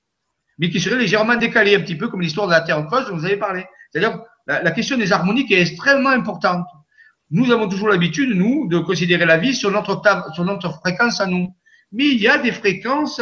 [0.57, 3.17] mais qui seraient légèrement décalées, un petit peu comme l'histoire de la Terre creuse dont
[3.17, 3.65] vous avez parlé.
[3.91, 6.65] C'est-à-dire la, la question des harmoniques est extrêmement importante.
[7.31, 11.21] Nous avons toujours l'habitude, nous, de considérer la vie sur notre octave, sur notre fréquence
[11.21, 11.55] à nous.
[11.91, 13.21] Mais il y a des fréquences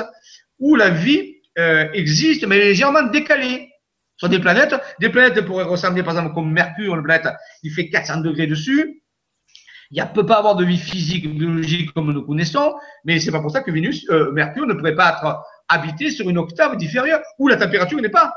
[0.60, 3.70] où la vie euh, existe, mais légèrement décalée.
[4.18, 7.28] Sur des planètes, des planètes pourraient ressembler, par exemple, comme Mercure, une planète,
[7.62, 9.04] il fait 400 degrés dessus.
[9.92, 13.42] Il ne peut pas avoir de vie physique, biologique comme nous connaissons, mais c'est pas
[13.42, 17.22] pour ça que Vénus, euh, Mercure ne pourrait pas être habité sur une octave différente
[17.38, 18.34] où la température n'est pas.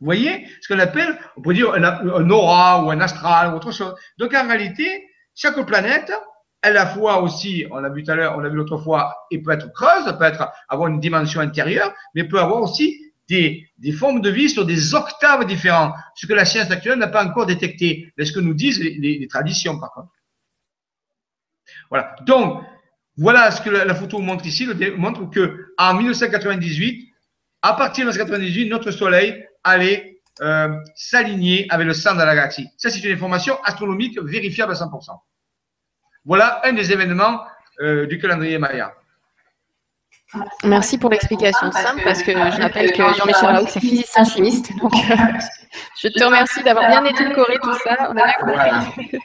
[0.00, 3.72] Vous voyez ce qu'on appelle, on peut dire un, aura ou un astral ou autre
[3.72, 3.94] chose.
[4.18, 6.12] Donc en réalité, chaque planète,
[6.62, 9.26] à la fois aussi, on l'a vu tout à l'heure, on l'a vu l'autre fois,
[9.30, 12.98] et peut être creuse, peut être avoir une dimension intérieure, mais peut avoir aussi
[13.28, 17.08] des, des, formes de vie sur des octaves différentes, ce que la science actuelle n'a
[17.08, 20.08] pas encore détecté, mais ce que nous disent les, les traditions par contre.
[21.90, 22.16] Voilà.
[22.26, 22.62] Donc,
[23.16, 24.68] voilà ce que la, photo montre ici.
[24.96, 27.12] Montre que en 1998,
[27.62, 32.68] à partir de 1998, notre Soleil allait euh, s'aligner avec le centre de la galaxie.
[32.76, 35.18] Ça, c'est une information astronomique vérifiable à 100%.
[36.24, 37.40] Voilà un des événements
[37.80, 38.92] euh, du calendrier Maya.
[40.64, 44.76] Merci pour l'explication simple parce que je rappelle que Jean-Michel Raoult, c'est physicien chimiste.
[44.78, 45.16] Donc, euh,
[46.02, 48.10] je te remercie d'avoir bien édulcoré tout ça.
[48.10, 49.18] On a bien compris.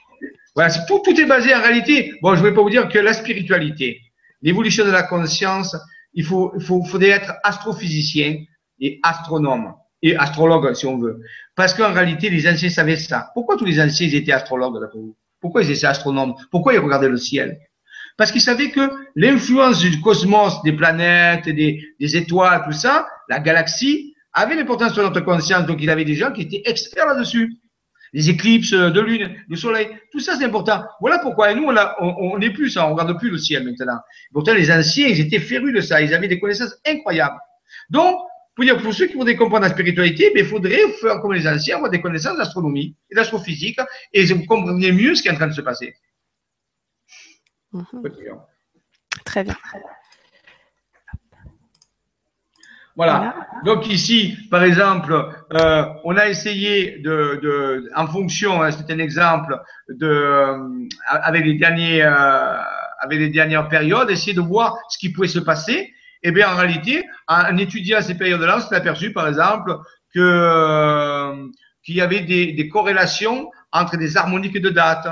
[0.56, 2.14] Voilà, tout, tout est basé en réalité.
[2.22, 4.00] Bon, je ne vais pas vous dire que la spiritualité,
[4.42, 5.76] l'évolution de la conscience,
[6.14, 8.38] il faut, il faut, faudrait être astrophysicien
[8.80, 11.22] et astronome et astrologue, si on veut.
[11.56, 13.32] Parce qu'en réalité, les anciens savaient ça.
[13.34, 15.16] Pourquoi tous les anciens étaient astrologues, d'après vous?
[15.44, 16.36] Pourquoi ils étaient astronomes?
[16.52, 17.60] Pourquoi ils regardaient le ciel?
[18.16, 24.16] Parce qu'ils savaient que l'influence du cosmos, des planètes, des, étoiles, tout ça, la galaxie,
[24.32, 25.66] avait l'importance sur notre conscience.
[25.66, 27.58] Donc, il avait des gens qui étaient experts là-dessus
[28.14, 30.84] les éclipses de lune, du soleil, tout ça c'est important.
[31.02, 31.68] Voilà pourquoi et nous
[32.00, 33.98] on n'est plus ça, on regarde plus le ciel maintenant.
[34.32, 37.40] Pourtant les anciens ils étaient férus de ça, ils avaient des connaissances incroyables.
[37.90, 38.16] Donc
[38.56, 41.48] pour dire pour ceux qui voudraient comprendre la spiritualité, ben, il faudrait faire comme les
[41.48, 43.80] anciens, avoir des connaissances d'astronomie et d'astrophysique
[44.12, 45.96] et vous comprenez mieux ce qui est en train de se passer.
[47.72, 48.04] Mhm.
[49.26, 49.56] Très bien.
[52.96, 53.36] Voilà.
[53.66, 55.14] Donc ici, par exemple,
[55.54, 59.60] euh, on a essayé de, de en fonction, hein, c'est un exemple,
[59.90, 62.58] de, euh, avec les derniers, euh,
[63.00, 65.93] avec les dernières périodes, essayer de voir ce qui pouvait se passer.
[66.24, 69.76] Eh bien en réalité, en, étudiant ces périodes-là, on s'est aperçu, par exemple,
[70.14, 71.48] que euh,
[71.84, 75.08] qu'il y avait des, des, corrélations entre des harmoniques de date.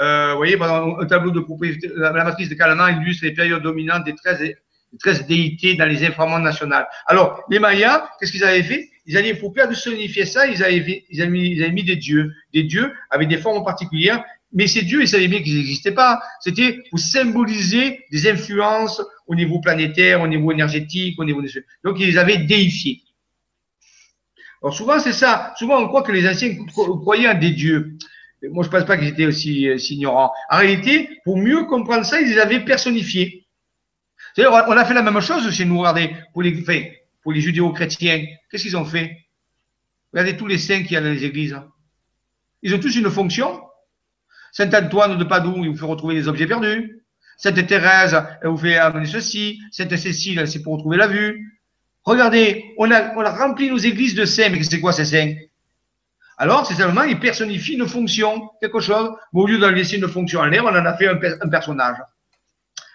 [0.00, 3.62] Euh, vous voyez, par un tableau de propriété, la, matrice de Kalman illustre les périodes
[3.62, 4.54] dominantes des 13
[5.00, 6.86] 13 déités dans les inframondes nationales.
[7.06, 8.88] Alors, les Mayas, qu'est-ce qu'ils avaient fait?
[9.06, 12.32] Ils avaient, pour personnifier ça, ils avaient, ils, avaient mis, ils avaient mis des dieux,
[12.52, 14.24] des dieux avec des formes particulières,
[14.54, 16.22] mais ces dieux, ils savaient bien qu'ils n'existaient pas.
[16.40, 21.50] C'était pour symboliser des influences au niveau planétaire, au niveau énergétique, au niveau des...
[21.82, 23.02] Donc, ils les avaient déifiés.
[24.62, 25.52] Alors, souvent, c'est ça.
[25.58, 27.98] Souvent, on croit que les anciens croyaient à des dieux.
[28.50, 30.30] Moi, je ne pense pas qu'ils étaient aussi, euh, ignorants.
[30.50, 33.44] En réalité, pour mieux comprendre ça, ils les avaient personnifiés
[34.36, 36.62] on a fait la même chose chez nous, regardez, pour les,
[37.22, 38.26] pour les judéo-chrétiens.
[38.50, 39.26] Qu'est-ce qu'ils ont fait?
[40.12, 41.56] Regardez tous les saints qu'il y a dans les églises.
[42.62, 43.62] Ils ont tous une fonction.
[44.54, 47.02] Saint Antoine de Padoue, il vous fait retrouver des objets perdus.
[47.36, 49.60] Sainte Thérèse, elle vous fait amener ceci.
[49.72, 51.60] Sainte Cécile, c'est pour retrouver la vue.
[52.04, 55.34] Regardez, on a, rempli nos églises de saints, mais c'est quoi ces saints?
[56.38, 59.10] Alors, c'est seulement, ils personnifient une fonction, quelque chose.
[59.32, 61.96] Mais au lieu d'en laisser une fonction en l'air, on en a fait un, personnage.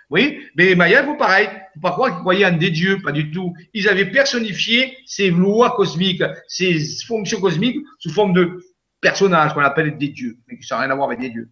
[0.09, 1.49] Oui, mais les Mayas, vous pareil.
[1.73, 3.53] Faut pas croire qu'ils croyaient en des dieux, pas du tout.
[3.73, 8.63] Ils avaient personnifié ces lois cosmiques, ces fonctions cosmiques sous forme de
[9.01, 11.49] personnages qu'on appelle des dieux, mais qui n'ont rien à voir avec des dieux.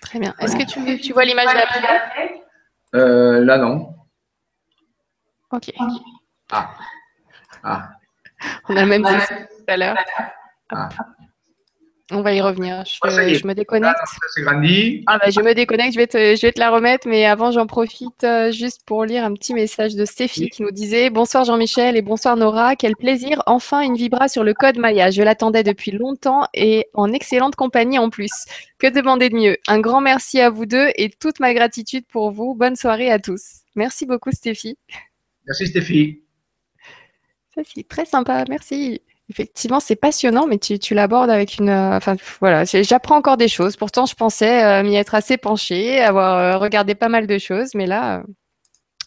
[0.00, 0.34] Très bien.
[0.38, 2.42] Est-ce que tu, tu vois l'image d'après
[2.94, 3.94] euh, Là, non.
[5.50, 5.72] Ok.
[6.50, 6.70] Ah.
[7.62, 7.90] Ah.
[8.68, 9.96] On a le même tout à l'heure.
[10.70, 10.88] Ah.
[12.10, 12.84] On va y revenir.
[12.86, 13.10] Je, Ah,
[13.46, 13.94] me déconnecte.
[14.38, 15.04] Grandi.
[15.06, 17.50] Ah bah, je me déconnecte, je vais, te, je vais te la remettre, mais avant
[17.50, 20.48] j'en profite euh, juste pour lire un petit message de Stéphie Oui.
[20.48, 24.54] qui nous disait Bonsoir Jean-Michel et bonsoir Nora, quel plaisir, enfin une vibra sur le
[24.54, 25.10] code Maya.
[25.10, 28.30] Je l'attendais depuis longtemps et en excellente compagnie en plus.
[28.78, 29.56] Que demander de mieux?
[29.66, 32.54] Un grand merci à vous deux et toute ma gratitude pour vous.
[32.54, 33.42] Bonne soirée à tous.
[33.74, 34.78] Merci beaucoup Stéphie.
[35.46, 36.22] Merci Stéphie.
[37.54, 39.02] Ça c'est très sympa, merci.
[39.30, 41.68] Effectivement, c'est passionnant, mais tu, tu l'abordes avec une.
[41.68, 43.76] euh, Enfin, voilà, j'apprends encore des choses.
[43.76, 47.74] Pourtant, je pensais euh, m'y être assez penchée, avoir euh, regardé pas mal de choses,
[47.74, 48.22] mais là, euh,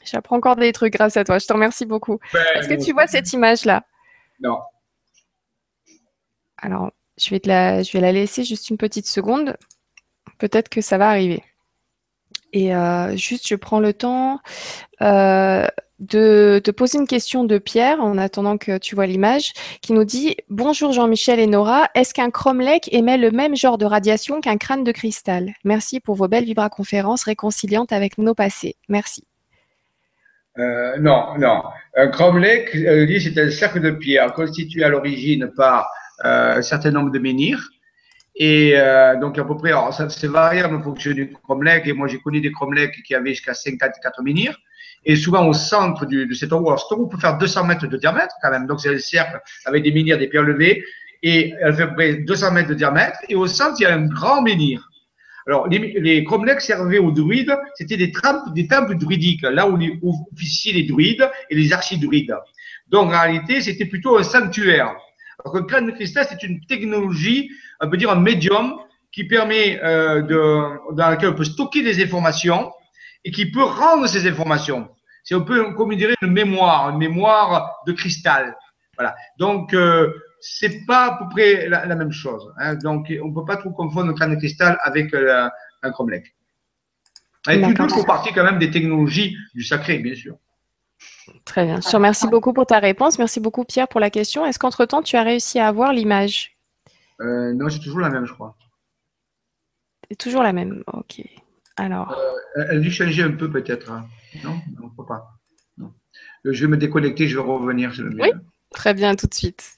[0.06, 1.39] j'apprends encore des trucs grâce à toi.
[1.39, 2.19] Je te remercie beaucoup.
[2.56, 3.84] Est-ce que tu vois cette image-là?
[4.41, 4.60] Non.
[6.57, 9.57] Alors, je vais te la, je vais la laisser juste une petite seconde.
[10.38, 11.43] Peut-être que ça va arriver.
[12.53, 12.73] Et
[13.15, 14.39] juste, je prends le temps
[16.01, 20.03] de te poser une question de Pierre en attendant que tu vois l'image, qui nous
[20.03, 24.57] dit Bonjour Jean-Michel et Nora, est-ce qu'un cromlech émet le même genre de radiation qu'un
[24.57, 25.53] crâne de cristal?
[25.63, 28.75] Merci pour vos belles vibraconférences réconciliantes avec nos passés.
[28.89, 29.25] Merci.
[30.57, 31.63] Euh, non, non.
[31.95, 35.87] Un cromlech, euh, c'est un cercle de pierre constitué à l'origine par
[36.25, 37.69] euh, un certain nombre de menhirs.
[38.35, 38.73] Et
[39.19, 41.85] donc, à peu près, alors, ça, c'est variable en fonction du cromlech.
[41.85, 44.57] Et moi, j'ai connu des cromlechs qui avaient jusqu'à 54 menhirs.
[45.05, 47.97] Et souvent, au centre du, de cet alors cet eau peut faire 200 mètres de
[47.97, 48.67] diamètre quand même.
[48.67, 50.83] Donc, c'est un cercle avec des menhirs, des pierres levées.
[51.23, 53.17] Et elle fait à peu près 200 mètres de diamètre.
[53.29, 54.87] Et au centre, il y a un grand menhir.
[55.47, 59.75] Alors, les, les cromlechs servaient aux druides, c'était des, temples- des temples druidiques, là où
[59.75, 62.35] les- où officiaient les druides et les archidruides.
[62.89, 64.93] Donc, en réalité, c'était plutôt un sanctuaire.
[65.43, 67.49] Alors qu'un crâne de cristal, c'est une technologie,
[67.79, 68.75] on peut dire un médium,
[69.11, 72.71] qui permet euh, de, dans laquelle on peut stocker des informations
[73.23, 74.89] et qui peut rendre ces informations.
[75.23, 78.57] C'est un peu, comme dirait, une mémoire, une mémoire de cristal.
[78.98, 79.15] Voilà.
[79.38, 82.52] Donc, euh, c'est pas à peu près la, la même chose.
[82.57, 82.76] hein.
[82.76, 85.48] Donc, on peut pas trop confondre le crâne de cristal avec euh,
[85.84, 86.35] un cromlech.
[87.49, 90.35] Et tout font partie quand même des technologies du sacré, bien sûr.
[91.45, 91.81] Très bien.
[91.81, 93.18] Je te remercie beaucoup pour ta réponse.
[93.18, 94.45] Merci beaucoup Pierre pour la question.
[94.45, 96.57] Est-ce qu'entre-temps, tu as réussi à avoir l'image?
[97.19, 98.56] Euh, non, c'est toujours la même, je crois.
[100.10, 100.84] C'est toujours la même.
[100.93, 101.22] Ok.
[101.77, 102.15] Alors,
[102.56, 103.91] Elle elle a dû changer un peu peut-être.
[103.91, 104.07] hein.
[104.43, 105.31] Non, non, faut pas.
[105.77, 105.93] Non.
[106.45, 107.91] Euh, Je vais me déconnecter, je vais revenir.
[107.98, 108.22] le mieux.
[108.22, 108.31] Oui.
[108.72, 109.77] très bien, tout de suite.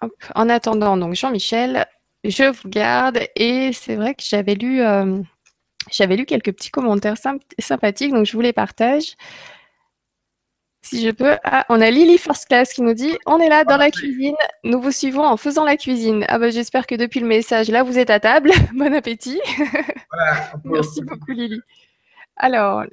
[0.00, 0.12] Hop.
[0.34, 1.86] En attendant, donc Jean-Michel,
[2.24, 5.20] je vous garde et c'est vrai que j'avais lu, euh,
[5.90, 9.16] j'avais lu quelques petits commentaires symp- sympathiques, donc je vous les partage.
[10.88, 11.36] Si je peux.
[11.44, 14.36] Ah, on a Lily First Class qui nous dit On est là dans la cuisine,
[14.64, 16.24] nous vous suivons en faisant la cuisine.
[16.28, 18.50] Ah bah, j'espère que depuis le message, là, vous êtes à table.
[18.74, 19.38] Bon appétit.
[20.10, 21.60] Voilà, Merci beaucoup, Lily.
[22.36, 22.84] Alors,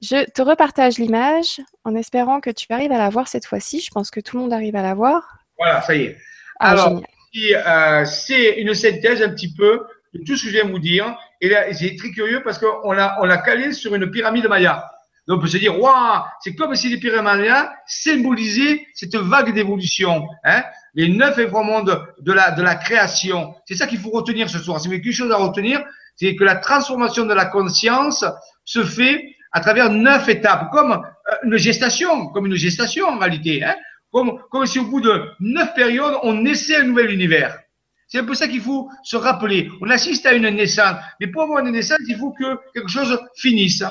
[0.00, 3.80] je te repartage l'image en espérant que tu arrives à la voir cette fois-ci.
[3.80, 5.38] Je pense que tout le monde arrive à la voir.
[5.58, 6.16] Voilà, ça y est.
[6.58, 7.02] Ah, Alors.
[7.32, 10.72] Puis, euh, c'est une synthèse un petit peu de tout ce que je viens de
[10.72, 11.16] vous dire.
[11.40, 14.90] Et là, c'est très curieux parce qu'on l'a, on l'a calé sur une pyramide maya.
[15.26, 20.26] Donc, on peut se dire, waouh, c'est comme si les mayas symbolisaient cette vague d'évolution,
[20.44, 23.54] hein, les neuf inframondes de la, de la création.
[23.66, 24.80] C'est ça qu'il faut retenir ce soir.
[24.80, 25.82] C'est quelque chose à retenir,
[26.16, 28.24] c'est que la transformation de la conscience
[28.64, 33.62] se fait à travers neuf étapes, comme euh, une gestation, comme une gestation en réalité,
[33.62, 33.76] hein
[34.12, 37.58] comme, comme si au bout de neuf périodes, on naissait un nouvel univers.
[38.06, 39.70] C'est un peu ça qu'il faut se rappeler.
[39.80, 43.18] On assiste à une naissance, mais pour avoir une naissance, il faut que quelque chose
[43.36, 43.82] finisse.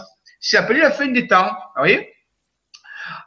[0.42, 1.50] C'est appelé la fin des temps.
[1.76, 2.10] Vous voyez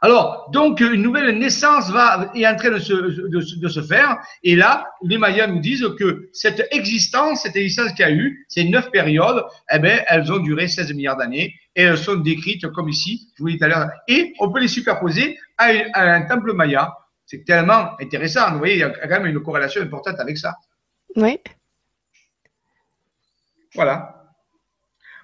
[0.01, 3.81] alors, donc, une nouvelle naissance va, est en train de se, de, se- de se
[3.81, 4.17] faire.
[4.41, 8.45] Et là, les Mayas nous disent que cette existence, cette existence qu'il y a eu,
[8.47, 12.67] ces neuf périodes, eh ben, elles ont duré 16 milliards d'années et elles sont décrites
[12.71, 13.89] comme ici, je vous l'ai dit tout à l'heure.
[14.07, 16.93] Et on peut les superposer à, une- à un temple maya.
[17.25, 18.51] C'est tellement intéressant.
[18.53, 20.55] Vous voyez, il y a quand même une corrélation importante avec ça.
[21.17, 21.37] Oui.
[23.73, 24.23] Voilà.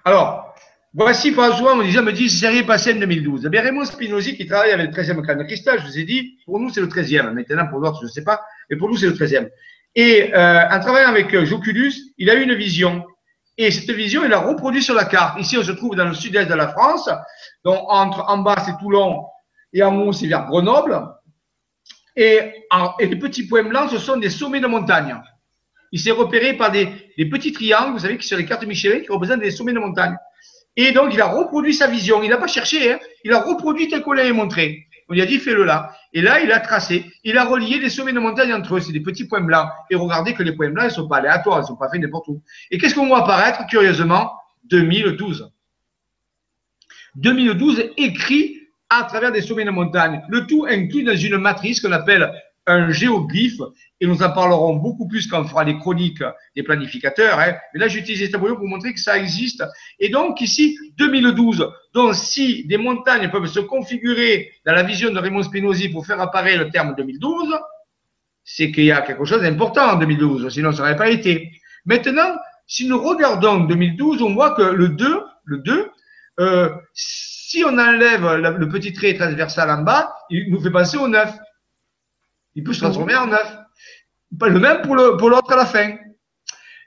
[0.04, 0.51] Alors,
[0.94, 3.44] Voici François, mon disait, me dit, c'est rien passé en 2012.
[3.46, 6.04] Eh bien, Raymond Spinozzi, qui travaille avec le 13e crâne de cristal, je vous ai
[6.04, 7.30] dit, pour nous, c'est le 13e.
[7.32, 9.48] Maintenant, pour d'autres, je ne sais pas, mais pour nous, c'est le 13e.
[9.94, 13.06] Et euh, en travaillant avec euh, Joculus, il a eu une vision.
[13.56, 15.40] Et cette vision, il l'a reproduit sur la carte.
[15.40, 17.08] Ici, on se trouve dans le sud-est de la France.
[17.64, 19.24] Donc, entre en bas, c'est Toulon,
[19.72, 21.00] et en haut, c'est vers Grenoble.
[22.16, 22.66] Et,
[23.00, 25.16] les petits points blancs, ce sont des sommets de montagne.
[25.90, 26.86] Il s'est repéré par des,
[27.30, 30.16] petits triangles, vous savez, qui sur les cartes Michelin, qui représentent des sommets de montagne.
[30.76, 32.22] Et donc, il a reproduit sa vision.
[32.22, 32.98] Il n'a pas cherché, hein.
[33.24, 34.86] il a reproduit tel qu'on l'avait montré.
[35.08, 35.94] On lui a dit, fais-le là.
[36.14, 37.04] Et là, il a tracé.
[37.24, 38.80] Il a relié des sommets de montagne entre eux.
[38.80, 39.68] C'est des petits points blancs.
[39.90, 41.58] Et regardez que les points blancs, ils ne sont pas aléatoires.
[41.58, 42.42] Ils ne sont pas faits n'importe où.
[42.70, 44.32] Et qu'est-ce qu'on voit apparaître, curieusement?
[44.70, 45.52] 2012.
[47.16, 48.56] 2012 écrit
[48.88, 50.22] à travers des sommets de montagne.
[50.28, 52.32] Le tout inclus dans une matrice qu'on appelle
[52.66, 53.60] un géoglyphe,
[54.00, 56.22] et nous en parlerons beaucoup plus quand on fera les chroniques
[56.56, 57.38] des planificateurs.
[57.38, 57.54] Hein.
[57.72, 59.64] Mais là, j'ai utilisé ce tableau pour montrer que ça existe.
[59.98, 61.68] Et donc, ici, 2012.
[61.94, 66.20] Donc, si des montagnes peuvent se configurer dans la vision de Raymond Spinozzi pour faire
[66.20, 67.54] apparaître le terme 2012,
[68.44, 71.52] c'est qu'il y a quelque chose d'important en 2012, sinon ça n'aurait pas été.
[71.84, 72.36] Maintenant,
[72.66, 75.90] si nous regardons 2012, on voit que le 2, le 2,
[76.40, 81.08] euh, si on enlève le petit trait transversal en bas, il nous fait penser au
[81.08, 81.32] 9.
[82.54, 83.58] Il peut se transformer en 9.
[84.40, 85.96] Le même pour l'autre pour à la fin.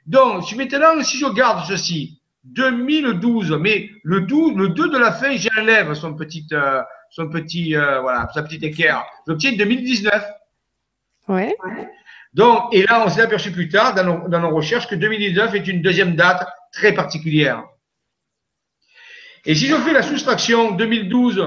[0.06, 5.12] Donc, si maintenant, si je garde ceci, 2012, mais le, 12, le 2 de la
[5.12, 9.04] fin, j'enlève son petit, euh, son petit, euh, voilà, sa petite équerre.
[9.28, 10.24] J'obtiens 2019.
[11.28, 11.56] Ouais.
[12.34, 15.56] Donc, et là, on s'est aperçu plus tard dans nos, dans nos recherches que 2019
[15.56, 17.64] est une deuxième date très particulière.
[19.46, 21.44] Et si je fais la soustraction 2012,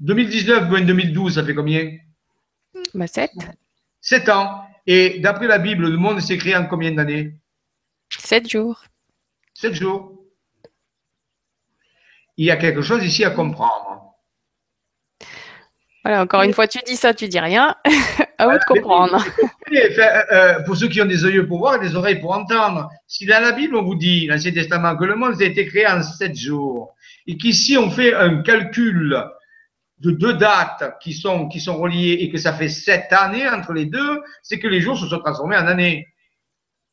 [0.00, 1.90] 2019 moins 2012, ça fait combien?
[1.90, 2.00] 7.
[2.94, 3.06] Bah,
[4.00, 4.64] 7 ans.
[4.86, 7.34] Et d'après la Bible, le monde s'est créé en combien d'années?
[8.18, 8.84] 7 jours.
[9.54, 10.16] 7 jours.
[12.36, 14.14] Il y a quelque chose ici à comprendre.
[16.02, 17.76] Voilà, encore une fois, tu dis ça, tu dis rien.
[18.38, 19.22] à vous de comprendre.
[19.72, 23.26] Euh, pour ceux qui ont des yeux pour voir et des oreilles pour entendre, si
[23.26, 25.86] dans la Bible on vous dit, dans l'Ancien Testament, que le monde a été créé
[25.86, 26.94] en 7 jours,
[27.26, 29.22] et qu'ici on fait un calcul
[30.00, 33.72] de deux dates qui sont, qui sont reliées et que ça fait sept années entre
[33.72, 36.06] les deux, c'est que les jours se sont transformés en années.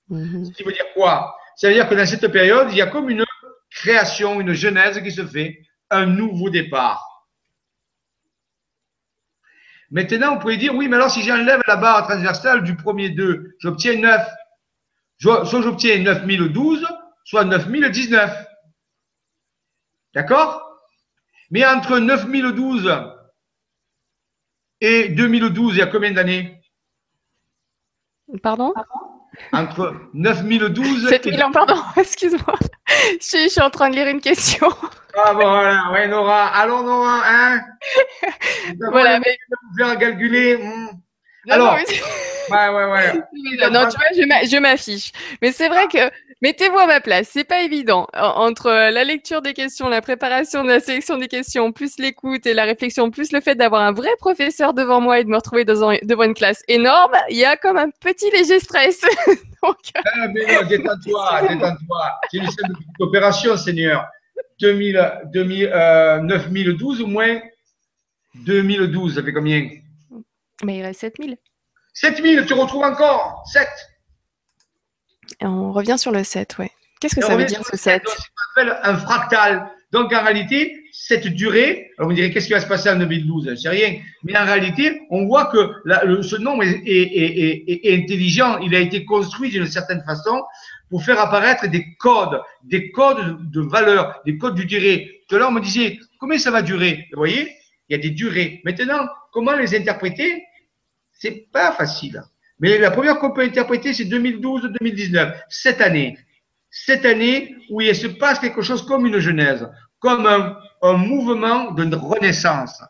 [0.10, 1.36] Mm Ce qui veut dire quoi?
[1.56, 3.26] Ça veut dire que dans cette période, il y a comme une
[3.72, 5.60] création, une genèse qui se fait,
[5.90, 7.04] un nouveau départ.
[9.90, 13.56] Maintenant, vous pouvez dire, oui, mais alors si j'enlève la barre transversale du premier 2,
[13.60, 14.28] j'obtiens 9.
[15.20, 16.86] Soit j'obtiens 9012,
[17.24, 18.46] soit 9019.
[20.14, 20.66] D'accord?
[21.49, 22.91] Mais entre 9012
[24.82, 26.61] et 2012, il y a combien d'années
[28.44, 28.74] Pardon
[29.53, 32.56] Entre 9012 7000 ans, pardon, excuse-moi.
[33.19, 34.69] Je, suis en train de lire une question.
[35.15, 36.48] Ah bon, voilà, ouais, Nora.
[36.48, 37.61] Allons, Nora, hein
[38.91, 39.38] Voilà, mais...
[39.49, 40.60] Vous faire calculer.
[41.48, 41.52] Hmm.
[41.52, 41.74] Alors,
[42.52, 43.14] ouais, ouais, ouais.
[43.72, 45.11] Non, tu vois, je m'affiche.
[45.41, 46.11] Mais c'est vrai que
[46.44, 48.07] Mettez-vous à ma place, c'est pas évident.
[48.14, 52.53] Entre la lecture des questions, la préparation de la sélection des questions, plus l'écoute et
[52.53, 55.65] la réflexion, plus le fait d'avoir un vrai professeur devant moi et de me retrouver
[55.65, 59.02] devant une classe énorme, il y a comme un petit léger stress.
[59.64, 59.78] Donc...
[59.95, 62.19] Ah, mais non, détends-toi, détends-toi.
[62.30, 62.52] C'est une
[62.99, 64.06] opération, Seigneur.
[64.61, 67.40] 2000, 2000, euh, 9012 ou moins?
[68.36, 69.68] 2012, ça fait combien?
[70.64, 71.38] Mais il reste 7000.
[71.94, 73.68] 7000, tu retrouves encore 7
[75.42, 76.72] on revient sur le 7, ouais.
[77.00, 78.16] Qu'est-ce que ça veut dire ce 7 Ça
[78.56, 79.70] s'appelle un fractal.
[79.92, 83.56] Donc en réalité, cette durée, alors on dirait qu'est-ce qui va se passer en 2012
[83.62, 83.96] C'est rien.
[84.24, 85.74] Mais en réalité, on voit que
[86.24, 88.58] ce nombre est, intelligent.
[88.60, 90.44] Il a été construit d'une certaine façon
[90.90, 95.22] pour faire apparaître des codes, des codes de valeur, des codes du durée.
[95.30, 97.08] Tout à l'heure, on me disait, combien ça va durer?
[97.12, 97.56] Vous voyez?
[97.90, 98.62] Il y a des durées.
[98.66, 100.44] Maintenant, comment les interpréter?
[101.12, 102.22] C'est pas facile.
[102.60, 106.18] Mais la première qu'on peut interpréter, c'est 2012-2019, cette année.
[106.70, 109.68] Cette année où il se passe quelque chose comme une genèse,
[110.00, 110.58] comme un,
[110.98, 112.84] mouvement de renaissance.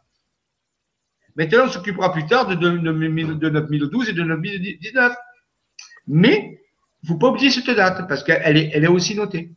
[1.36, 5.16] Maintenant, on s'occupera plus tard de, de, de, 2012 et de 2019.
[6.08, 6.60] Mais
[7.04, 9.52] il ne faut pas oublier cette date parce qu'elle est, elle est aussi notée.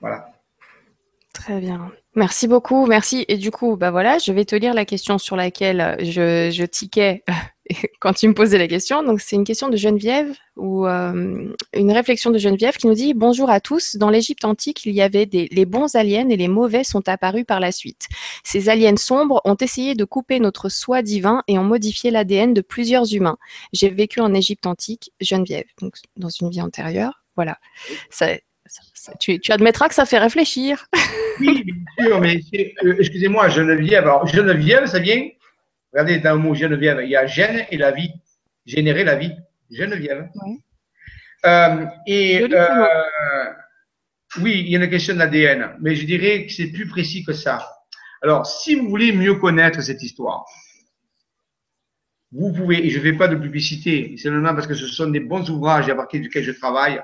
[0.00, 0.32] Voilà.
[1.32, 1.90] Très bien.
[2.18, 3.24] Merci beaucoup, merci.
[3.28, 7.22] Et du coup, bah je vais te lire la question sur laquelle je, je tiquais
[8.00, 9.04] quand tu me posais la question.
[9.04, 13.14] Donc, c'est une question de Geneviève ou euh, une réflexion de Geneviève qui nous dit
[13.14, 13.94] Bonjour à tous.
[13.94, 17.44] Dans l'Égypte antique, il y avait des, les bons aliens et les mauvais sont apparus
[17.46, 18.08] par la suite.
[18.42, 22.62] Ces aliens sombres ont essayé de couper notre soi divin et ont modifié l'ADN de
[22.62, 23.38] plusieurs humains.
[23.72, 27.22] J'ai vécu en Égypte antique, Geneviève, donc dans une vie antérieure.
[27.36, 27.58] Voilà.
[29.18, 30.86] Tu, admettras que ça fait réfléchir.
[31.40, 32.40] oui, bien sûr, mais
[32.84, 34.04] euh, excusez-moi, Geneviève.
[34.04, 35.28] Alors, Geneviève, ça vient,
[35.92, 38.10] regardez dans le mot Geneviève, il y a gène et la vie,
[38.66, 39.32] générer la vie.
[39.70, 40.28] Geneviève.
[41.46, 42.86] Euh, et euh,
[44.40, 47.32] oui, il y a une question d'ADN, mais je dirais que c'est plus précis que
[47.32, 47.68] ça.
[48.22, 50.44] Alors, si vous voulez mieux connaître cette histoire,
[52.32, 55.08] vous pouvez, et je ne fais pas de publicité, c'est seulement parce que ce sont
[55.08, 57.00] des bons ouvrages à partir duquel je travaille.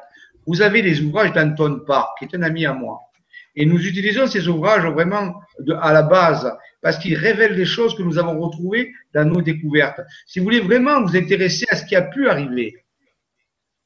[0.46, 3.00] Vous avez les ouvrages d'Anton Park, qui est un ami à moi.
[3.56, 6.52] Et nous utilisons ces ouvrages vraiment de, à la base
[6.82, 10.00] parce qu'ils révèlent des choses que nous avons retrouvées dans nos découvertes.
[10.26, 12.84] Si vous voulez vraiment vous intéresser à ce qui a pu arriver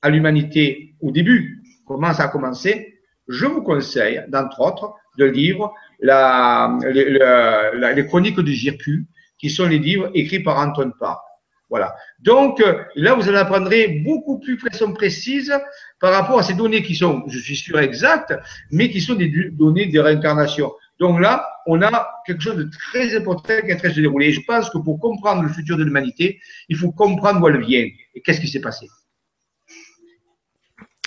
[0.02, 2.98] à l'humanité au début, comment ça a commencé,
[3.28, 5.68] je vous conseille, d'entre autres, de lire
[6.00, 9.06] la, les, chroniques du Jirku,
[9.38, 11.22] qui sont les livres écrits par Anton Parr.
[11.70, 11.94] Voilà.
[12.20, 12.62] Donc,
[12.94, 15.52] là, vous en apprendrez beaucoup plus façon précise
[16.00, 18.34] par rapport à ces données qui sont, je suis sûr, exactes,
[18.70, 20.72] mais qui sont des données de réincarnation.
[20.98, 24.00] Donc là, on a quelque chose de très important qui est en train de se
[24.00, 24.26] dérouler.
[24.26, 27.64] Et je pense que pour comprendre le futur de l'humanité, il faut comprendre d'où elle
[27.64, 28.88] vient et qu'est-ce qui s'est passé?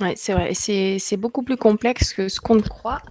[0.02, 0.54] Oui, c'est vrai.
[0.54, 3.02] C'est beaucoup plus complexe que ce qu'on croit.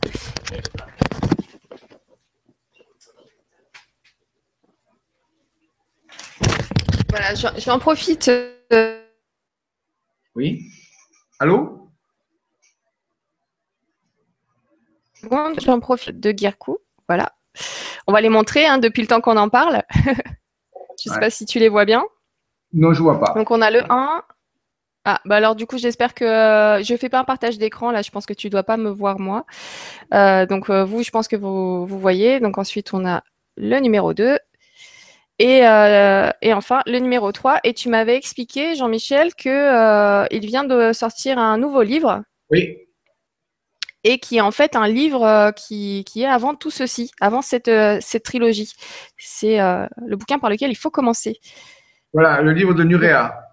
[7.11, 8.31] Voilà, j'en profite.
[8.73, 9.03] Euh,
[10.35, 10.63] oui.
[11.41, 11.89] Allô?
[15.59, 16.79] J'en profite de Girkou.
[17.09, 17.33] Voilà.
[18.07, 19.83] On va les montrer hein, depuis le temps qu'on en parle.
[19.95, 22.05] je ne sais pas si tu les vois bien.
[22.75, 23.33] Non, je ne vois pas.
[23.33, 24.23] Donc on a le 1,
[25.07, 27.91] ah, bah alors du coup, j'espère que euh, je fais pas un partage d'écran.
[27.91, 29.47] Là, je pense que tu dois pas me voir moi.
[30.13, 32.39] Euh, donc euh, vous, je pense que vous, vous voyez.
[32.39, 33.23] Donc ensuite, on a
[33.57, 34.39] le numéro 2.
[35.43, 35.61] Et,
[36.43, 37.61] et enfin, le numéro 3.
[37.65, 42.23] Et tu m'avais expliqué, Jean-Michel, que il vient de sortir un nouveau livre.
[42.51, 42.77] Oui.
[44.05, 47.71] Et qui est en fait un livre qui, qui est avant tout ceci, avant cette,
[48.01, 48.73] cette trilogie.
[49.17, 51.41] C'est le bouquin par lequel il faut commencer.
[52.13, 53.51] Voilà, le livre de Nurea.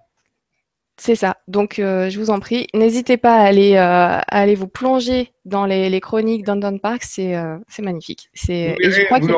[1.00, 1.38] C'est ça.
[1.48, 5.68] Donc, euh, je vous en prie, n'hésitez pas à aller, euh, aller vous plonger dans
[5.68, 7.04] les, chroniques d'Andon Park.
[7.04, 8.30] C'est euh, magnifique.
[8.48, 9.36] Vous,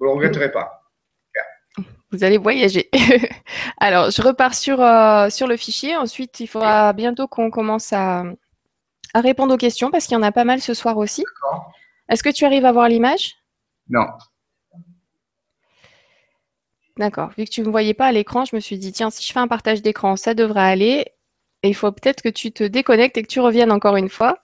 [0.00, 0.80] ne le regretterez pas.
[2.12, 2.88] Vous allez voyager.
[3.78, 4.76] Alors, je repars sur,
[5.32, 5.96] sur le fichier.
[5.96, 8.22] Ensuite, il faudra bientôt qu'on commence à,
[9.14, 11.24] à, répondre aux questions parce qu'il y en a pas mal ce soir aussi.
[12.08, 13.34] Est-ce que tu arrives à voir l'image?
[13.88, 14.06] Non.
[16.96, 17.30] D'accord.
[17.36, 19.26] Vu que tu ne me voyais pas à l'écran, je me suis dit, tiens, si
[19.26, 21.06] je fais un partage d'écran, ça devrait aller.
[21.62, 24.43] Et il faut peut-être que tu te déconnectes et que tu reviennes encore une fois.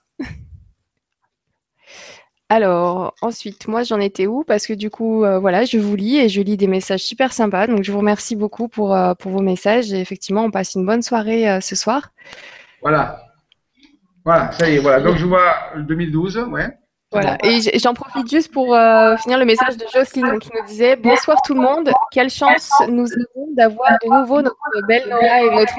[2.51, 4.43] Alors, ensuite, moi, j'en étais où?
[4.43, 7.31] Parce que du coup, euh, voilà, je vous lis et je lis des messages super
[7.31, 7.65] sympas.
[7.65, 9.93] Donc, je vous remercie beaucoup pour, euh, pour vos messages.
[9.93, 12.09] Et effectivement, on passe une bonne soirée euh, ce soir.
[12.81, 13.21] Voilà.
[14.25, 14.99] Voilà, ça y est, voilà.
[14.99, 16.67] Donc, je vois 2012, ouais.
[17.13, 20.97] Voilà, et j'en profite juste pour euh, finir le message de Jocelyne qui nous disait
[20.97, 24.57] Bonsoir tout le monde, quelle chance nous avons d'avoir de nouveau notre
[24.87, 25.73] belle Laura et notre.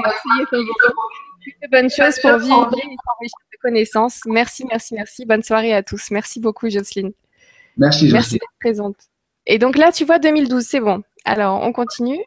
[0.51, 2.71] Toutes bonnes choses pour vivre
[3.63, 4.21] de connaissances.
[4.27, 5.27] Merci, merci, merci.
[5.27, 6.11] Bonne soirée à tous.
[6.11, 7.13] Merci beaucoup, Jocelyne.
[7.77, 8.13] Merci, Jocelyne.
[8.13, 8.97] Merci d'être présente.
[9.47, 11.03] Et donc là, tu vois 2012, c'est bon.
[11.25, 12.23] Alors, on continue.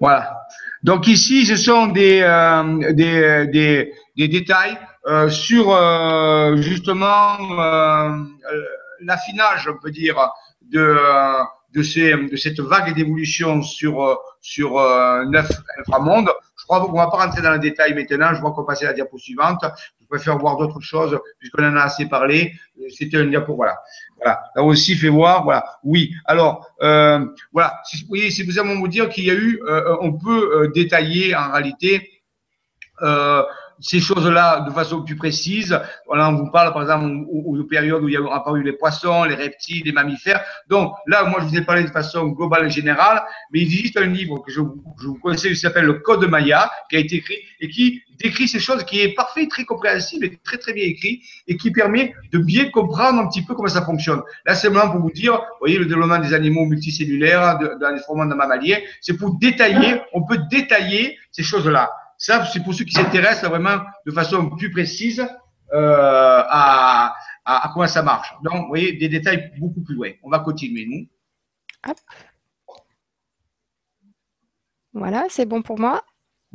[0.00, 0.36] Voilà.
[0.82, 7.38] Donc ici, ce sont des, euh, des, des, des détails euh, sur euh, justement
[9.00, 10.30] l'affinage, on peut dire,
[10.62, 10.98] de,
[11.74, 14.74] de, ces, de cette vague d'évolution sur, sur
[15.26, 16.30] neuf inframondes.
[16.64, 18.32] Je crois qu'on ne va pas rentrer dans le détail maintenant.
[18.32, 19.62] Je vois qu'on va passer à la diapo suivante.
[20.00, 22.54] Je préfère voir d'autres choses puisqu'on en a assez parlé.
[22.88, 23.78] C'était un diapo, voilà.
[24.16, 24.44] Voilà.
[24.56, 25.62] Là aussi, fait voir, voilà.
[25.82, 26.14] Oui.
[26.24, 27.82] Alors, euh, voilà.
[27.84, 31.52] Si, voyez, c'est vous vous dire qu'il y a eu, euh, on peut détailler en
[31.52, 32.10] réalité
[33.02, 33.42] euh,
[33.80, 35.70] ces choses-là de façon plus précise.
[35.70, 39.24] Là, on vous parle, par exemple, aux, périodes où il y a apparu les poissons,
[39.24, 40.40] les reptiles, les mammifères.
[40.68, 43.96] Donc, là, moi, je vous ai parlé de façon globale et générale, mais il existe
[43.96, 47.38] un livre que je vous, conseille qui s'appelle Le Code Maya, qui a été écrit
[47.60, 51.22] et qui décrit ces choses, qui est parfait, très compréhensible et très, très bien écrit
[51.48, 54.22] et qui permet de bien comprendre un petit peu comment ça fonctionne.
[54.46, 58.00] Là, c'est vraiment pour vous dire, vous voyez, le développement des animaux multicellulaires, dans les
[58.28, 61.90] de mammaliens, c'est pour détailler, on peut détailler ces choses-là.
[62.18, 65.20] Ça, c'est pour ceux qui s'intéressent vraiment de façon plus précise
[65.72, 67.14] euh, à,
[67.44, 68.32] à, comment ça marche.
[68.42, 70.10] Donc, vous voyez, des détails beaucoup plus loin.
[70.22, 71.06] On va continuer, nous.
[71.90, 71.98] Hop.
[74.92, 76.04] Voilà, c'est bon pour moi.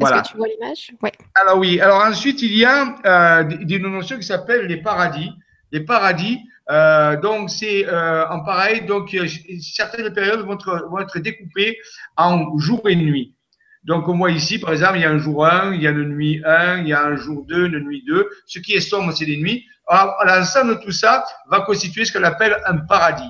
[0.01, 0.91] Est-ce que tu vois l'image?
[1.01, 1.09] Oui.
[1.35, 1.79] Alors oui.
[1.81, 5.31] Alors ensuite, il y a euh, des, notions qui s'appellent les paradis.
[5.71, 6.39] Les paradis,
[6.71, 8.85] euh, donc c'est euh, en pareil.
[8.85, 9.15] Donc
[9.61, 11.77] certaines périodes vont être, vont être découpées
[12.15, 13.35] en jour et nuit.
[13.83, 16.09] Donc, moi, ici, par exemple, il y a un jour 1, il y a une
[16.15, 18.29] nuit 1, il y a un jour 2, une nuit 2.
[18.45, 19.65] Ce qui est sombre, c'est les nuits.
[19.87, 23.29] Alors, l'ensemble de tout ça va constituer ce qu'on appelle un paradis.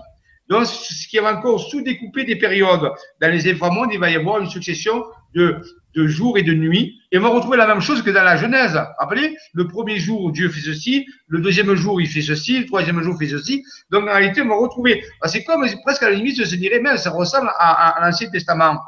[0.49, 2.91] Donc, ce qui va encore sous-découper des périodes.
[3.21, 5.05] Dans les inframondes, il va y avoir une succession
[5.35, 5.61] de,
[5.95, 6.99] de jours et de nuits.
[7.11, 8.80] Et on va retrouver la même chose que dans la Genèse.
[8.97, 11.05] Rappelez, le premier jour, Dieu fait ceci.
[11.27, 12.59] Le deuxième jour, il fait ceci.
[12.59, 13.63] Le troisième jour, il fait ceci.
[13.91, 15.03] Donc, en réalité, on va retrouver.
[15.26, 18.80] C'est comme presque à la limite, se dirait même, ça ressemble à, à l'Ancien Testament.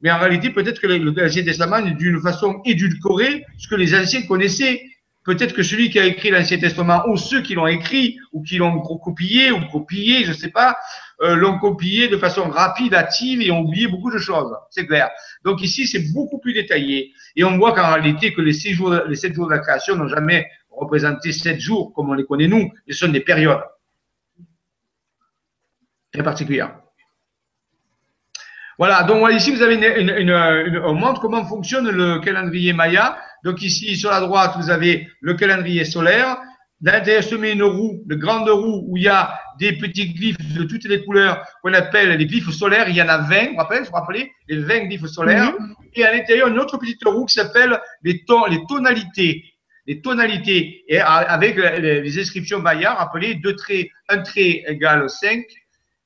[0.00, 4.22] Mais en réalité, peut-être que l'Ancien Testament est d'une façon édulcorée, ce que les anciens
[4.22, 4.82] connaissaient.
[5.24, 8.58] Peut-être que celui qui a écrit l'Ancien Testament, ou ceux qui l'ont écrit, ou qui
[8.58, 10.76] l'ont copié, ou copié, je ne sais pas,
[11.22, 14.54] euh, l'ont copié de façon rapide, hâtive, et ont oublié beaucoup de choses.
[14.70, 15.10] C'est clair.
[15.44, 17.12] Donc ici, c'est beaucoup plus détaillé.
[17.34, 19.96] Et on voit qu'en réalité, que les, six jours, les sept jours de la création
[19.96, 22.70] n'ont jamais représenté sept jours, comme on les connaît nous.
[22.88, 23.64] Ce sont des périodes
[26.12, 26.78] très particulières.
[28.78, 33.16] Voilà, donc ici vous avez une, une, une, on montre comment fonctionne le calendrier Maya.
[33.44, 36.36] Donc ici sur la droite vous avez le calendrier solaire.
[36.82, 40.54] L'intérieur se met une roue, une grande roue où il y a des petits glyphes
[40.54, 42.86] de toutes les couleurs qu'on appelle les glyphes solaires.
[42.90, 45.52] Il y en a 20, vous vous rappelez, vous, vous rappelez les 20 glyphes solaires.
[45.58, 45.74] Mhm.
[45.94, 49.44] Et à l'intérieur une autre petite roue qui s'appelle les, les tonalités
[49.86, 55.44] les tonalités et avec les, inscriptions Maya, rappelez, deux traits, un trait égale 5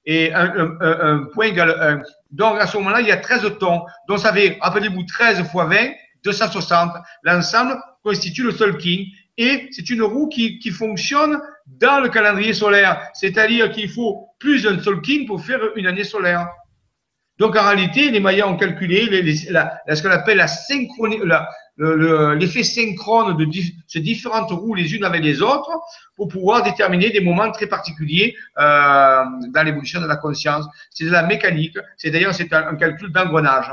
[0.05, 2.03] et un, un, un point égale 1.
[2.31, 3.83] Donc, à ce moment-là, il y a 13 tons.
[4.09, 5.91] Donc, ça fait, rappelez-vous, 13 fois 20,
[6.25, 6.93] 260.
[7.23, 9.07] L'ensemble constitue le Solking.
[9.37, 13.09] Et c'est une roue qui, qui, fonctionne dans le calendrier solaire.
[13.15, 16.49] C'est-à-dire qu'il faut plus d'un Solking pour faire une année solaire.
[17.39, 19.07] Donc, en réalité, les Mayas ont calculé
[19.49, 21.19] la, ce qu'on appelle la synchronie,
[21.81, 23.47] l'effet synchrone de
[23.87, 25.71] ces différentes roues les unes avec les autres
[26.15, 30.67] pour pouvoir déterminer des moments très particuliers euh, dans l'évolution de la conscience.
[30.91, 31.79] C'est de la mécanique.
[31.97, 33.73] C'est d'ailleurs c'est un, calcul d'engrenage.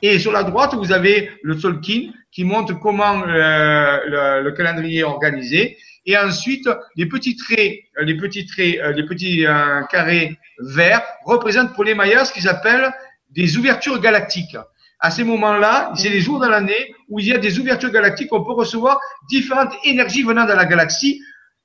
[0.00, 5.04] Et sur la droite, vous avez le Tolkien qui montre comment euh, le, calendrier est
[5.04, 5.76] organisé.
[6.06, 9.44] Et ensuite, les petits traits, les petits traits, euh, les petits
[9.90, 12.92] carrés verts représentent pour les Mayas ce qu'ils appellent
[13.30, 14.56] des ouvertures galactiques
[15.02, 18.32] à ces moments-là, c'est les jours de l'année où il y a des ouvertures galactiques,
[18.32, 21.20] on peut recevoir différentes énergies venant de la galaxie,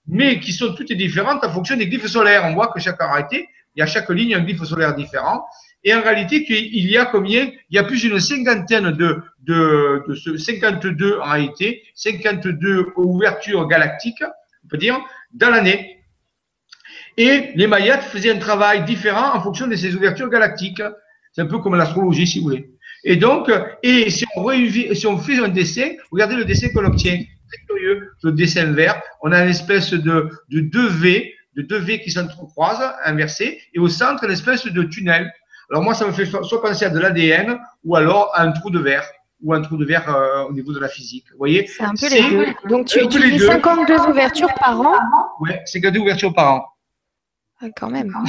[0.07, 2.45] mais qui sont toutes différentes en fonction des glyphes solaires.
[2.45, 5.45] On voit que chaque arrêté, il y a chaque ligne un glyphe solaire différent.
[5.83, 7.51] Et en réalité, il y a combien?
[7.69, 13.67] Il y a plus d'une cinquantaine de, de, de ce 52 en réalité, 52 ouvertures
[13.67, 14.23] galactiques,
[14.65, 14.99] on peut dire,
[15.31, 15.99] dans l'année.
[17.17, 20.81] Et les Mayas faisaient un travail différent en fonction de ces ouvertures galactiques.
[21.33, 22.71] C'est un peu comme l'astrologie, si vous voulez.
[23.09, 23.49] Et donc,
[23.83, 24.49] et si on,
[24.93, 27.15] si on fait un dessin, regardez le dessin qu'on obtient.
[27.15, 29.01] Très curieux, le dessin vert.
[29.21, 33.79] On a une espèce de, de deux V, de deux V qui s'entrecroisent, inversés, et
[33.79, 35.31] au centre, une espèce de tunnel.
[35.71, 38.69] Alors moi, ça me fait soit penser à de l'ADN, ou alors à un trou
[38.71, 39.09] de verre
[39.41, 41.25] ou un trou de verre euh, au niveau de la physique.
[41.31, 41.65] Vous voyez?
[41.67, 42.45] C'est un peu les deux.
[42.67, 44.95] Donc tu utilises 52 ouvertures par an?
[45.39, 46.65] Oui, 52 ouvertures par an.
[47.59, 47.67] Ah.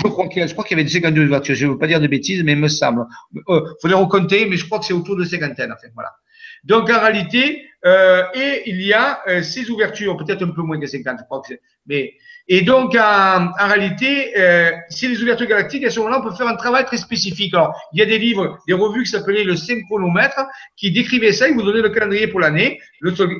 [0.02, 1.54] Je crois qu'il y, avait 52 voitures.
[1.54, 3.04] Je ne veux pas dire de bêtises, mais il me semble.
[3.34, 5.70] Il euh, les recompter, mais je crois que c'est autour de cinquantaine.
[5.70, 6.12] En fait, voilà.
[6.64, 10.86] Donc, en réalité, euh, et il y a euh, ouvertures, peut-être un peu moins que
[10.86, 11.54] 50, je crois que.
[11.86, 12.14] Mais,
[12.50, 16.34] et donc, en, en réalité, euh, c'est les ouvertures galactiques, à ce moment-là, on peut
[16.34, 17.52] faire un travail très spécifique.
[17.52, 21.48] Alors, il y a des livres, des revues qui s'appelaient le synchronomètre, qui décrivaient ça,
[21.48, 22.80] ils vous donnaient le calendrier pour l'année,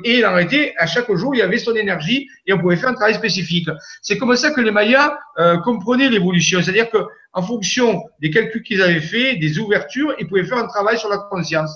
[0.03, 2.89] et en réalité, à chaque jour, il y avait son énergie, et on pouvait faire
[2.89, 3.67] un travail spécifique.
[4.03, 6.99] C'est comme ça que les Mayas euh, comprenaient l'évolution, c'est-à-dire que
[7.33, 11.09] en fonction des calculs qu'ils avaient fait, des ouvertures, ils pouvaient faire un travail sur
[11.09, 11.71] la conscience.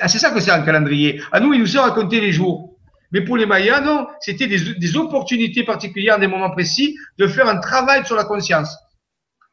[0.00, 1.20] Ah, c'est ça que c'est un calendrier.
[1.32, 2.75] À nous, il nous à compter les jours.
[3.12, 7.58] Mais pour les Mayas, non, c'était des, opportunités particulières, des moments précis, de faire un
[7.58, 8.76] travail sur la conscience.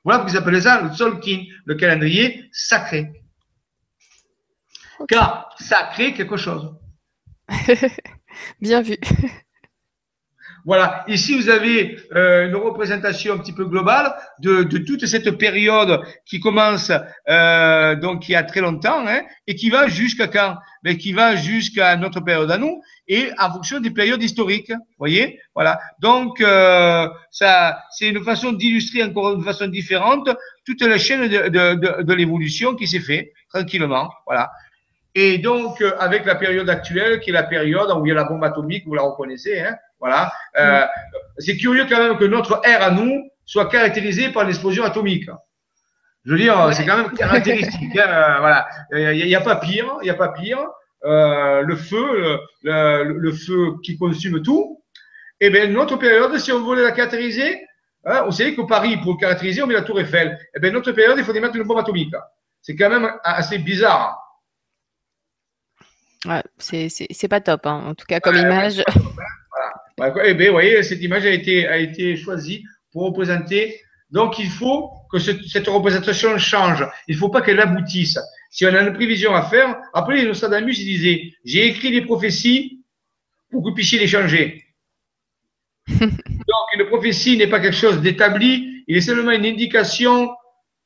[0.03, 3.11] Voilà pourquoi ils appellent ça le Tzolkin, le calendrier sacré.
[5.07, 6.75] Car sacré quelque chose.
[8.61, 8.97] Bien vu.
[10.65, 15.31] Voilà, ici vous avez euh, une représentation un petit peu globale de, de toute cette
[15.31, 16.89] période qui commence
[17.29, 20.55] euh, donc il y a très longtemps hein, et qui va jusqu'à quand?
[20.81, 24.71] Ben, Qui va jusqu'à notre période à nous et en fonction des périodes historiques.
[24.97, 25.39] Voyez?
[25.53, 25.79] Voilà.
[25.99, 30.29] Donc euh, ça, c'est une façon d'illustrer encore une façon différente
[30.65, 34.09] toute la chaîne de, de, de, de l'évolution qui s'est fait tranquillement.
[34.25, 34.49] Voilà.
[35.15, 38.15] Et donc, euh, avec la période actuelle, qui est la période où il y a
[38.15, 40.33] la bombe atomique, vous la reconnaissez, hein, voilà.
[40.59, 40.85] Euh,
[41.37, 45.29] c'est curieux quand même que notre ère à nous soit caractérisée par l'explosion atomique.
[46.25, 47.97] Je veux dire, c'est quand même caractéristique.
[47.97, 48.67] Hein, euh, voilà.
[48.91, 50.59] Il n'y a, pas pire, il n'y a pas pire.
[51.05, 54.83] Euh, le feu, le, le, feu qui consume tout.
[55.39, 57.65] Eh bien, notre période, si on voulait la caractériser,
[58.03, 60.37] hein, on sait qu'au Paris, pour caractériser, on met la tour Eiffel.
[60.53, 62.13] Eh bien, notre période, il faut mettre une bombe atomique.
[62.61, 64.19] C'est quand même assez bizarre.
[66.25, 68.83] Ouais, c'est pas top, hein, en tout cas comme image.
[70.01, 73.79] Eh bien, vous voyez, cette image a été, a été choisie pour représenter.
[74.09, 76.85] Donc, il faut que cette représentation change.
[77.07, 78.19] Il ne faut pas qu'elle aboutisse.
[78.49, 82.83] Si on a une prévision à faire, après, Nostradamus, il disait, j'ai écrit des prophéties
[83.49, 84.63] pour que vous puissiez les changer.
[85.87, 86.09] Donc,
[86.75, 90.29] une prophétie n'est pas quelque chose d'établi, il est seulement une indication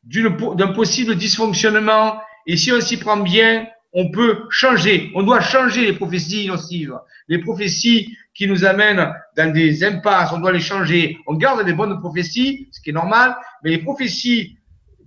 [0.03, 2.19] d'un possible dysfonctionnement.
[2.45, 5.11] Et si on s'y prend bien, on peut changer.
[5.15, 6.97] On doit changer les prophéties nocives.
[7.27, 11.17] Les prophéties qui nous amènent dans des impasses, on doit les changer.
[11.25, 14.57] On garde les bonnes prophéties, ce qui est normal, mais les prophéties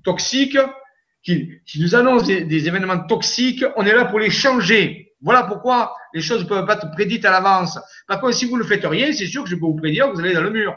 [0.02, 0.58] toxiques,
[1.22, 5.12] qui, nous annoncent des, événements toxiques, on est là pour les changer.
[5.20, 7.78] Voilà pourquoi les choses ne peuvent pas être prédites à l'avance.
[8.08, 10.14] Par contre, si vous ne faites rien, c'est sûr que je peux vous prédire que
[10.14, 10.76] vous allez dans le mur.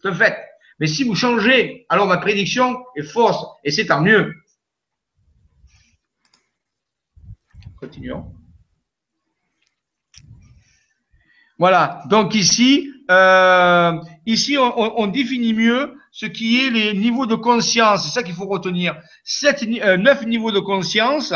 [0.00, 0.36] C'est un fait.
[0.80, 3.44] Mais si vous changez, alors ma prédiction est fausse.
[3.64, 4.32] Et c'est tant mieux.
[7.80, 8.32] Continuons.
[11.58, 12.02] Voilà.
[12.08, 13.92] Donc ici, euh,
[14.26, 18.04] ici on, définit mieux ce qui est les niveaux de conscience.
[18.04, 18.96] C'est ça qu'il faut retenir.
[19.24, 21.32] Sept, euh, neuf niveaux de conscience.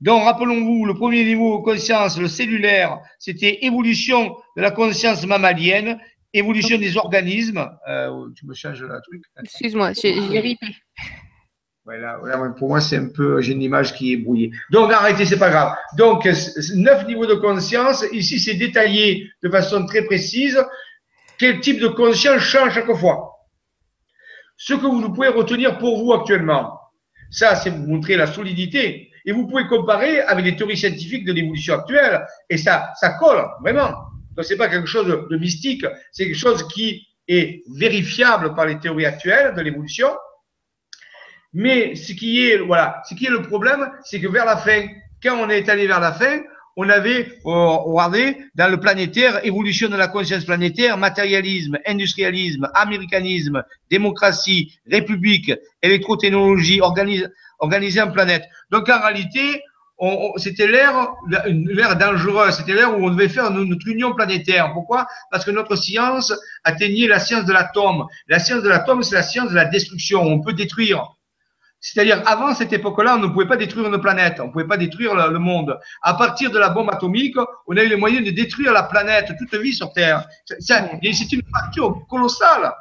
[0.00, 5.98] Donc, rappelons-vous, le premier niveau de conscience, le cellulaire, c'était évolution de la conscience mammalienne,
[6.32, 7.68] évolution des organismes.
[7.88, 9.24] Euh, tu me changes le truc.
[9.42, 10.66] Excuse-moi, j'ai ripé.
[12.58, 14.50] Pour moi, c'est un peu, j'ai une image qui est brouillée.
[14.70, 15.74] Donc, arrêtez, c'est pas grave.
[15.96, 16.28] Donc,
[16.74, 18.04] neuf niveaux de conscience.
[18.12, 20.62] Ici, c'est détaillé de façon très précise.
[21.38, 23.38] Quel type de conscience change chaque fois
[24.58, 26.78] Ce que vous pouvez retenir pour vous actuellement,
[27.30, 29.10] ça, c'est vous montrer la solidité.
[29.24, 32.26] Et vous pouvez comparer avec les théories scientifiques de l'évolution actuelle.
[32.50, 33.94] Et ça, ça colle, vraiment.
[34.36, 35.86] Donc, c'est pas quelque chose de mystique.
[36.12, 40.08] C'est quelque chose qui est vérifiable par les théories actuelles de l'évolution
[41.52, 44.86] mais ce qui est, voilà, ce qui est le problème, c'est que vers la fin,
[45.22, 46.40] quand on est allé vers la fin,
[46.80, 54.78] on avait, regardez, dans le planétaire, évolution de la conscience planétaire, matérialisme, industrialisme, américanisme, démocratie,
[54.88, 55.52] république,
[55.82, 58.44] électrotechnologie, organise, organiser en planète.
[58.70, 59.60] Donc en réalité,
[60.36, 61.14] c'était l'ère,
[61.48, 64.72] l'ère dangereuse, c'était l'ère où on devait faire notre union planétaire.
[64.72, 65.08] Pourquoi?
[65.32, 68.06] Parce que notre science atteignait la science de l'atome.
[68.28, 70.22] La science de l'atome, c'est la science de la destruction.
[70.22, 71.17] On peut détruire.
[71.80, 74.76] C'est-à-dire, avant cette époque-là, on ne pouvait pas détruire une planète, on ne pouvait pas
[74.76, 75.78] détruire le, monde.
[76.02, 77.36] À partir de la bombe atomique,
[77.66, 80.26] on a eu les moyens de détruire la planète, toute vie sur Terre.
[80.58, 82.72] C'est une fracture colossale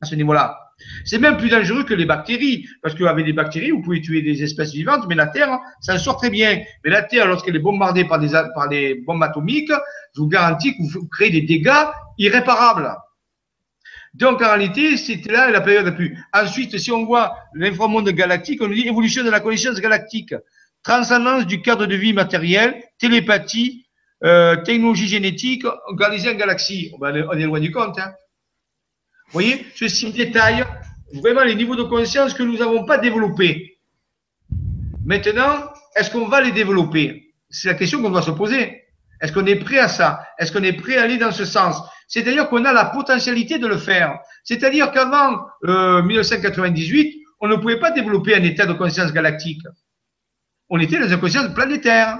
[0.00, 0.58] à ce niveau-là.
[1.04, 4.42] C'est même plus dangereux que les bactéries, parce qu'avec des bactéries, vous pouvez tuer des
[4.42, 6.62] espèces vivantes, mais la Terre, ça en sort très bien.
[6.84, 9.72] Mais la Terre, lorsqu'elle est bombardée par des, par des bombes atomiques,
[10.14, 11.86] je vous garantis que vous créez des dégâts
[12.18, 12.96] irréparables.
[14.14, 16.18] Donc, en réalité, c'était là la période la plus.
[16.32, 20.34] Ensuite, si on voit l'inframonde galactique, on dit évolution de la connaissance galactique,
[20.82, 23.86] transcendance du cadre de vie matériel, télépathie,
[24.24, 26.92] euh, technologie génétique, organisée en galaxie.
[27.00, 27.98] on est loin du compte.
[27.98, 28.12] Hein.
[29.26, 30.64] Vous voyez, ceci détaille
[31.14, 33.78] vraiment les niveaux de conscience que nous n'avons pas développés.
[35.04, 37.34] Maintenant, est-ce qu'on va les développer?
[37.48, 38.82] C'est la question qu'on doit se poser.
[39.20, 40.26] Est-ce qu'on est prêt à ça?
[40.38, 41.80] Est-ce qu'on est prêt à aller dans ce sens?
[42.10, 44.18] C'est-à-dire qu'on a la potentialité de le faire.
[44.42, 49.62] C'est-à-dire qu'avant 1998, euh, on ne pouvait pas développer un état de conscience galactique.
[50.68, 52.18] On était dans une conscience planétaire.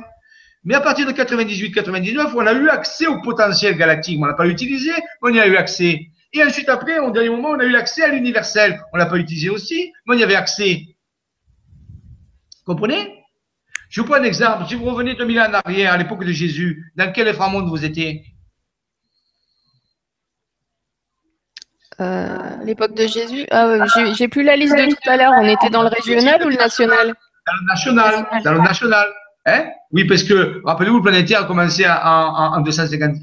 [0.62, 4.20] Mais à partir de 98-99, on a eu accès au potentiel galactique.
[4.22, 4.92] On n'a pas utilisé,
[5.22, 6.06] on y a eu accès.
[6.32, 8.80] Et ensuite, après, au dernier moment, on a eu accès à l'universel.
[8.92, 10.82] On l'a pas utilisé aussi, mais on y avait accès.
[12.64, 13.16] Comprenez?
[13.88, 14.66] Je vous prends un exemple.
[14.68, 17.84] Si vous revenez 2000 ans en arrière, à l'époque de Jésus, dans quel monde vous
[17.84, 18.24] étiez?
[22.00, 22.26] Euh,
[22.64, 23.84] l'époque de Jésus ah,
[24.16, 25.32] J'ai plus la liste de tout à l'heure.
[25.36, 27.08] On était dans le régional ou le national?
[27.46, 28.26] Dans le national.
[28.44, 29.08] Dans le national.
[29.46, 29.66] Hein?
[29.92, 33.16] Oui, parce que, rappelez-vous, le planétaire a commencé en, en, 250,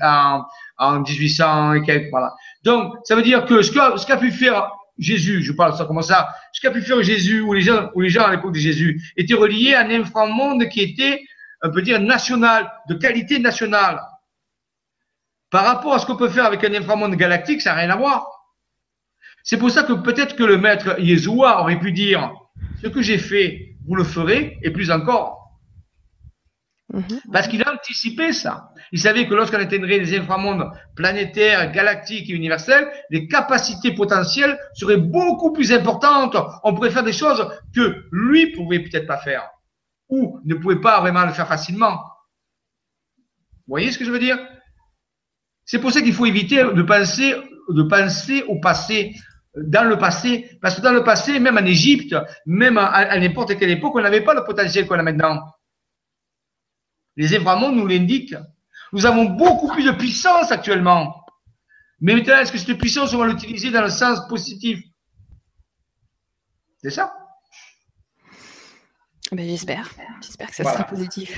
[0.77, 2.09] en, 1800 et quelques.
[2.11, 2.33] Voilà.
[2.63, 6.01] Donc, ça veut dire que ce qu'a ce pu faire Jésus, je parle ça comme
[6.01, 8.59] ça, ce qu'a pu faire Jésus ou les gens, ou les gens à l'époque de
[8.59, 11.21] Jésus était relié à un inframonde qui était,
[11.63, 14.01] on peut dire, national, de qualité nationale.
[15.49, 17.95] Par rapport à ce qu'on peut faire avec un inframonde galactique, ça n'a rien à
[17.95, 18.36] voir.
[19.47, 22.33] C'est pour ça que peut-être que le maître Yeshua aurait pu dire
[22.81, 25.53] ce que j'ai fait, vous le ferez, et plus encore.
[26.93, 27.21] Mhm.
[27.31, 28.73] Parce qu'il a anticipé ça.
[28.91, 34.97] Il savait que lorsqu'on atteindrait les inframondes planétaires, galactiques et universels, les capacités potentielles seraient
[34.97, 36.35] beaucoup plus importantes.
[36.65, 39.49] On pourrait faire des choses que lui pouvait peut-être pas faire
[40.09, 41.95] ou ne pouvait pas vraiment le faire facilement.
[43.65, 44.37] Vous voyez ce que je veux dire?
[45.63, 47.33] C'est pour ça qu'il faut éviter de penser,
[47.69, 49.15] de penser au passé
[49.63, 50.57] dans le passé.
[50.61, 52.15] Parce que dans le passé, même en Égypte,
[52.45, 55.41] même à, n'importe quelle époque, on n'avait pas le potentiel qu'on a maintenant.
[57.15, 58.35] Les inframondes nous l'indiquent.
[58.93, 61.25] Nous avons beaucoup plus de puissance actuellement.
[61.99, 64.79] Mais maintenant, est-ce que cette puissance, on va l'utiliser dans le sens positif?
[66.77, 67.11] C'est ça?
[69.31, 69.89] Ben, J'espère.
[70.21, 71.37] J'espère que ça sera positif.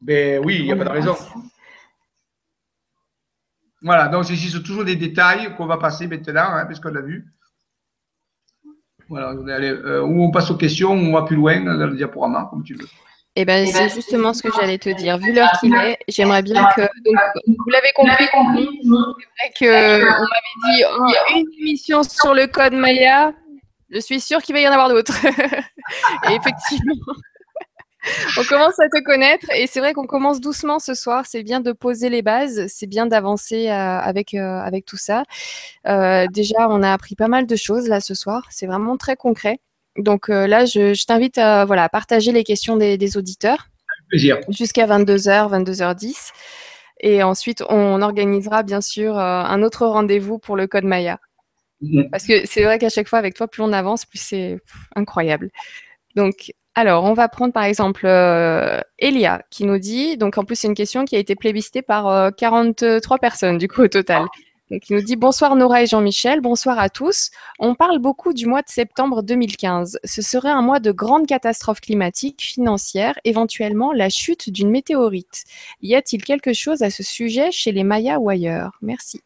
[0.00, 1.16] Ben oui, il n'y a pas de raison.
[3.84, 7.26] Voilà, donc ici, sont toujours des détails qu'on va passer maintenant, hein, puisqu'on l'a vu.
[9.10, 12.48] Voilà, euh, ou on passe aux questions, ou on va plus loin dans le diaporama,
[12.50, 12.88] comme tu veux.
[13.36, 15.18] Eh ben, c'est justement ce que j'allais te dire.
[15.18, 16.82] Vu l'heure qu'il est, j'aimerais bien que.
[16.82, 23.34] vous l'avez compris, c'est vrai qu'on m'avait dit oh, une émission sur le code Maya.
[23.90, 25.26] Je suis sûre qu'il va y en avoir d'autres.
[25.26, 26.94] et effectivement,
[28.38, 31.24] on commence à te connaître et c'est vrai qu'on commence doucement ce soir.
[31.26, 35.24] C'est bien de poser les bases, c'est bien d'avancer euh, avec, euh, avec tout ça.
[35.86, 38.46] Euh, déjà, on a appris pas mal de choses là ce soir.
[38.50, 39.60] C'est vraiment très concret.
[39.96, 43.68] Donc là, je, t'invite à, voilà, partager les questions des, auditeurs.
[44.08, 44.40] Plaisir.
[44.48, 46.32] Jusqu'à 22h, 22h10.
[47.00, 51.20] Et ensuite, on organisera bien sûr un autre rendez-vous pour le code Maya.
[51.80, 52.10] Mm-hmm.
[52.10, 54.58] Parce que c'est vrai qu'à chaque fois, avec toi, plus on avance, plus c'est
[54.96, 55.50] incroyable.
[56.16, 60.56] Donc, alors, on va prendre par exemple euh, Elia qui nous dit, donc en plus
[60.56, 64.26] c'est une question qui a été plébiscitée par 43 euh, personnes du coup au total.
[64.70, 67.30] Donc, il nous dit bonsoir Nora et Jean-Michel, bonsoir à tous.
[67.58, 70.00] On parle beaucoup du mois de septembre 2015.
[70.02, 75.44] Ce serait un mois de grande catastrophe climatique, financière, éventuellement la chute d'une météorite.
[75.82, 78.72] Y a-t-il quelque chose à ce sujet chez les Mayas ou ailleurs?
[78.80, 79.20] Merci.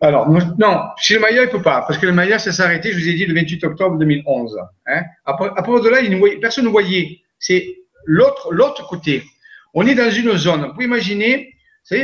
[0.00, 2.62] Alors, non, chez le Maya, il ne peut pas, parce que le Maya, ça s'est
[2.62, 4.58] arrêté, je vous ai dit, le 28 octobre 2011.
[4.86, 5.02] Hein.
[5.24, 7.20] Après, de là, personne ne voyait.
[7.38, 9.24] C'est l'autre, l'autre côté.
[9.72, 10.66] On est dans une zone.
[10.66, 11.96] Vous pouvez imaginer, ça,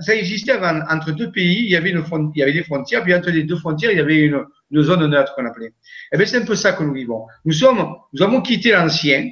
[0.00, 2.02] ça existait avant, entre deux pays, il y, avait une,
[2.34, 4.82] il y avait des frontières, puis entre les deux frontières, il y avait une, une
[4.82, 5.72] zone neutre qu'on appelait.
[6.12, 7.26] Eh bien, c'est un peu ça que nous vivons.
[7.44, 9.30] Nous sommes, nous avons quitté l'ancien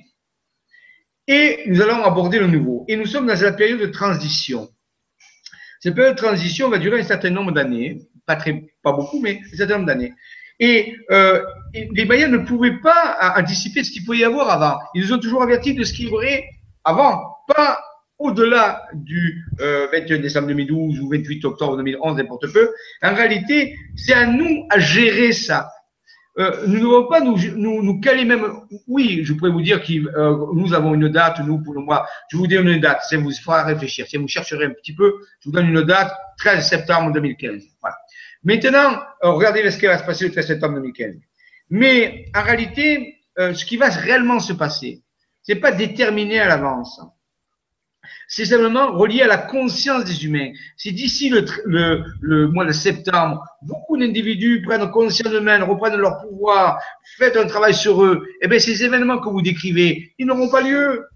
[1.27, 2.85] et nous allons aborder le nouveau.
[2.89, 4.69] Et nous sommes dans la période de transition.
[5.83, 9.41] Cette période de transition va durer un certain nombre d'années, pas, très, pas beaucoup, mais
[9.53, 10.13] un certain nombre d'années.
[10.61, 11.43] Et, euh,
[11.75, 14.79] les Mayas ne pouvaient pas anticiper ce qu'il pouvait y avoir avant.
[14.95, 16.45] Ils nous ont toujours averti de ce qu'il y aurait
[16.85, 17.81] avant, pas
[18.19, 22.71] au-delà du 21 euh, décembre 2012 ou 28 octobre 2011, n'importe peu.
[23.03, 25.69] En réalité, c'est à nous à gérer ça.
[26.39, 28.47] Euh, nous ne devons pas nous, nous, nous, caler même.
[28.87, 32.07] Oui, je pourrais vous dire que euh, nous avons une date, nous, pour le mois.
[32.31, 34.07] Je vous donne une date, ça vous fera réfléchir.
[34.07, 37.63] Si vous chercherez un petit peu, je vous donne une date, 13 septembre 2015.
[37.83, 37.97] Voilà.
[38.45, 41.17] Maintenant, euh, regardez ce qui va se passer le 13 septembre 2015.
[41.69, 45.03] Mais en réalité, ce qui va réellement se passer,
[45.43, 47.01] c'est pas déterminé à l'avance
[48.35, 50.53] c'est simplement relié à la conscience des humains.
[50.79, 56.23] Si d'ici le, le, le, mois de septembre, beaucoup d'individus prennent conscience d'eux-mêmes, reprennent leur
[56.23, 56.81] pouvoir,
[57.19, 60.63] faites un travail sur eux, eh bien, ces événements que vous décrivez, ils n'auront pas
[60.63, 61.07] lieu.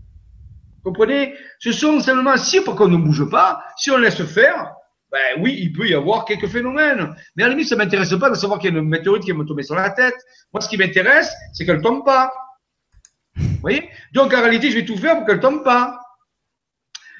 [0.84, 1.32] Comprenez?
[1.58, 4.74] Ce sont simplement, si qu'on ne bouge pas, si on laisse faire,
[5.10, 7.16] ben oui, il peut y avoir quelques phénomènes.
[7.34, 9.24] Mais à la limite, ça ne m'intéresse pas de savoir qu'il y a une météorite
[9.24, 10.16] qui va me tomber sur la tête.
[10.52, 12.30] Moi, ce qui m'intéresse, c'est qu'elle ne tombe pas.
[13.36, 13.88] Vous voyez?
[14.12, 15.98] Donc, en réalité, je vais tout faire pour qu'elle ne tombe pas.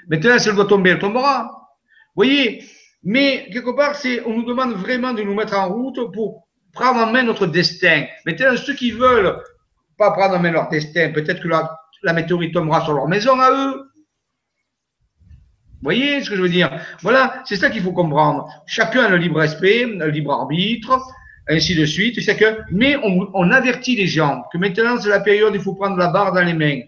[0.08, 1.44] Maintenant, si elle doit tomber, elle tombera.
[1.44, 2.64] Vous voyez
[3.02, 3.96] Mais quelque part,
[4.26, 8.04] on nous demande vraiment de nous mettre en route pour prendre en main notre destin.
[8.24, 9.42] Maintenant, ceux qui veulent
[9.98, 13.50] pas prendre en main leur destin, peut-être que la, météorite tombera sur leur maison à
[13.50, 13.82] eux.
[15.76, 16.70] Vous voyez ce que je veux dire?
[17.02, 18.48] Voilà, c'est ça qu'il faut comprendre.
[18.66, 21.00] Chacun a le libre esprit, le libre arbitre,
[21.48, 22.18] ainsi de suite.
[22.70, 25.96] Mais on, on avertit les gens que maintenant, c'est la période où il faut prendre
[25.96, 26.80] la barre dans les mains.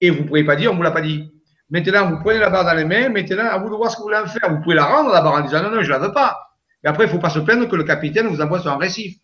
[0.00, 1.30] Et vous ne pouvez pas dire, on ne vous l'a pas dit.
[1.70, 3.08] Maintenant, vous prenez la barre dans les mains.
[3.08, 4.50] Maintenant, à vous de voir ce que vous voulez en faire.
[4.50, 6.38] Vous pouvez la rendre, la barre, en disant non, non, je ne la veux pas.
[6.82, 8.78] Et après, il ne faut pas se plaindre que le capitaine vous envoie sur un
[8.78, 9.16] récif.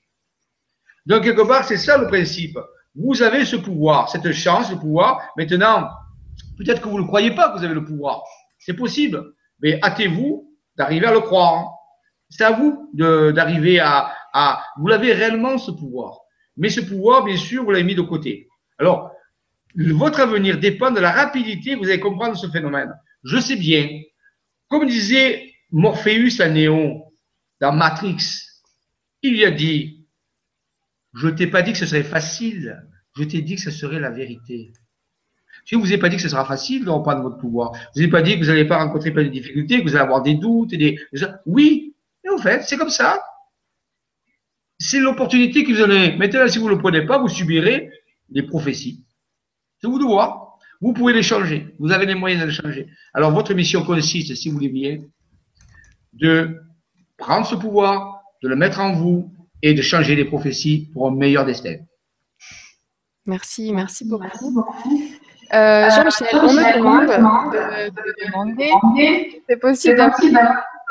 [1.06, 2.58] Donc, quelque part, c'est ça le principe.
[2.94, 5.20] Vous avez ce pouvoir, cette chance, le pouvoir.
[5.36, 5.88] Maintenant,
[6.58, 8.22] peut-être que vous ne croyez pas que vous avez le pouvoir.
[8.58, 9.32] C'est possible.
[9.60, 11.70] Mais hâtez-vous d'arriver à le croire.
[12.28, 14.62] C'est à vous d'arriver à, à.
[14.78, 16.20] Vous l'avez réellement, ce pouvoir.
[16.56, 18.48] Mais ce pouvoir, bien sûr, vous l'avez mis de côté.
[18.78, 19.14] Alors,
[19.76, 22.92] votre avenir dépend de la rapidité vous allez comprendre ce phénomène.
[23.24, 23.88] Je sais bien,
[24.68, 27.02] comme disait Morpheus à Néon
[27.60, 28.18] dans Matrix,
[29.22, 30.06] il lui a dit,
[31.14, 32.82] je t'ai pas dit que ce serait facile,
[33.16, 34.72] je t'ai dit que ce serait la vérité.
[35.64, 37.72] Je ne vous ai pas dit que ce sera facile de reprendre votre pouvoir.
[37.94, 39.94] Je vous ai pas dit que vous n'allez pas rencontrer plein de difficultés, que vous
[39.94, 40.98] allez avoir des doutes et des.
[41.46, 43.22] Oui, mais en fait, c'est comme ça.
[44.78, 46.16] C'est l'opportunité que vous avez.
[46.16, 47.90] Maintenant, si vous ne le prenez pas, vous subirez
[48.28, 49.05] des prophéties.
[49.85, 50.56] C'est vous de voir.
[50.81, 51.74] Vous pouvez les changer.
[51.78, 52.86] Vous avez les moyens de les changer.
[53.12, 54.97] Alors, votre mission consiste, si vous voulez bien,
[56.15, 56.59] de
[57.19, 59.31] prendre ce pouvoir, de le mettre en vous
[59.61, 61.77] et de changer les prophéties pour un meilleur destin.
[63.27, 64.65] Merci, merci beaucoup.
[65.52, 70.19] Euh, Jean-Michel, on me demande de, de demander c'est possible d'avoir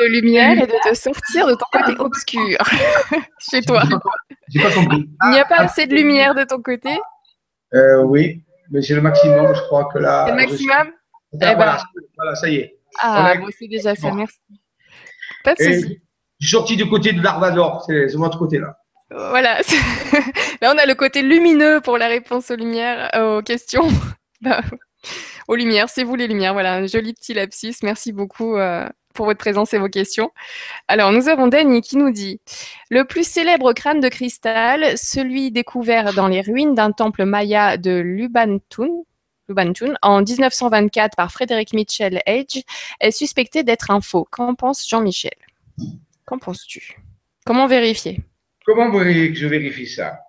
[0.01, 2.59] de lumière et de te sortir de ton côté obscur
[3.39, 3.81] chez toi.
[4.49, 5.09] J'ai pas compris.
[5.23, 6.99] Il n'y a pas assez de lumière de ton côté?
[7.73, 8.43] Euh, oui,
[8.73, 10.25] mais c'est le maximum, je crois que là.
[10.29, 11.55] Le maximum je- Eh ben.
[11.55, 11.81] voilà,
[12.17, 12.77] voilà, ça y est.
[12.99, 14.37] Ah, bon, c'est déjà ça, merci.
[15.45, 15.99] Pas de souci.
[16.39, 18.75] je suis sorti du côté de l'Arvador, c'est c'est votre côté là.
[19.09, 19.59] Voilà.
[20.61, 23.87] Là, on a le côté lumineux pour la réponse aux lumières, euh, aux questions.
[24.41, 24.61] Bah,
[25.47, 26.51] aux lumières, c'est vous les lumières.
[26.53, 27.75] Voilà, un joli petit lapsus.
[27.83, 30.31] Merci beaucoup euh, pour votre présence et vos questions.
[30.87, 32.41] Alors, nous avons Danny qui nous dit
[32.89, 37.91] Le plus célèbre crâne de cristal, celui découvert dans les ruines d'un temple maya de
[37.99, 39.03] Lubantun,
[40.01, 42.61] en 1924 par Frédéric Mitchell Edge,
[42.99, 44.27] est suspecté d'être un faux.
[44.29, 45.31] Qu'en pense Jean-Michel?
[46.25, 46.97] Qu'en penses-tu?
[47.45, 48.21] Comment vérifier?
[48.65, 50.22] Comment je vérifie ça?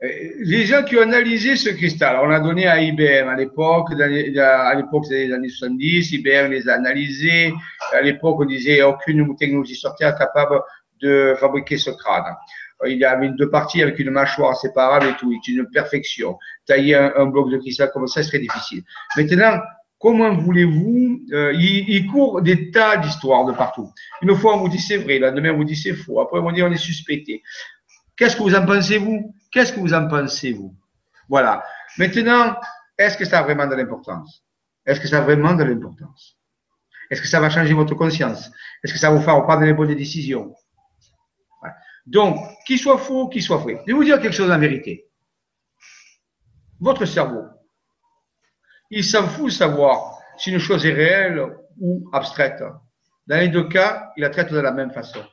[0.00, 4.74] Les gens qui ont analysé ce cristal, on l'a donné à IBM à l'époque, à
[4.74, 7.54] l'époque des années 70, IBM les a analysés.
[7.92, 10.60] À l'époque, on disait aucune technologie sortait capable
[11.00, 12.34] de fabriquer ce crâne.
[12.82, 16.38] Euh, Il y avait deux parties avec une mâchoire séparable et tout, c'est une perfection.
[16.66, 18.82] Tailler un, bloc de cristal comme ça, très difficile.
[19.16, 19.60] Maintenant,
[19.98, 23.90] comment voulez-vous euh, il, il court des tas d'histoires de partout.
[24.20, 26.20] Une fois, on vous dit c'est vrai, la demain, on vous dit c'est faux.
[26.20, 27.42] Après, on dit on est suspecté.
[28.16, 29.34] Qu'est-ce que vous en pensez, vous?
[29.50, 30.74] Qu'est-ce que vous en pensez, vous?
[31.28, 31.64] Voilà.
[31.98, 32.56] Maintenant,
[32.98, 34.42] est-ce que ça a vraiment de l'importance?
[34.84, 36.38] Est-ce que ça a vraiment de l'importance?
[37.10, 38.50] Est-ce que ça va changer votre conscience?
[38.82, 40.54] Est-ce que ça va vous faire prendre les bonnes décisions?
[42.06, 43.80] Donc, qu'il soit faux, qu'il soit vrai.
[43.80, 45.08] Je vais vous dire quelque chose en vérité.
[46.78, 47.42] Votre cerveau,
[48.90, 51.42] il s'en fout de savoir si une chose est réelle
[51.80, 52.62] ou abstraite.
[53.26, 55.24] Dans les deux cas, il la traite de la même façon.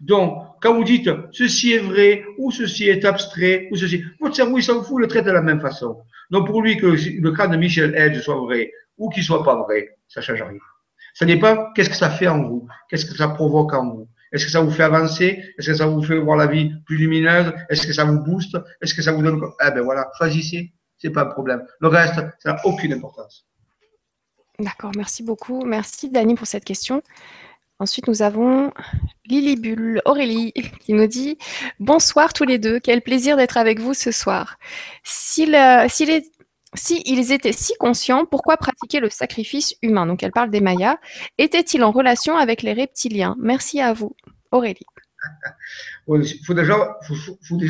[0.00, 4.58] Donc, quand vous dites ceci est vrai ou ceci est abstrait ou ceci, votre cerveau,
[4.58, 5.98] il s'en fout, il le traite de la même façon.
[6.30, 9.56] Donc, pour lui, que le crâne de Michel Edge soit vrai ou qu'il soit pas
[9.62, 10.58] vrai, ça change rien.
[11.14, 14.08] Ça n'est pas qu'est-ce que ça fait en vous, qu'est-ce que ça provoque en vous?
[14.32, 15.44] Est-ce que ça vous fait avancer?
[15.56, 17.52] Est-ce que ça vous fait voir la vie plus lumineuse?
[17.70, 18.58] Est-ce que ça vous booste?
[18.82, 21.64] Est-ce que ça vous donne Eh ben voilà, choisissez, c'est pas un problème.
[21.78, 23.46] Le reste, ça n'a aucune importance.
[24.58, 25.64] D'accord, merci beaucoup.
[25.64, 27.00] Merci Dani pour cette question.
[27.84, 28.72] Ensuite, nous avons
[29.26, 31.36] Lily Bulle, Aurélie, qui nous dit
[31.80, 34.56] Bonsoir tous les deux, quel plaisir d'être avec vous ce soir.
[35.02, 40.06] S'il, euh, si étaient si conscients, pourquoi pratiquer le sacrifice humain?
[40.06, 40.96] Donc, elle parle des Mayas.
[41.36, 43.36] Était-il en relation avec les reptiliens?
[43.38, 44.16] Merci à vous,
[44.50, 44.86] Aurélie.
[46.08, 46.96] Il faut déjà,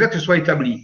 [0.06, 0.80] que ce soit établi.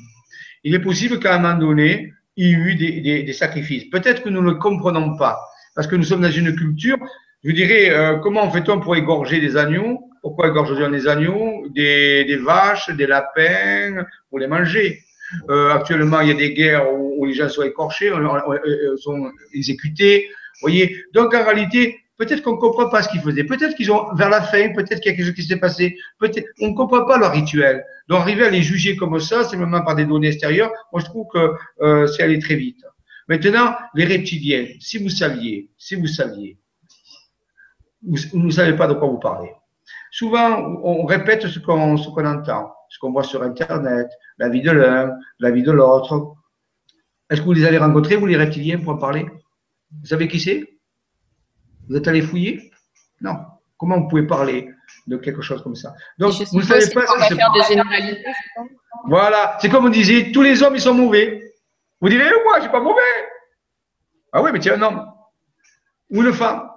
[0.64, 3.84] Il est possible qu'à un moment donné, il y ait eu des- des sacrifices.
[3.90, 5.38] Peut-être que nous ne le comprenons pas,
[5.76, 6.98] parce que nous sommes dans une culture,
[7.44, 10.00] je dirais, euh, comment fait-on pour égorger des agneaux?
[10.22, 15.00] Pourquoi égorger des agneaux, des, des vaches, des lapins, pour les manger
[15.48, 19.30] Euh, Actuellement, il y a des guerres où, où les gens sont écorchés, on- sont
[19.54, 20.28] exécutés.
[20.60, 20.84] Voyez
[21.14, 23.44] Donc, en réalité, peut-être qu'on ne comprend pas ce qu'ils faisaient.
[23.44, 25.96] Peut-être qu'ils ont, vers la fin, peut-être qu'il y a quelque chose qui s'est passé.
[26.18, 27.84] Peut-être, on ne comprend pas leur rituel.
[28.08, 31.26] Donc, arriver à les juger comme ça, simplement par des données extérieures, moi, je trouve
[31.32, 31.52] que
[31.82, 32.82] euh, c'est aller très vite.
[33.28, 36.56] Maintenant, les reptiliens, si vous saviez, si vous saviez,
[38.02, 39.52] vous vous ne savez pas de quoi vous parlez.
[40.10, 44.08] Souvent, on répète ce qu'on entend, ce qu'on voit sur Internet,
[44.38, 46.34] la vie de l'un, la vie de l'autre.
[47.28, 49.26] Est-ce que vous les avez rencontrés, vous, les reptiliens, pour en parler?
[50.00, 50.78] Vous savez qui c'est?
[51.88, 52.70] Vous êtes allé fouiller?
[53.20, 53.36] Non.
[53.76, 54.68] Comment vous pouvez parler
[55.06, 55.94] de quelque chose comme ça?
[56.18, 57.34] Donc, vous ne savez pas ça.
[57.34, 58.24] faire des généralités.
[59.06, 61.54] voilà, c'est comme on disait, tous les hommes, ils sont mauvais.
[62.00, 63.00] Vous direz, moi, je suis pas mauvais.
[64.32, 65.06] Ah oui, mais tu es un homme.
[66.10, 66.69] Ou une femme.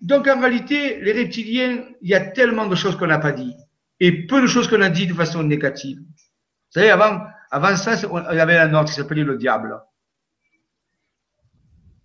[0.00, 3.54] Donc, en réalité, les reptiliens, il y a tellement de choses qu'on n'a pas dit.
[3.98, 5.98] Et peu de choses qu'on a dit de façon négative.
[5.98, 7.20] Vous savez, avant,
[7.50, 9.78] avant ça, il y avait un autre qui s'appelait le diable.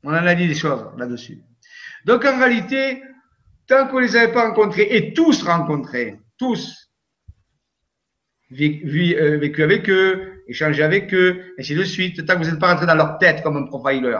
[0.03, 1.41] On en a dit des choses là-dessus.
[2.03, 3.01] Donc, en réalité,
[3.65, 6.91] tant qu'on ne les avait pas rencontrés, et tous rencontrés, tous,
[8.51, 12.71] euh, vécu avec eux, échangé avec eux, ainsi de suite, tant que vous n'êtes pas
[12.71, 14.19] rentré dans leur tête comme un profiler,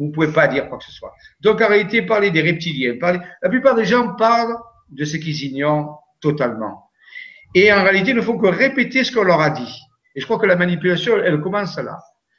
[0.00, 1.12] vous ne pouvez pas dire quoi que ce soit.
[1.40, 2.94] Donc, en réalité, parler des reptiliens,
[3.42, 4.56] la plupart des gens parlent
[4.88, 6.90] de ce qu'ils ignorent totalement.
[7.54, 9.78] Et en réalité, il ne faut que répéter ce qu'on leur a dit.
[10.14, 11.98] Et je crois que la manipulation, elle commence là.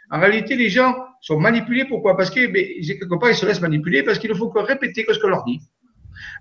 [0.09, 1.85] En réalité, les gens sont manipulés.
[1.85, 2.17] Pourquoi?
[2.17, 4.59] Parce que, ben, ils- quelque part, ils se laissent manipuler parce qu'il ne faut que
[4.59, 5.61] répéter ce qu'on leur dit.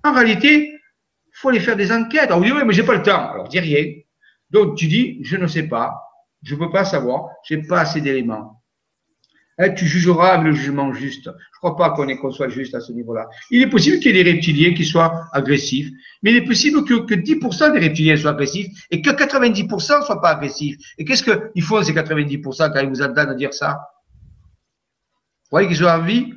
[0.02, 2.24] En réalité, il faut aller faire des enquêtes.
[2.24, 3.30] Alors, vous dites, oui, mais j'ai pas le temps.
[3.30, 3.92] Alors, dis rien.
[4.48, 6.00] Donc, tu dis, je ne sais pas,
[6.42, 8.59] je ne peux pas savoir, j'ai pas assez d'éléments.
[9.62, 11.24] Hein, tu jugeras le jugement juste.
[11.24, 13.28] Je ne crois pas qu'on qu'on soit juste à ce niveau-là.
[13.50, 15.90] Il est possible qu'il y ait des reptiliens qui soient agressifs,
[16.22, 20.02] mais il est possible que, que 10% des reptiliens soient agressifs et que 90% ne
[20.02, 20.76] soient pas agressifs.
[20.96, 23.78] Et qu'est-ce qu'ils font ces 90% quand ils vous entendent dire ça?
[25.48, 26.32] Croyez qu'ils sont en vie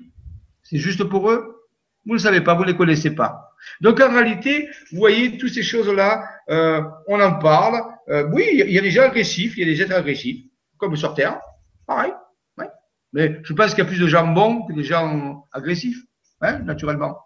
[0.63, 1.69] C'est juste pour eux?
[2.05, 3.51] Vous ne savez pas, vous ne les connaissez pas.
[3.79, 7.81] Donc en réalité, vous voyez, toutes ces choses-là, euh, on en parle.
[8.09, 10.43] Euh, oui, il y a des gens agressifs, il y a des êtres agressifs,
[10.77, 11.39] comme sur Terre,
[11.87, 12.11] pareil.
[13.14, 16.03] Mais je pense qu'il y a plus de gens bons que des gens agressifs,
[16.41, 17.18] hein, naturellement.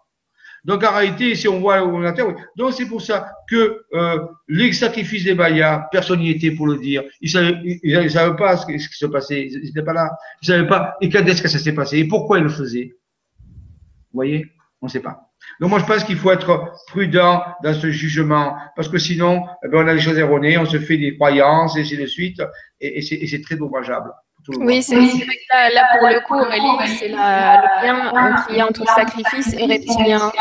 [0.64, 4.72] Donc en réalité, si on voit on terre, donc c'est pour ça que euh, les
[4.72, 7.04] sacrifices des Mayas, personne n'y était pour le dire.
[7.20, 10.10] Ils ne savaient, savaient, pas ce, qui se passait, ils n'étaient pas là.
[10.42, 11.98] Ils ne savaient pas et quand est-ce que ça s'est passé?
[11.98, 12.96] Et pourquoi ils le faisaient?
[13.40, 14.46] Vous voyez?
[14.82, 15.20] On ne sait pas.
[15.60, 19.68] Donc moi je pense qu'il faut être prudent dans ce jugement parce que sinon eh
[19.68, 22.42] ben, on a des choses erronées, on se fait des croyances et ainsi de suite
[22.80, 24.12] et, et c'est très dommageable.
[24.48, 28.66] Oui, c'est vrai que là, pour le coup, Aurélie, c'est le lien qu'il y a
[28.66, 30.32] entre sacrifice et reptilien.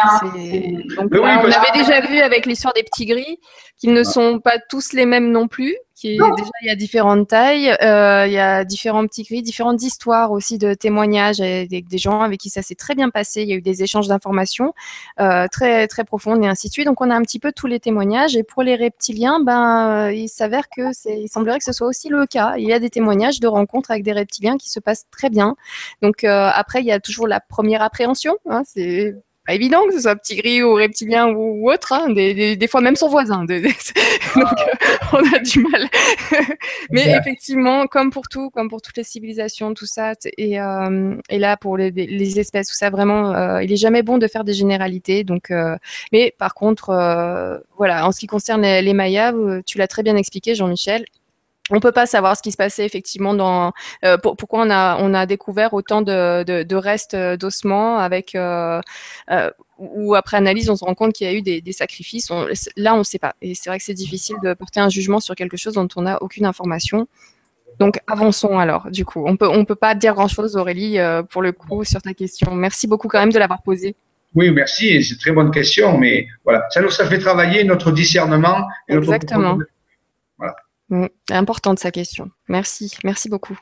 [0.98, 3.40] Donc, on avait déjà vu avec l'histoire des petits gris
[3.78, 6.76] qu'ils ne sont pas tous les mêmes non plus qui est, déjà il y a
[6.76, 11.88] différentes tailles, euh, il y a différents petits gris, différentes histoires aussi de témoignages avec
[11.88, 13.42] des, gens avec qui ça s'est très bien passé.
[13.42, 14.74] Il y a eu des échanges d'informations
[15.20, 16.86] euh, très très profondes et ainsi de suite.
[16.86, 18.36] Donc on a un petit peu tous les témoignages.
[18.36, 21.88] Et pour les reptiliens, ben euh, il s'avère que c'est, il semblerait que ce soit
[21.88, 22.54] aussi le cas.
[22.58, 25.56] Il y a des témoignages de rencontres avec des reptiliens qui se passent très bien.
[26.04, 28.38] Donc euh, après il y a toujours la première appréhension.
[28.48, 29.16] Hein, c'est
[29.48, 32.82] pas évident que ce soit petit gris ou reptilien ou, autre, hein, des, des, fois
[32.82, 33.46] même son voisin.
[33.46, 34.44] donc euh,
[35.14, 35.88] on a du mal.
[36.92, 41.40] Mais effectivement, comme pour tout, comme pour toutes les civilisations, tout ça, et, euh, et
[41.40, 44.44] là pour les, les, espèces, tout ça, vraiment, euh, il est jamais bon de faire
[44.44, 45.24] des généralités.
[45.24, 45.54] Donc,
[46.12, 46.88] mais par contre,
[47.78, 49.34] voilà, en ce qui concerne les, les Mayas,
[49.66, 51.06] tu l'as très bien expliqué, Jean-Michel
[51.72, 53.74] on peut pas savoir ce qui se passait effectivement dans
[54.06, 58.82] euh, pourquoi on a on a découvert autant de, de, de restes d'ossements avec euh,
[59.32, 62.30] euh, ou après analyse on se rend compte qu'il y a eu des, des sacrifices
[62.76, 65.20] là on ne sait pas et c'est vrai que c'est difficile de porter un jugement
[65.20, 67.08] sur quelque chose dont on n'a aucune information
[67.80, 71.22] donc avançons alors du coup on peut on peut pas dire grand chose Aurélie euh,
[71.24, 73.96] pour le coup sur ta question merci beaucoup quand même de l'avoir posée
[74.36, 75.02] oui, merci.
[75.04, 78.68] C'est une très bonne question, mais voilà, ça nous ça fait travailler notre discernement.
[78.88, 79.56] Et Exactement.
[79.56, 79.72] Notre...
[80.90, 81.06] Voilà.
[81.06, 82.30] Mm, importante sa question.
[82.48, 83.58] Merci, merci beaucoup.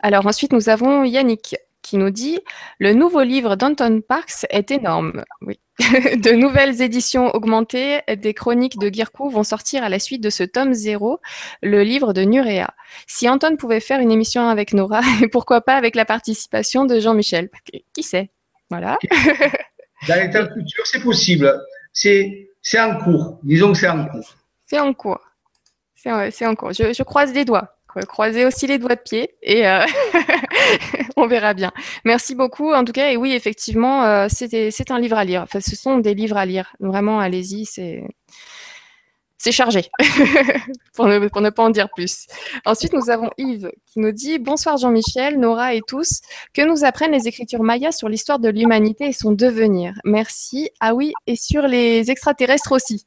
[0.00, 2.38] Alors ensuite, nous avons Yannick qui nous dit
[2.78, 5.24] Le nouveau livre d'Anton Parks est énorme.
[5.42, 5.58] Oui.
[5.78, 10.42] de nouvelles éditions augmentées des chroniques de Guircou vont sortir à la suite de ce
[10.42, 11.20] tome 0,
[11.62, 12.74] le livre de Nurea.
[13.06, 17.00] Si Anton pouvait faire une émission avec Nora, et pourquoi pas avec la participation de
[17.00, 17.48] Jean-Michel?
[17.94, 18.30] Qui sait?
[18.68, 18.98] Voilà.
[20.08, 21.50] Dans l'état futur, c'est possible.
[21.92, 22.48] C'est
[22.78, 23.38] en cours.
[23.42, 24.36] Disons que c'est en cours.
[24.66, 25.29] C'est en cours.
[26.02, 26.10] C'est
[26.46, 26.54] en.
[26.72, 27.76] Je, croise les doigts.
[28.06, 29.84] Croisez aussi les doigts de pied et euh,
[31.16, 31.72] on verra bien.
[32.04, 33.10] Merci beaucoup en tout cas.
[33.10, 35.44] Et oui, effectivement, euh, c'est un livre à lire.
[35.52, 36.72] Ce sont des livres à lire.
[36.80, 37.66] Vraiment, allez-y.
[39.42, 39.88] C'est chargé,
[40.94, 42.26] pour, ne, pas en dire plus.
[42.66, 46.20] Ensuite, nous avons Yves qui nous dit Bonsoir Jean-Michel, Nora et tous.
[46.54, 49.94] Que nous apprennent les écritures mayas sur l'histoire de l'humanité et son devenir?
[50.04, 50.70] Merci.
[50.78, 53.04] Ah oui, et sur les extraterrestres aussi.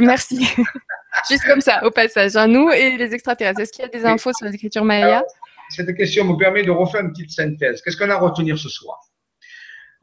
[0.00, 0.46] Merci.
[1.28, 3.60] Juste comme ça, au passage, hein, nous et les extraterrestres.
[3.60, 5.22] Est-ce qu'il y a des infos sur les écritures mayas
[5.70, 7.82] Cette question me permet de refaire une petite synthèse.
[7.82, 8.98] Qu'est-ce qu'on a à retenir ce soir?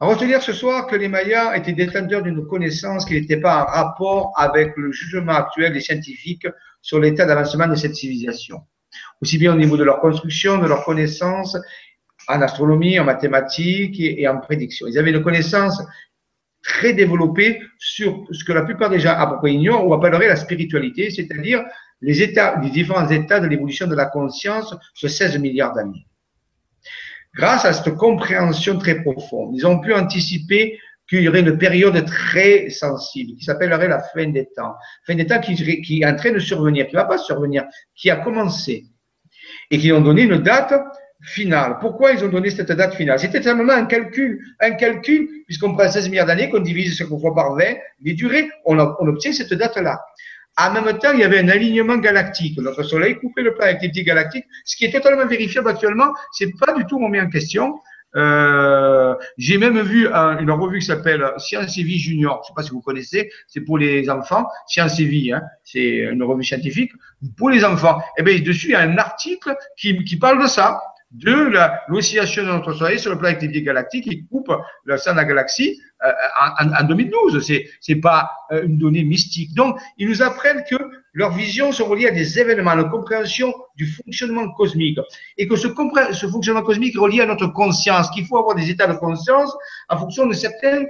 [0.00, 3.66] À retenir ce soir que les Mayas étaient détenteurs d'une connaissance qui n'était pas en
[3.66, 6.48] rapport avec le jugement actuel des scientifiques
[6.80, 8.62] sur l'état d'avancement de cette civilisation.
[9.20, 11.56] Aussi bien au niveau de leur construction, de leur connaissance
[12.26, 14.88] en astronomie, en mathématiques et en prédiction.
[14.88, 15.80] Ils avaient une connaissance
[16.62, 21.10] très développé sur ce que la plupart des gens à peu ou appelleraient la spiritualité,
[21.10, 21.64] c'est-à-dire
[22.00, 26.06] les états, les différents états de l'évolution de la conscience sur 16 milliards d'années.
[27.34, 30.78] Grâce à cette compréhension très profonde, ils ont pu anticiper
[31.08, 34.74] qu'il y aurait une période très sensible qui s'appellerait la fin des temps.
[35.06, 37.64] Fin des temps qui, qui est en train de survenir, qui ne va pas survenir,
[37.94, 38.86] qui a commencé.
[39.70, 40.74] Et qui ont donné une date
[41.22, 41.78] finale.
[41.80, 43.18] Pourquoi ils ont donné cette date finale?
[43.18, 47.34] C'était simplement un calcul, un calcul, puisqu'on prend 16 milliards d'années, qu'on divise qu'on fois
[47.34, 47.64] par 20,
[48.02, 50.00] les durées, on, obtient cette date-là.
[50.58, 52.58] En même temps, il y avait un alignement galactique.
[52.58, 56.12] Notre Soleil coupait le plan activité galactique, ce qui est totalement vérifiable actuellement.
[56.32, 57.80] C'est pas du tout remis en question.
[58.14, 62.42] Euh, j'ai même vu une revue qui s'appelle Science et Vie Junior.
[62.42, 63.30] Je sais pas si vous connaissez.
[63.46, 64.46] C'est pour les enfants.
[64.66, 65.40] Science et Vie, hein.
[65.64, 66.92] c'est une revue scientifique
[67.38, 68.00] pour les enfants.
[68.18, 70.82] Et eh bien dessus, il y a un article qui parle de ça
[71.12, 71.52] de
[71.88, 74.50] l'oscillation de notre Soleil sur le plan activité galactique qui coupe
[74.84, 76.10] le sein de la galaxie euh,
[76.58, 77.44] en, en, 2012.
[77.44, 79.54] C'est c'est pas euh, une donnée mystique.
[79.54, 80.76] Donc, ils nous apprennent que
[81.12, 84.98] leurs visions sont reliées à des événements, à la compréhension du fonctionnement cosmique,
[85.36, 85.68] et que ce,
[86.12, 89.54] ce fonctionnement cosmique est relié à notre conscience, qu'il faut avoir des états de conscience
[89.90, 90.84] en fonction de certains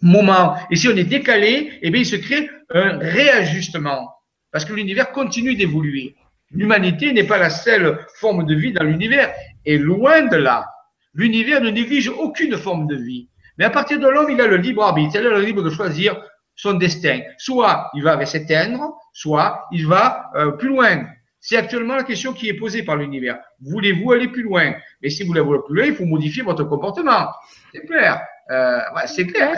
[0.00, 0.56] moments.
[0.70, 4.14] Et si on est décalé, eh bien, il se crée un réajustement,
[4.50, 6.16] parce que l'univers continue d'évoluer.
[6.52, 9.32] L'humanité n'est pas la seule forme de vie dans l'univers,
[9.64, 10.66] et loin de là.
[11.14, 13.28] l'univers ne néglige aucune forme de vie.
[13.58, 15.70] Mais à partir de l'homme, il a le libre arbitre, il a le libre de
[15.70, 16.16] choisir
[16.56, 17.20] son destin.
[17.38, 21.04] Soit il va s'éteindre, soit il va euh, plus loin.
[21.44, 23.40] C'est actuellement la question qui est posée par l'univers.
[23.60, 24.74] Voulez-vous aller plus loin?
[25.02, 27.26] Et si vous voulez aller plus loin, il faut modifier votre comportement.
[27.74, 28.22] C'est clair.
[28.48, 29.52] Euh, c'est clair.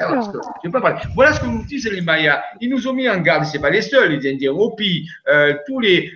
[0.65, 1.03] je pas parler.
[1.15, 2.43] Voilà ce que nous disent les Mayas.
[2.63, 5.79] Ils nous ont mis en garde, c'est pas les seuls, les Indiens Hopi, euh, tous
[5.79, 6.11] les,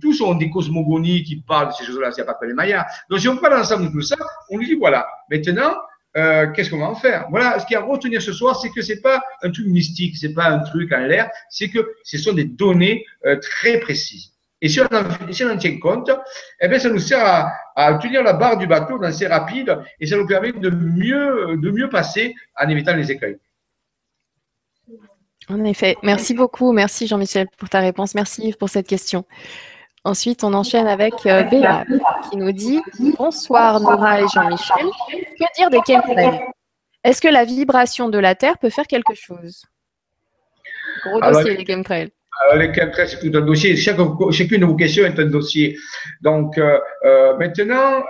[0.00, 2.84] tous sont des cosmogonies qui parlent de ces choses-là, c'est pas que les Mayas.
[3.08, 4.16] Donc si on parle ensemble de tout ça,
[4.50, 5.74] on nous dit voilà, maintenant,
[6.16, 7.26] euh, qu'est-ce qu'on va en faire?
[7.30, 9.66] Voilà, ce qu'il y a à retenir ce soir, c'est que c'est pas un truc
[9.66, 13.78] mystique, c'est pas un truc en l'air, c'est que ce sont des données euh, très
[13.78, 14.32] précises.
[14.60, 16.10] Et si on, en, si on en tient compte,
[16.60, 20.06] eh bien, ça nous sert à, à tenir la barre du bateau dans rapide et
[20.06, 23.38] ça nous permet de mieux, de mieux passer en évitant les écueils.
[25.48, 25.96] En effet.
[26.02, 26.72] Merci beaucoup.
[26.72, 28.14] Merci Jean-Michel pour ta réponse.
[28.14, 29.24] Merci pour cette question.
[30.04, 31.84] Ensuite, on enchaîne avec euh, Béa
[32.30, 32.80] qui nous dit
[33.16, 34.86] Bonsoir Nora et Jean-Michel.
[35.10, 36.40] Que dire des chemtrails?
[37.04, 39.62] Est-ce que la vibration de la Terre peut faire quelque chose?
[41.04, 42.10] Gros dossier, les chemtrails.
[42.56, 43.76] Les chemtrails, c'est tout un dossier.
[43.76, 45.76] chacune de vos questions est un dossier.
[46.22, 48.02] Donc, euh, euh, maintenant,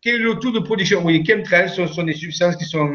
[0.00, 1.02] quel est le taux de production?
[1.04, 2.90] Oui, chemtrails ce sont des substances qui sont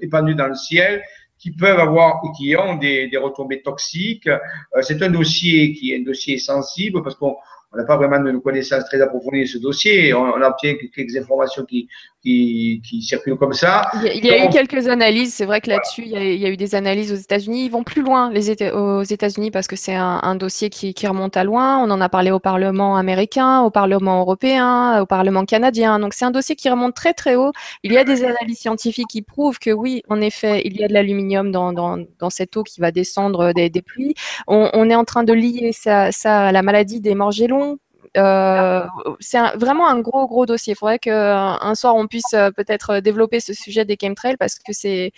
[0.00, 1.02] épandues dans le ciel
[1.42, 4.28] qui peuvent avoir et qui ont des, des retombées toxiques?
[4.28, 4.38] Euh,
[4.80, 7.34] c'est un dossier qui est un dossier sensible parce qu'on
[7.72, 10.14] on n'a pas vraiment de connaissances très approfondies de ce dossier.
[10.14, 11.88] On, on obtient quelques informations qui,
[12.22, 13.90] qui, qui circulent comme ça.
[14.04, 15.34] Il y a, eu quelques analyses.
[15.34, 17.64] C'est vrai que là-dessus, il, il, y a eu des analyses aux États-Unis.
[17.64, 20.94] Ils vont plus loin les Éta aux États-Unis parce que c'est un, un, dossier qui,
[20.94, 21.78] qui, remonte à loin.
[21.78, 25.98] On en a parlé au Parlement américain, au Parlement européen, au Parlement canadien.
[25.98, 27.52] Donc c'est un dossier qui remonte très très haut.
[27.82, 30.88] Il y a des analyses scientifiques qui prouvent que oui, en effet, il y a
[30.88, 34.14] de l'aluminium dans, dans, dans, cette eau qui va descendre des, des pluies.
[34.46, 37.78] On, on, est en train de lier ça, ça à la maladie des morgellons
[38.16, 38.86] euh,
[39.20, 40.74] c'est vraiment un gros gros dossier.
[40.74, 44.56] Il faudrait qu'un un soir on puisse euh, peut-être développer ce sujet des chemtrails parce
[44.56, 45.12] que c'est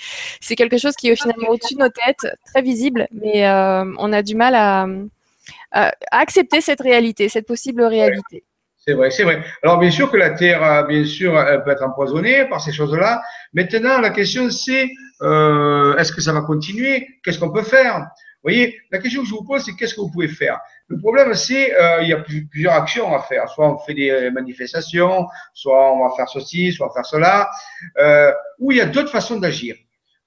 [0.57, 4.23] quelque chose qui est finalement au-dessus de nos têtes, très visible, mais euh, on a
[4.23, 4.87] du mal à,
[6.12, 8.45] accepter cette réalité, cette possible réalité.
[8.86, 9.43] C'est vrai, c'est vrai.
[9.62, 13.23] Alors bien sûr que la Terre, bien sûr, elle peut être empoisonnée par ces choses-là.
[13.55, 14.90] Maintenant, la question c'est
[15.23, 17.06] euh, est-ce que ça va continuer?
[17.24, 17.98] Qu'est-ce qu'on peut faire?
[17.98, 20.61] Vous voyez, la question que je vous pose, c'est qu'est-ce que vous pouvez faire?
[20.89, 23.48] Le problème, c'est euh, il y a plusieurs actions à faire.
[23.48, 27.51] Soit on fait des manifestations, soit on va faire ceci, soit on va faire cela,
[27.98, 29.77] euh, ou il y a d'autres façons d'agir.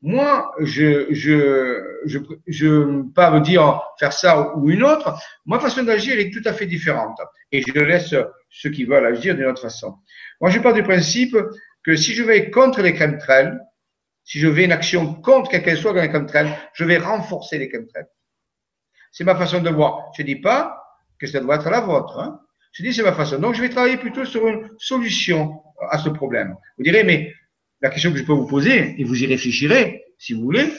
[0.01, 5.17] Moi, je je je je pas vous dire faire ça ou une autre.
[5.45, 7.19] Ma façon d'agir est tout à fait différente,
[7.51, 8.13] et je laisse
[8.49, 9.95] ceux qui veulent agir d'une autre façon.
[10.39, 11.35] Moi, je pars du principe
[11.83, 13.57] que si je vais contre les chemtrails,
[14.23, 17.57] si je vais une action contre quelle qu'elle soit dans les chemtrails, je vais renforcer
[17.57, 18.07] les chemtrails.
[19.11, 20.11] C'est ma façon de voir.
[20.15, 20.83] Je ne dis pas
[21.17, 22.19] que ça doit être la vôtre.
[22.19, 22.39] Hein.
[22.71, 23.39] Je dis c'est ma façon.
[23.39, 26.55] Donc je vais travailler plutôt sur une solution à ce problème.
[26.77, 27.33] Vous direz, mais
[27.81, 30.71] la question que je peux vous poser, et vous y réfléchirez si vous voulez,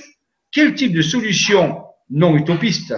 [0.51, 2.95] quel type de solution non utopiste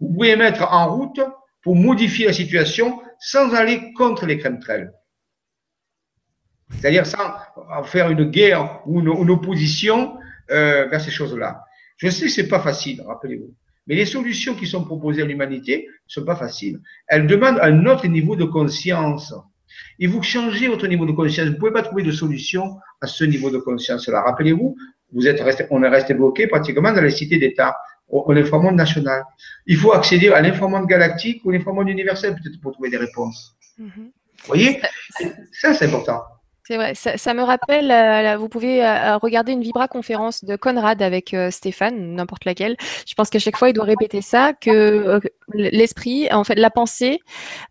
[0.00, 1.20] vous pouvez mettre en route
[1.62, 4.90] pour modifier la situation sans aller contre les chemtrails
[6.70, 10.16] c'est-à-dire sans faire une guerre ou une, opposition
[10.50, 11.62] euh, vers ces choses-là.
[11.96, 13.54] Je sais que c'est pas facile, rappelez-vous.
[13.86, 16.80] Mais les solutions qui sont proposées à l'humanité ne sont pas faciles.
[17.06, 19.34] Elles demandent un autre niveau de conscience.
[19.98, 21.46] Et vous changez votre niveau de conscience.
[21.46, 24.22] Vous ne pouvez pas trouver de solution à ce niveau de conscience-là.
[24.22, 24.76] Rappelez-vous,
[25.12, 27.76] vous êtes resté, on est resté bloqué pratiquement dans les cités d'État,
[28.08, 29.24] au, au national.
[29.66, 33.56] Il faut accéder à l'information galactique ou l'information universel peut-être pour trouver des réponses.
[33.80, 33.88] Mm-hmm.
[33.96, 34.80] Vous voyez?
[35.52, 36.22] Ça, c'est important.
[36.66, 40.56] C'est vrai, ça, me rappelle, euh, vous pouvez euh, euh, regarder une Vibra conférence de
[40.56, 42.78] Conrad avec Stéphane, n'importe laquelle.
[43.06, 45.20] Je pense qu'à chaque fois, il doit répéter ça, que
[45.52, 47.20] l'esprit, en fait, la pensée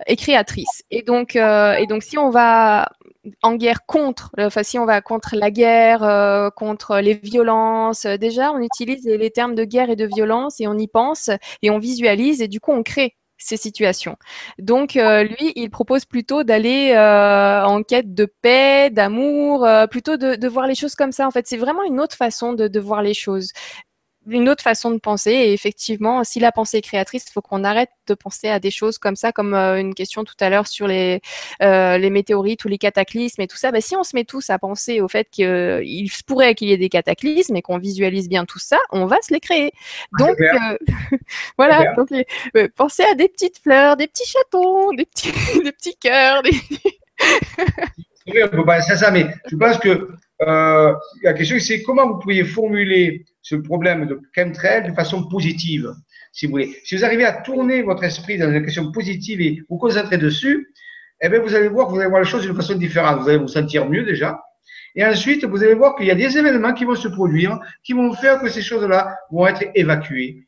[0.05, 0.83] est créatrice.
[0.91, 2.87] Et donc, et donc, si on va
[3.41, 8.61] en guerre contre, enfin, si on va contre la guerre, contre les violences, déjà, on
[8.61, 11.31] utilise les termes de guerre et de violence et on y pense
[11.63, 14.17] et on visualise et du coup, on crée ces situations.
[14.59, 20.17] Donc euh, lui, il propose plutôt d'aller euh, en quête de paix, d'amour, euh, plutôt
[20.17, 21.27] de, voir les choses comme ça.
[21.27, 23.51] En fait, c'est vraiment une autre façon de voir les choses
[24.27, 25.31] une autre façon de penser.
[25.31, 28.71] Et effectivement, si la pensée est créatrice, il faut qu'on arrête de penser à des
[28.71, 31.21] choses comme ça, comme euh, une question tout à l'heure sur les,
[31.61, 33.71] euh, les météorites ou les cataclysmes et tout ça.
[33.71, 36.73] Bah, si on se met tous à penser au fait qu'il euh, pourrait qu'il y
[36.73, 39.71] ait des cataclysmes et qu'on visualise bien tout ça, on va se les créer.
[40.19, 40.77] Donc, euh,
[41.57, 41.93] voilà.
[41.95, 42.09] Donc,
[42.75, 45.31] pensez à des petites fleurs, des petits chatons, des petits,
[45.63, 46.43] des petits cœurs.
[46.43, 46.51] Des...
[48.27, 50.09] oui, on peut penser à ça, mais je pense que
[50.41, 55.93] euh, la question, c'est comment vous pourriez formuler ce problème de chemtrail de façon positive,
[56.31, 56.75] si vous voulez.
[56.83, 60.69] Si vous arrivez à tourner votre esprit dans une question positive et vous concentrer dessus,
[61.21, 63.21] eh bien, vous allez voir, vous allez voir les choses d'une façon différente.
[63.21, 64.41] Vous allez vous sentir mieux déjà.
[64.95, 67.93] Et ensuite, vous allez voir qu'il y a des événements qui vont se produire, qui
[67.93, 70.47] vont faire que ces choses-là vont être évacuées.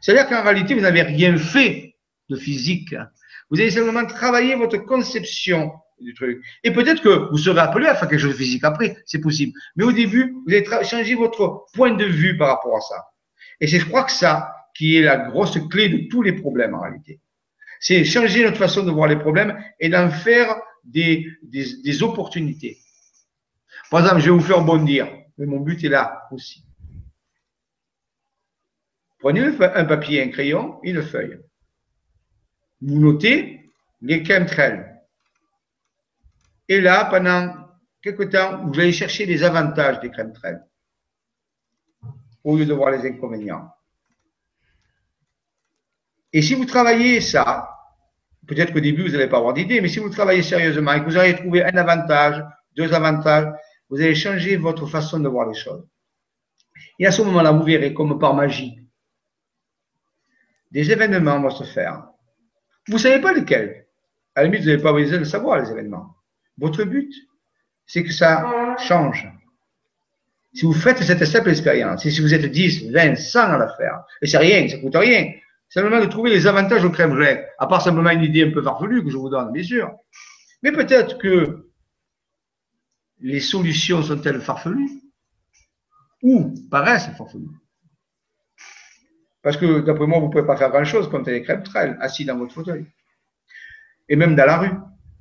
[0.00, 1.94] C'est-à-dire qu'en réalité, vous n'avez rien fait
[2.28, 2.94] de physique.
[3.50, 5.72] Vous avez simplement travaillé votre conception
[6.62, 9.52] Et peut-être que vous serez appelé à faire quelque chose de physique après, c'est possible.
[9.76, 13.06] Mais au début, vous allez changer votre point de vue par rapport à ça.
[13.60, 16.74] Et c'est, je crois que ça qui est la grosse clé de tous les problèmes
[16.74, 17.20] en réalité.
[17.80, 20.54] C'est changer notre façon de voir les problèmes et d'en faire
[20.84, 22.78] des, des, opportunités.
[23.90, 25.08] Par exemple, je vais vous faire bondir,
[25.38, 26.64] mais mon but est là aussi.
[29.18, 31.38] Prenez un papier, un crayon, une feuille.
[32.80, 33.70] Vous notez
[34.02, 34.95] les chemtrails.
[36.68, 37.54] Et là, pendant
[38.02, 40.60] quelque temps, vous allez chercher les avantages des chemtrails
[42.44, 43.68] au lieu de voir les inconvénients.
[46.32, 47.70] Et si vous travaillez ça,
[48.46, 51.06] peut-être qu'au début, vous n'allez pas avoir d'idée, mais si vous travaillez sérieusement et que
[51.06, 52.44] vous allez trouver un avantage,
[52.76, 53.52] deux avantages,
[53.88, 55.86] vous allez changer votre façon de voir les choses.
[56.98, 58.80] Et à ce moment-là, vous verrez comme par magie,
[60.70, 62.08] des événements vont se faire.
[62.88, 63.86] Vous ne savez pas lesquels.
[64.34, 66.15] À la limite, vous n'avez pas besoin de savoir les événements.
[66.58, 67.12] Votre but,
[67.86, 69.28] c'est que ça change.
[70.54, 73.68] Si vous faites cette simple expérience, et si vous êtes 10, 20, 100 à la
[73.76, 75.32] faire, et c'est rien, ça coûte rien,
[75.68, 77.20] simplement de trouver les avantages au crème
[77.58, 79.92] à part simplement une idée un peu farfelue que je vous donne, bien sûr.
[80.62, 81.68] Mais peut-être que
[83.20, 85.02] les solutions sont-elles farfelues
[86.22, 87.50] ou paraissent farfelues?
[89.42, 92.24] Parce que d'après moi, vous ne pouvez pas faire grand-chose quand les crèmes trail assis
[92.24, 92.86] dans votre fauteuil.
[94.08, 94.72] Et même dans la rue.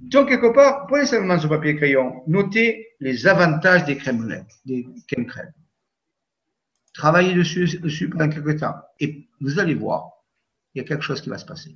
[0.09, 5.25] Donc, quelque part, prenez simplement ce papier crayon, notez les avantages des crèmes des crèmes
[5.25, 5.53] crèmes.
[6.93, 8.75] Travaillez dessus, dessus pendant quelques temps.
[8.99, 10.11] Et vous allez voir,
[10.73, 11.75] il y a quelque chose qui va se passer.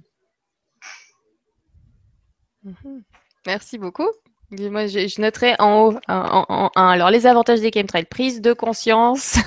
[2.64, 3.03] Mhm.
[3.47, 4.10] Merci beaucoup.
[4.51, 9.38] Moi, je, noterai en haut, en, alors les avantages des chemtrails, prise de conscience.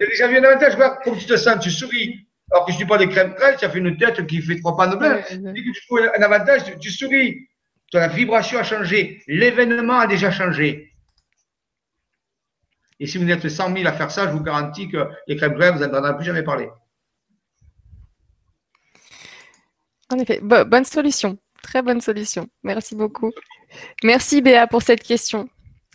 [0.00, 2.27] J'ai déjà vu un avantage, comme tu te sens, tu souris.
[2.50, 4.58] Alors que je ne suis pas des crèmes trail, ça fait une tête qui fait
[4.58, 5.20] trois pas de bain.
[5.30, 7.48] Dès que tu trouves un avantage, tu, souris.
[7.92, 9.22] La vibration a changé.
[9.26, 10.92] L'événement a déjà changé.
[13.00, 15.54] Et si vous êtes 100 000 à faire ça, je vous garantis que les crèmes
[15.56, 16.68] trail, vous n'entendrez plus jamais parler.
[20.10, 21.38] En effet, bonne solution.
[21.62, 22.48] Très bonne solution.
[22.62, 23.30] Merci beaucoup.
[24.02, 25.48] Merci Béa pour cette question.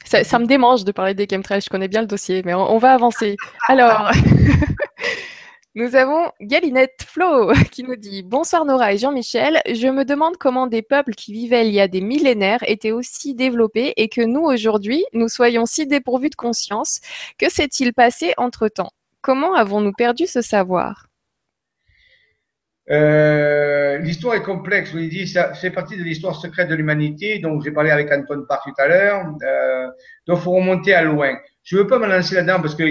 [0.05, 2.93] Ça, me démange de parler des chemtrails, je connais bien le dossier, mais on, va
[2.93, 3.37] avancer.
[3.67, 4.11] Alors,
[5.75, 9.59] nous avons Galinette Flo qui nous dit Bonsoir Nora et Jean-Michel.
[9.67, 13.33] Je me demande comment des peuples qui vivaient il y a des millénaires étaient aussi
[13.33, 16.99] développés et que nous, aujourd'hui, nous soyons si dépourvus de conscience.
[17.39, 18.91] Que s'est-il passé entre-temps?
[19.21, 21.07] Comment avons-nous perdu ce savoir?
[22.91, 27.63] Euh, l'histoire est complexe, vous dit, ça fait partie de l'histoire secrète de l'humanité, donc
[27.63, 29.87] j'ai parlé avec Anton Park tout à l'heure, euh,
[30.27, 31.37] donc il faut remonter à loin.
[31.63, 32.83] Je ne veux pas me lancer là-dedans parce qu'on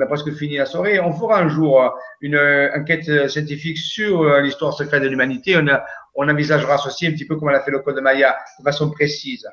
[0.00, 1.00] a presque fini la soirée.
[1.00, 2.38] On fera un jour une
[2.74, 5.56] enquête scientifique sur euh, l'histoire secrète de l'humanité.
[5.56, 5.66] On,
[6.14, 8.64] on envisagera ceci un petit peu comme elle a fait le code de Maya, de
[8.64, 9.48] façon précise.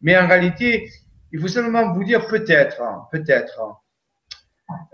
[0.00, 0.88] Mais en réalité,
[1.32, 2.80] il faut simplement vous dire peut-être,
[3.10, 3.60] peut-être,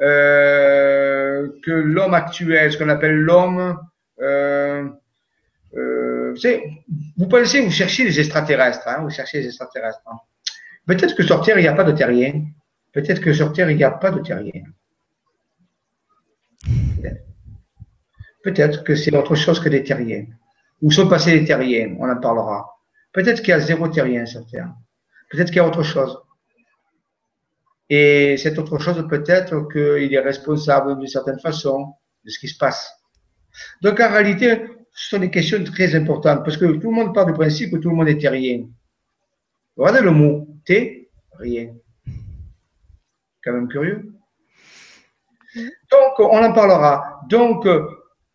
[0.00, 3.78] euh, que l'homme actuel, ce qu'on appelle l'homme,
[4.20, 4.88] euh,
[5.76, 6.34] euh,
[7.16, 10.02] vous pensez, vous cherchez les extraterrestres, hein, vous cherchez les extraterrestres.
[10.06, 10.16] Hein.
[10.86, 12.44] Peut-être que sur Terre, il n'y a pas de terrien.
[12.92, 14.64] Peut-être que sur Terre, il n'y a pas de terrien.
[18.42, 20.26] Peut-être que c'est autre chose que des terriens.
[20.82, 22.66] Où sont passés les terriens On en parlera.
[23.12, 24.72] Peut-être qu'il y a zéro terrien sur Terre.
[25.30, 26.18] Peut-être qu'il y a autre chose.
[27.88, 31.94] Et cette autre chose, peut-être qu'il est responsable d'une certaine façon
[32.24, 32.90] de ce qui se passe.
[33.82, 34.62] Donc en réalité,
[34.92, 37.76] ce sont des questions très importantes parce que tout le monde part du principe que
[37.76, 38.68] tout le monde est terrien.
[39.76, 40.46] Regardez le mot
[41.38, 41.74] rien.
[43.44, 44.12] Quand même curieux.
[45.56, 47.20] Donc, on en parlera.
[47.28, 47.66] Donc,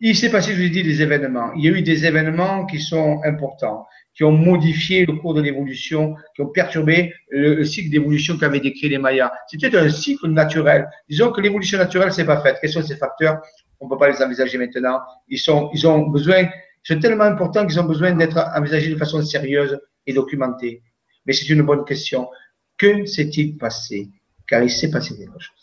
[0.01, 1.53] il s'est passé, je vous ai dit, des événements.
[1.53, 5.41] Il y a eu des événements qui sont importants, qui ont modifié le cours de
[5.41, 9.31] l'évolution, qui ont perturbé le, cycle d'évolution qu'avaient décrit les Mayas.
[9.47, 10.89] C'était un cycle naturel.
[11.09, 12.57] Disons que l'évolution naturelle, c'est pas faite.
[12.59, 13.41] Quels sont ces facteurs?
[13.79, 14.99] On ne peut pas les envisager maintenant.
[15.29, 16.49] Ils, ont besoin,
[16.83, 20.81] sont tellement importants qu'ils ont besoin d'être envisagés de façon sérieuse et documentée.
[21.25, 22.29] Mais c'est une bonne question.
[22.77, 24.09] Que s'est-il passé?
[24.47, 25.55] Car il s'est passé quelque chose.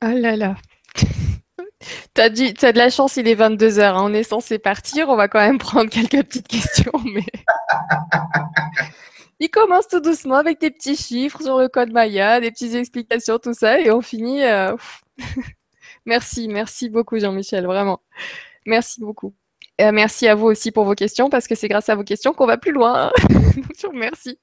[0.00, 0.56] Ah là là.
[2.14, 3.96] T'as as de la chance, il est 22 heures.
[3.96, 4.10] Hein.
[4.10, 5.08] On est censé partir.
[5.08, 7.26] On va quand même prendre quelques petites questions, mais.
[9.40, 13.38] il commence tout doucement avec des petits chiffres sur le code Maya, des petites explications,
[13.38, 14.44] tout ça, et on finit.
[14.44, 14.76] Euh,
[16.06, 18.00] Merci, merci beaucoup Jean-Michel, vraiment.
[18.66, 19.34] Merci beaucoup.
[19.80, 22.32] Euh, merci à vous aussi pour vos questions, parce que c'est grâce à vos questions
[22.32, 23.10] qu'on va plus loin.
[23.78, 24.38] Je vous remercie.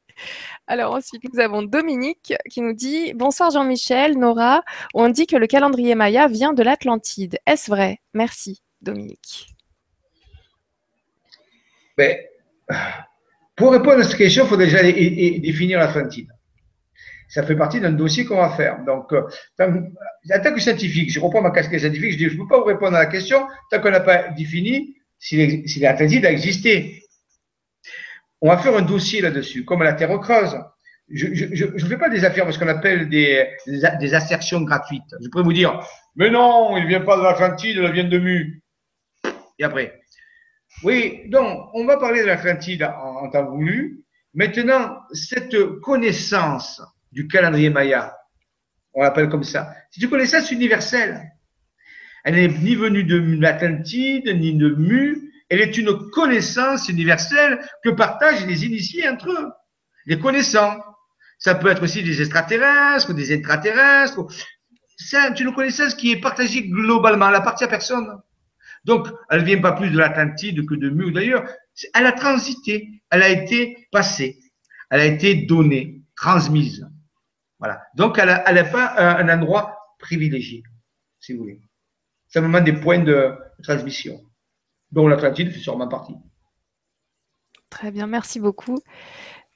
[0.67, 4.63] Alors ensuite, nous avons Dominique qui nous dit Bonsoir Jean-Michel, Nora.
[4.93, 7.39] On dit que le calendrier Maya vient de l'Atlantide.
[7.45, 7.99] Est-ce vrai?
[8.13, 9.47] Merci, Dominique.
[11.97, 12.17] Ben,
[13.55, 16.29] pour répondre à cette question, il faut déjà définir l'Atlantide.
[17.27, 18.83] Ça fait partie d'un dossier qu'on va faire.
[18.83, 19.21] Donc, euh,
[19.59, 22.59] en tant que scientifique, je reprends ma casquette scientifique, je dis je ne peux pas
[22.59, 27.00] vous répondre à la question tant qu'on n'a pas défini si l'Atlantide a existé.
[28.41, 30.57] On va faire un dossier là-dessus, comme la Terre creuse.
[31.09, 35.15] Je ne fais pas des affaires, ce qu'on appelle des, des, assertions gratuites.
[35.21, 35.79] Je pourrais vous dire,
[36.15, 38.61] mais non, il ne vient pas de l'Atlantide, il vient de Mu.
[39.59, 39.99] Et après
[40.83, 44.03] Oui, donc, on va parler de l'Atlantide en, en temps voulu.
[44.33, 46.81] Maintenant, cette connaissance
[47.11, 48.15] du calendrier Maya,
[48.93, 51.31] on l'appelle comme ça, c'est une connaissance universelle.
[52.23, 57.89] Elle n'est ni venue de l'Atlantide, ni de Mu, elle est une connaissance universelle que
[57.89, 59.51] partagent les initiés entre eux,
[60.05, 60.77] les connaissants.
[61.39, 64.25] Ça peut être aussi des extraterrestres, des intraterrestres.
[64.95, 68.07] C'est une connaissance qui est partagée globalement, elle appartient à personne.
[68.85, 71.43] Donc, elle ne vient pas plus de l'Atlantide que de Mu d'ailleurs.
[71.93, 74.39] Elle a transité, elle a été passée,
[74.89, 76.87] elle a été donnée, transmise.
[77.59, 77.81] Voilà.
[77.95, 80.63] Donc, elle n'a pas un, endroit privilégié,
[81.19, 81.59] si vous voulez.
[82.29, 84.21] C'est Simplement des points de transmission
[84.91, 86.15] dont l'Atlantide fait sûrement partie.
[87.69, 88.79] Très bien, merci beaucoup.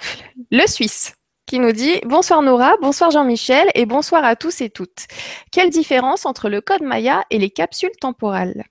[0.52, 1.19] le Suisse
[1.50, 5.08] qui nous dit Bonsoir Nora, bonsoir Jean-Michel et bonsoir à tous et toutes.
[5.52, 8.66] Quelle différence entre le code Maya et les capsules temporales?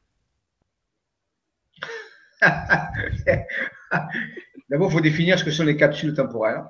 [4.70, 6.62] D'abord, il faut définir ce que sont les capsules temporelles.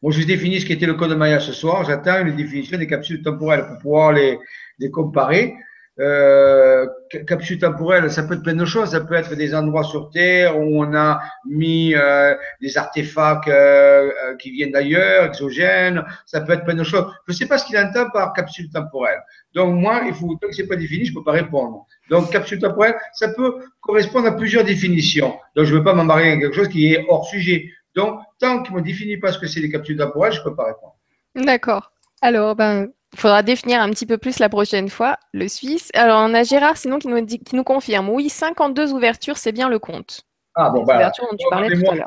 [0.00, 1.84] Bon, je définis ce qu'était le code Maya ce soir.
[1.84, 4.38] J'attends une définition des capsules temporelles pour pouvoir les,
[4.78, 5.54] les comparer.
[6.00, 6.86] Euh,
[7.28, 8.90] capsule temporelle, ça peut être plein de choses.
[8.90, 14.10] Ça peut être des endroits sur Terre où on a mis euh, des artefacts euh,
[14.10, 16.04] euh, qui viennent d'ailleurs, exogènes.
[16.26, 17.06] Ça peut être plein de choses.
[17.28, 19.20] Je ne sais pas ce qu'il entend par capsule temporelle.
[19.54, 21.86] Donc moi, il faut tant que c'est pas défini, je peux pas répondre.
[22.10, 25.34] Donc capsule temporelle, ça peut correspondre à plusieurs définitions.
[25.54, 27.70] Donc je ne veux pas m'embarrer à quelque chose qui est hors sujet.
[27.94, 30.64] Donc tant qu'il me définit pas ce que c'est les capsules temporelles, je peux pas
[30.64, 30.96] répondre.
[31.36, 31.92] D'accord.
[32.20, 35.90] Alors, ben, il faudra définir un petit peu plus la prochaine fois, le Suisse.
[35.94, 38.08] Alors, on a Gérard, sinon, qui nous, dit, qui nous confirme.
[38.08, 40.22] Oui, 52 ouvertures, c'est bien le compte.
[40.56, 42.06] Ah bon, bah, ouvertures dont tu parlais tout à l'heure.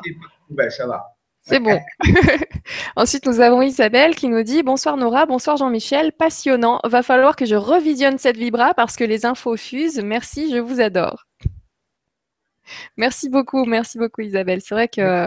[0.50, 1.14] Ben, ça va.
[1.40, 1.80] C'est bon.
[2.96, 6.78] Ensuite, nous avons Isabelle qui nous dit Bonsoir Nora, bonsoir Jean-Michel, passionnant.
[6.84, 10.02] Va falloir que je revisionne cette vibra parce que les infos fusent.
[10.02, 11.24] Merci, je vous adore.
[12.98, 14.60] Merci beaucoup, merci beaucoup Isabelle.
[14.60, 15.26] C'est vrai que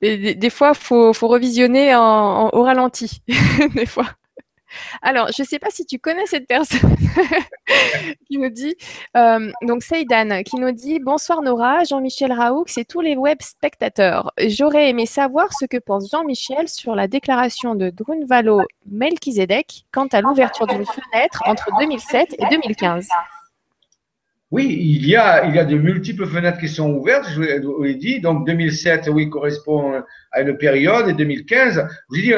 [0.00, 3.20] des, fois, il faut, revisionner au ralenti.
[3.74, 4.06] des fois.
[5.02, 6.96] Alors, je ne sais pas si tu connais cette personne
[8.28, 8.76] qui nous dit,
[9.16, 14.32] euh, donc Seidan, qui nous dit Bonsoir Nora, Jean-Michel Raoux et tous les web spectateurs.
[14.38, 20.20] J'aurais aimé savoir ce que pense Jean-Michel sur la déclaration de Drunvalo Melchizedek quant à
[20.20, 23.08] l'ouverture d'une fenêtre entre 2007 et 2015.
[24.50, 27.82] Oui, il y a, il y a de multiples fenêtres qui sont ouvertes, je vous
[27.84, 28.20] l'ai dit.
[28.20, 30.02] Donc 2007, oui, correspond
[30.32, 32.32] à une période, et 2015, je vous dit,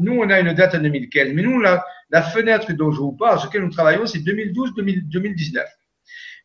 [0.00, 3.12] nous, on a une date en 2015, mais nous, la, la fenêtre dont je vous
[3.12, 5.62] parle, sur laquelle nous travaillons, c'est 2012-2019.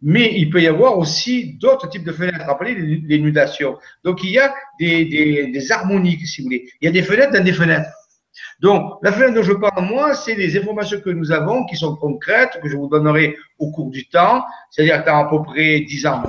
[0.01, 3.31] Mais il peut y avoir aussi d'autres types de fenêtres, rappelez les, les
[4.03, 6.69] Donc il y a des, des, des harmoniques, si vous voulez.
[6.81, 7.89] Il y a des fenêtres dans des fenêtres.
[8.59, 11.95] Donc, la fenêtre dont je parle, moi, c'est les informations que nous avons qui sont
[11.95, 14.43] concrètes, que je vous donnerai au cours du temps.
[14.69, 16.23] C'est-à-dire, dans à peu près 10 ans,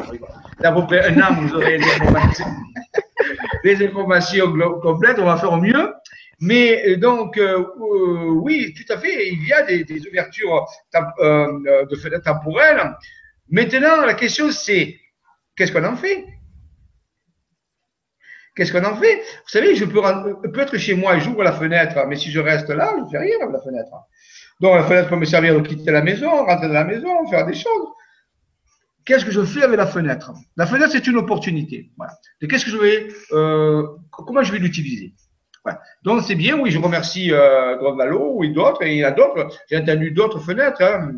[0.61, 2.47] dans à peu près un an, vous aurez les informations,
[3.65, 4.53] les informations
[4.83, 5.19] complètes.
[5.19, 5.93] On va faire au mieux.
[6.41, 10.67] Mais euh, donc, euh, euh, oui, tout à fait, il y a des, des ouvertures
[11.21, 12.97] euh, de fenêtres temporelles.
[13.49, 14.99] Maintenant, la question, c'est
[15.57, 16.27] qu'est-ce qu'on en fait?
[18.55, 19.17] Qu'est-ce qu'on en fait?
[19.17, 20.01] Vous savez, je peux,
[20.53, 23.09] peut être chez moi et j'ouvre la fenêtre, mais si je reste là, je ne
[23.09, 23.91] fais rien avec la fenêtre.
[24.61, 27.47] Donc, la fenêtre peut me servir de quitter la maison, rentrer dans la maison, faire
[27.47, 27.89] des choses.
[29.05, 30.33] Qu'est-ce que je fais avec la fenêtre?
[30.57, 31.91] La fenêtre, c'est une opportunité.
[31.97, 32.13] Voilà.
[32.49, 35.15] qu'est-ce que je vais, euh, comment je vais l'utiliser?
[36.03, 39.49] Donc, c'est bien, oui, je remercie euh, Valo, oui, d'autres, et il y a d'autres.
[39.69, 40.83] J'ai entendu d'autres fenêtres.
[40.83, 41.13] Hein.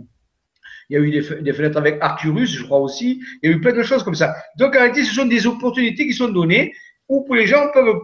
[0.88, 3.20] Il y a eu des, des, fenêtres avec Arcturus, je crois aussi.
[3.42, 4.36] Il y a eu plein de choses comme ça.
[4.56, 6.72] Donc, en réalité, ce sont des opportunités qui sont données
[7.08, 8.00] où les gens peuvent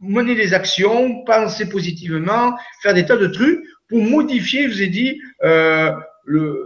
[0.00, 4.88] mener des actions, penser positivement, faire des tas de trucs pour modifier, je vous ai
[4.88, 5.92] dit, euh,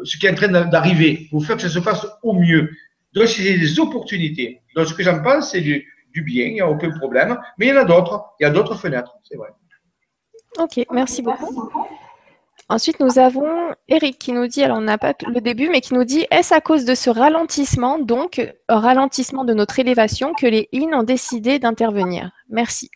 [0.05, 2.71] ce qui est en train d'arriver, pour faire que ça se passe au mieux.
[3.15, 4.63] Donc, c'est des opportunités.
[4.75, 7.39] Donc, ce que j'en pense, c'est du, du, bien, il n'y a aucun problème.
[7.59, 9.51] Mais il y en a d'autres, il y a d'autres fenêtres, c'est vrai.
[10.59, 11.71] Ok, merci beaucoup.
[12.73, 15.93] Ensuite, nous avons Eric qui nous dit, alors on n'a pas le début, mais qui
[15.93, 20.71] nous dit, est-ce à cause de ce ralentissement, donc ralentissement de notre élévation, que les
[20.73, 22.31] IN ont décidé d'intervenir?
[22.49, 22.91] Merci.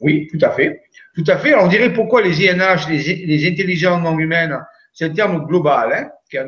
[0.00, 0.82] Oui, tout à fait.
[1.14, 1.52] Tout à fait.
[1.52, 4.58] Alors, on dirait pourquoi les INH, les, intelligences non humaines,
[4.92, 6.10] c'est un terme global.
[6.34, 6.46] Hein,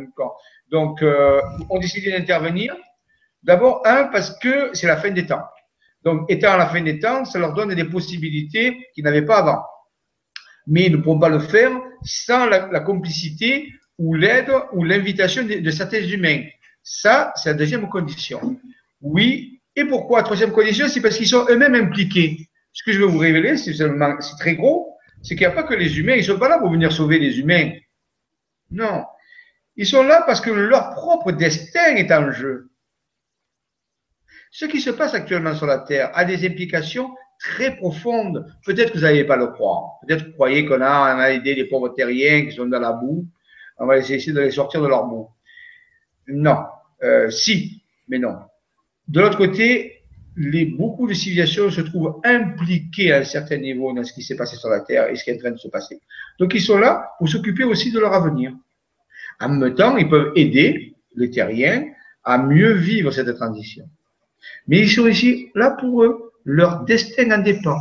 [0.73, 1.41] donc, euh,
[1.71, 2.75] ont décidé d'intervenir.
[3.45, 5.45] D'abord, un, parce que c'est la fin des temps.
[6.03, 9.39] Donc, étant à la fin des temps, ça leur donne des possibilités qu'ils n'avaient pas
[9.39, 9.63] avant
[10.69, 11.73] mais ils ne pourront pas le faire
[12.05, 16.45] sans la, complicité ou l'aide ou l'invitation de, certains humains.
[16.83, 18.59] Ça, c'est la deuxième condition.
[19.01, 19.61] Oui.
[19.77, 22.49] Et pourquoi Troisième condition, c'est parce qu'ils sont eux-mêmes impliqués.
[22.73, 23.75] Ce que je vais vous révéler, c'est
[24.39, 26.15] très gros, c'est qu'il n'y a pas que les humains.
[26.15, 27.73] Ils ne sont pas là pour venir sauver les humains.
[28.71, 29.05] Non.
[29.77, 32.71] Ils sont là parce que leur propre destin est en jeu.
[34.51, 38.47] Ce qui se passe actuellement sur la Terre a des implications très profonde.
[38.65, 39.99] Peut-être que vous n'allez pas le croire.
[40.03, 42.81] Peut-être que vous croyez qu'on a, on a aidé les pauvres terriens qui sont dans
[42.81, 43.27] la boue.
[43.79, 45.29] On va essayer de les sortir de leur boue.
[46.27, 46.65] Non.
[47.03, 48.37] Euh, si, mais non.
[49.07, 50.03] De l'autre côté,
[50.37, 54.37] les, beaucoup de civilisations se trouvent impliquées à un certain niveau dans ce qui s'est
[54.37, 56.01] passé sur la Terre et ce qui est en train de se passer.
[56.39, 58.53] Donc, ils sont là pour s'occuper aussi de leur avenir.
[59.41, 61.87] En même temps, ils peuvent aider les terriens
[62.25, 63.89] à mieux vivre cette transition.
[64.67, 67.79] Mais ils sont ici là pour eux leur destin en dépend.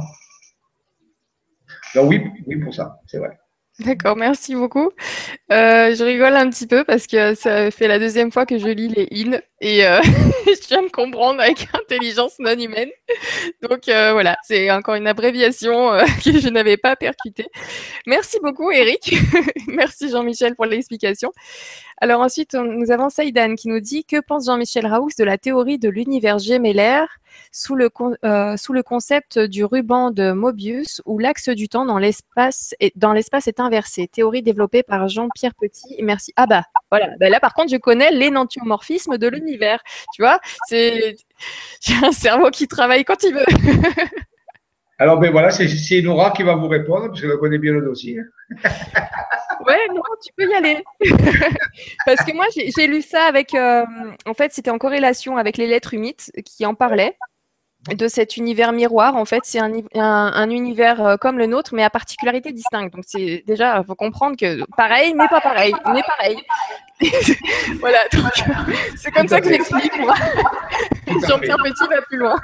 [1.96, 3.40] Donc oui, oui pour ça, c'est vrai.
[3.80, 4.90] D'accord, merci beaucoup.
[5.52, 8.68] Euh, je rigole un petit peu parce que ça fait la deuxième fois que je
[8.68, 10.02] lis les in et euh,
[10.46, 12.90] je viens de comprendre avec intelligence non humaine.
[13.68, 15.92] Donc euh, voilà, c'est encore une abréviation
[16.24, 17.48] que je n'avais pas percutée.
[18.06, 19.16] Merci beaucoup Eric.
[19.68, 21.32] merci Jean-Michel pour l'explication.
[22.00, 25.80] Alors ensuite, nous avons Saïdan qui nous dit que pense Jean-Michel Raoux de la théorie
[25.80, 27.08] de l'univers gémellaire
[27.52, 27.90] sous le,
[28.24, 32.94] euh, sous le concept du ruban de Mobius où l'axe du temps dans l'espace est,
[32.96, 34.08] est inversé?
[34.08, 35.96] Théorie développée par Jean-Pierre Petit.
[36.04, 36.34] Merci.
[36.36, 37.10] Ah bah voilà.
[37.20, 39.47] Bah là par contre, je connais l'énantiomorphisme de l'univers.
[40.14, 41.16] Tu vois, c'est
[41.82, 43.46] j'ai un cerveau qui travaille quand il veut.
[45.00, 48.20] Alors ben voilà, c'est Nora qui va vous répondre parce qu'elle connaît bien le dossier.
[49.66, 50.84] Ouais, non, tu peux y aller.
[52.06, 53.54] Parce que moi, j'ai lu ça avec.
[53.54, 53.86] Euh,
[54.26, 57.18] en fait, c'était en corrélation avec les lettres humides qui en parlaient
[57.96, 59.16] de cet univers miroir.
[59.16, 62.94] En fait, c'est un, un, univers euh, comme le nôtre, mais à particularité distincte.
[62.94, 66.38] Donc, c'est déjà, il faut comprendre que pareil, mais pas pareil, mais pareil.
[67.80, 68.00] voilà,
[68.96, 70.16] c'est comme ça que j'explique, moi.
[71.28, 72.36] Jean-Pierre Petit va plus loin.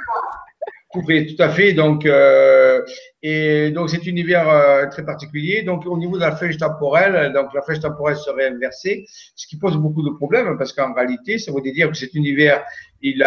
[0.92, 1.72] Tout à fait.
[1.72, 2.80] Donc, euh,
[3.26, 5.62] et donc cet univers euh, très particulier.
[5.62, 9.56] Donc, au niveau de la flèche temporelle, donc la flèche temporelle serait inversée, ce qui
[9.56, 12.62] pose beaucoup de problèmes parce qu'en réalité, ça veut dire que cet univers,
[13.00, 13.18] il,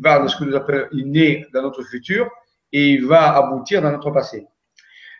[0.00, 2.28] va de ce que nous appelons, il naît dans notre futur
[2.72, 4.48] et il va aboutir dans notre passé.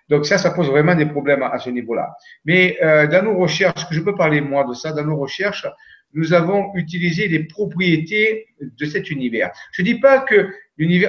[0.09, 2.17] Donc ça, ça pose vraiment des problèmes à, ce niveau-là.
[2.45, 5.67] Mais euh, dans nos recherches, que je peux parler moi de ça, dans nos recherches,
[6.15, 9.53] nous avons utilisé les propriétés de cet univers.
[9.71, 10.51] Je ne dis pas que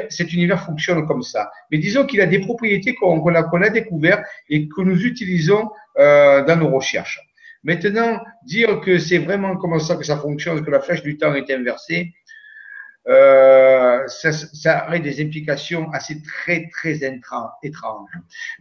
[0.09, 4.67] cet univers fonctionne comme ça, mais disons qu'il a des propriétés qu'on a, découvertes et
[4.67, 7.19] que nous utilisons euh, dans nos recherches.
[7.63, 11.33] Maintenant, dire que c'est vraiment comme ça que ça fonctionne, que la flèche du temps
[11.35, 12.13] est inversée,
[13.07, 16.99] euh, ça, ça, aurait des implications assez très, très
[17.63, 18.09] étranges.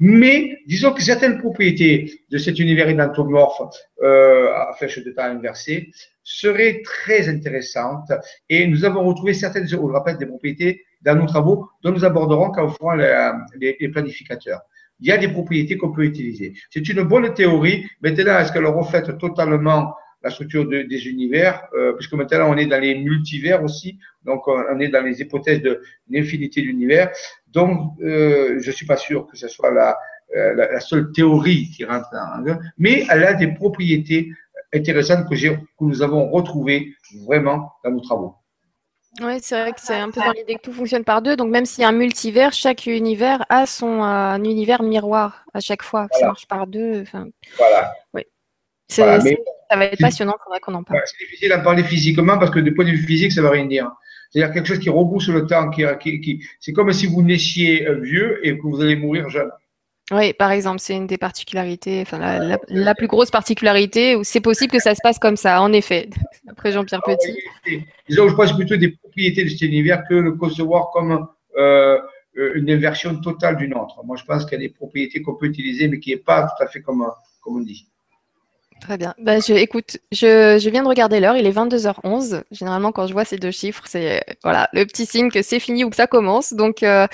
[0.01, 3.61] Mais disons que certaines propriétés de cet univers édentomorphe
[4.03, 5.91] euh, à flèche de temps inversée
[6.23, 8.11] seraient très intéressantes
[8.49, 12.51] et nous avons retrouvé certaines, je rappelle, des propriétés dans nos travaux dont nous aborderons
[12.51, 14.61] quand on fera les, planificateurs.
[15.01, 16.55] il y a des propriétés qu'on peut utiliser.
[16.71, 17.87] C'est une bonne théorie.
[18.03, 22.81] Maintenant, est-ce qu'elle reflète totalement la structure des univers, euh, puisque maintenant on est dans
[22.81, 25.81] les multivers aussi, donc on est dans les hypothèses de
[26.11, 27.11] l'infinité d'univers.
[27.49, 29.97] Donc, euh, je suis pas sûr que ce soit la,
[30.37, 34.33] euh, seule théorie qui rentre dans, mais elle a des propriétés
[34.75, 36.95] intéressantes que nous avons retrouvées
[37.27, 38.35] vraiment dans nos travaux.
[39.21, 41.37] Oui, c'est vrai que c'est un peu dans l'idée que tout fonctionne par deux.
[41.37, 45.61] Donc, même s'il y a un multivers, chaque univers a son euh, univers miroir à
[45.61, 46.07] chaque fois.
[46.13, 47.05] Ça marche par deux.
[47.57, 47.93] Voilà.
[48.15, 48.23] Oui.
[48.89, 49.19] ça
[49.77, 51.01] va être passionnant, il faudrait qu'on en parle.
[51.05, 53.53] c'est difficile d'en parler physiquement parce que du point de vue physique, ça ne veut
[53.53, 53.91] rien dire.
[54.31, 55.85] C'est-à-dire quelque chose qui rebousse le temps, qui,
[56.21, 59.51] qui, c'est comme si vous naissiez vieux et que vous allez mourir jeune.
[60.11, 62.19] Oui, par exemple, c'est une des particularités, enfin
[62.69, 66.09] la, plus grosse particularité, où c'est possible que ça se passe comme ça, en effet,
[66.49, 67.85] après Jean-Pierre ah Petit.
[68.09, 71.29] disons, je pense plutôt des propriétés de cet univers que le concevoir comme
[71.59, 71.99] euh,
[72.55, 74.03] une inversion totale d'une autre.
[74.05, 76.43] Moi, je pense qu'il y a des propriétés qu'on peut utiliser, mais qui n'est pas
[76.43, 77.05] tout à fait comme,
[77.43, 77.87] comme on dit.
[78.81, 79.15] Très bien.
[79.19, 82.43] Bah, je, écoute, je, viens de regarder l'heure, il est 22h11.
[82.51, 85.85] Généralement, quand je vois ces deux chiffres, c'est voilà, le petit signe que c'est fini
[85.85, 86.53] ou que ça commence.
[86.53, 87.07] Donc, euh,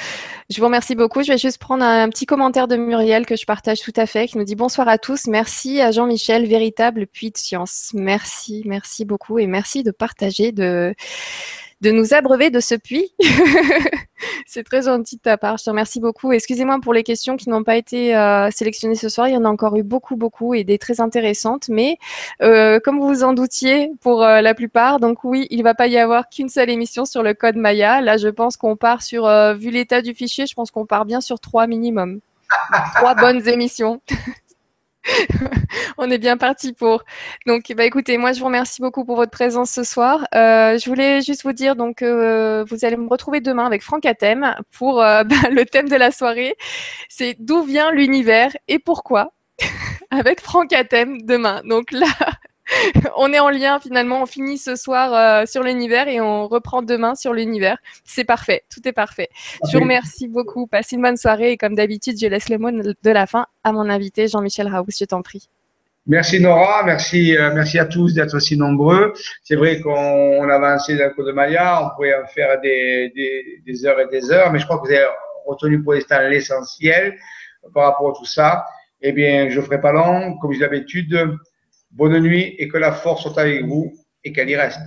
[0.51, 1.23] je vous remercie beaucoup.
[1.23, 4.29] Je vais juste prendre un, petit commentaire de Muriel que je partage tout à fait,
[4.29, 5.27] qui nous dit bonsoir à tous.
[5.27, 7.91] Merci à Jean-Michel, véritable puits de science.
[7.95, 10.95] Merci, merci beaucoup et merci de partager, de
[11.81, 13.13] de nous abreuver de ce puits.
[14.47, 15.59] c'est très gentil de ta part.
[15.59, 16.33] Je te remercie beaucoup.
[16.33, 19.29] Excusez-moi pour les questions qui n'ont pas été euh, sélectionnées ce soir.
[19.29, 21.69] Il y en a encore eu beaucoup, beaucoup et des très intéressantes.
[21.69, 21.99] Mais
[22.43, 25.75] euh, comme vous vous en doutiez pour euh, la plupart, donc oui, il ne va
[25.75, 28.01] pas y avoir qu'une seule émission sur le code Maya.
[28.01, 31.21] Là, je pense qu'on part sur, vu l'état du fichier, je pense qu'on part bien
[31.21, 32.21] sur trois minimum.
[32.97, 34.01] trois bonnes émissions.
[35.99, 37.05] on est bien parti pour.
[37.47, 40.27] Donc, bah, écoutez, moi, je vous remercie beaucoup pour votre présence ce soir.
[40.35, 44.07] Euh, je voulais juste vous dire, donc, euh, vous allez me retrouver demain avec Franck
[44.07, 46.57] Athème pour euh, bah, le thème de la soirée.
[47.09, 49.33] C'est d'où vient l'univers et pourquoi
[50.11, 51.63] avec Franck Athème demain.
[51.65, 52.07] Donc là,
[53.17, 56.83] on est en lien finalement, on finit ce soir euh, sur l'univers et on reprend
[56.83, 57.79] demain sur l'univers.
[58.05, 59.29] C'est parfait, tout est parfait.
[59.71, 62.71] Je vous remercie beaucoup, passez une bonne soirée et comme d'habitude, je laisse le mot
[62.71, 65.49] de la fin à mon invité Jean-Michel Raoult, je t'en prie.
[66.07, 69.15] Merci Nora, merci, euh, merci à tous d'être aussi nombreux.
[69.43, 73.11] C'est vrai qu'on a avancé d'un coup de Maya, on pourrait en faire des,
[73.65, 75.07] des, heures et des heures, mais je crois que vous avez
[75.47, 77.17] retenu pour l'instant l'essentiel
[77.73, 78.67] par rapport à tout ça.
[79.01, 81.39] Eh bien, je ne ferai pas long, comme j'ai l'habitude.
[81.95, 83.93] Bonne nuit et que la force soit avec vous
[84.25, 84.81] et qu'elle y reste.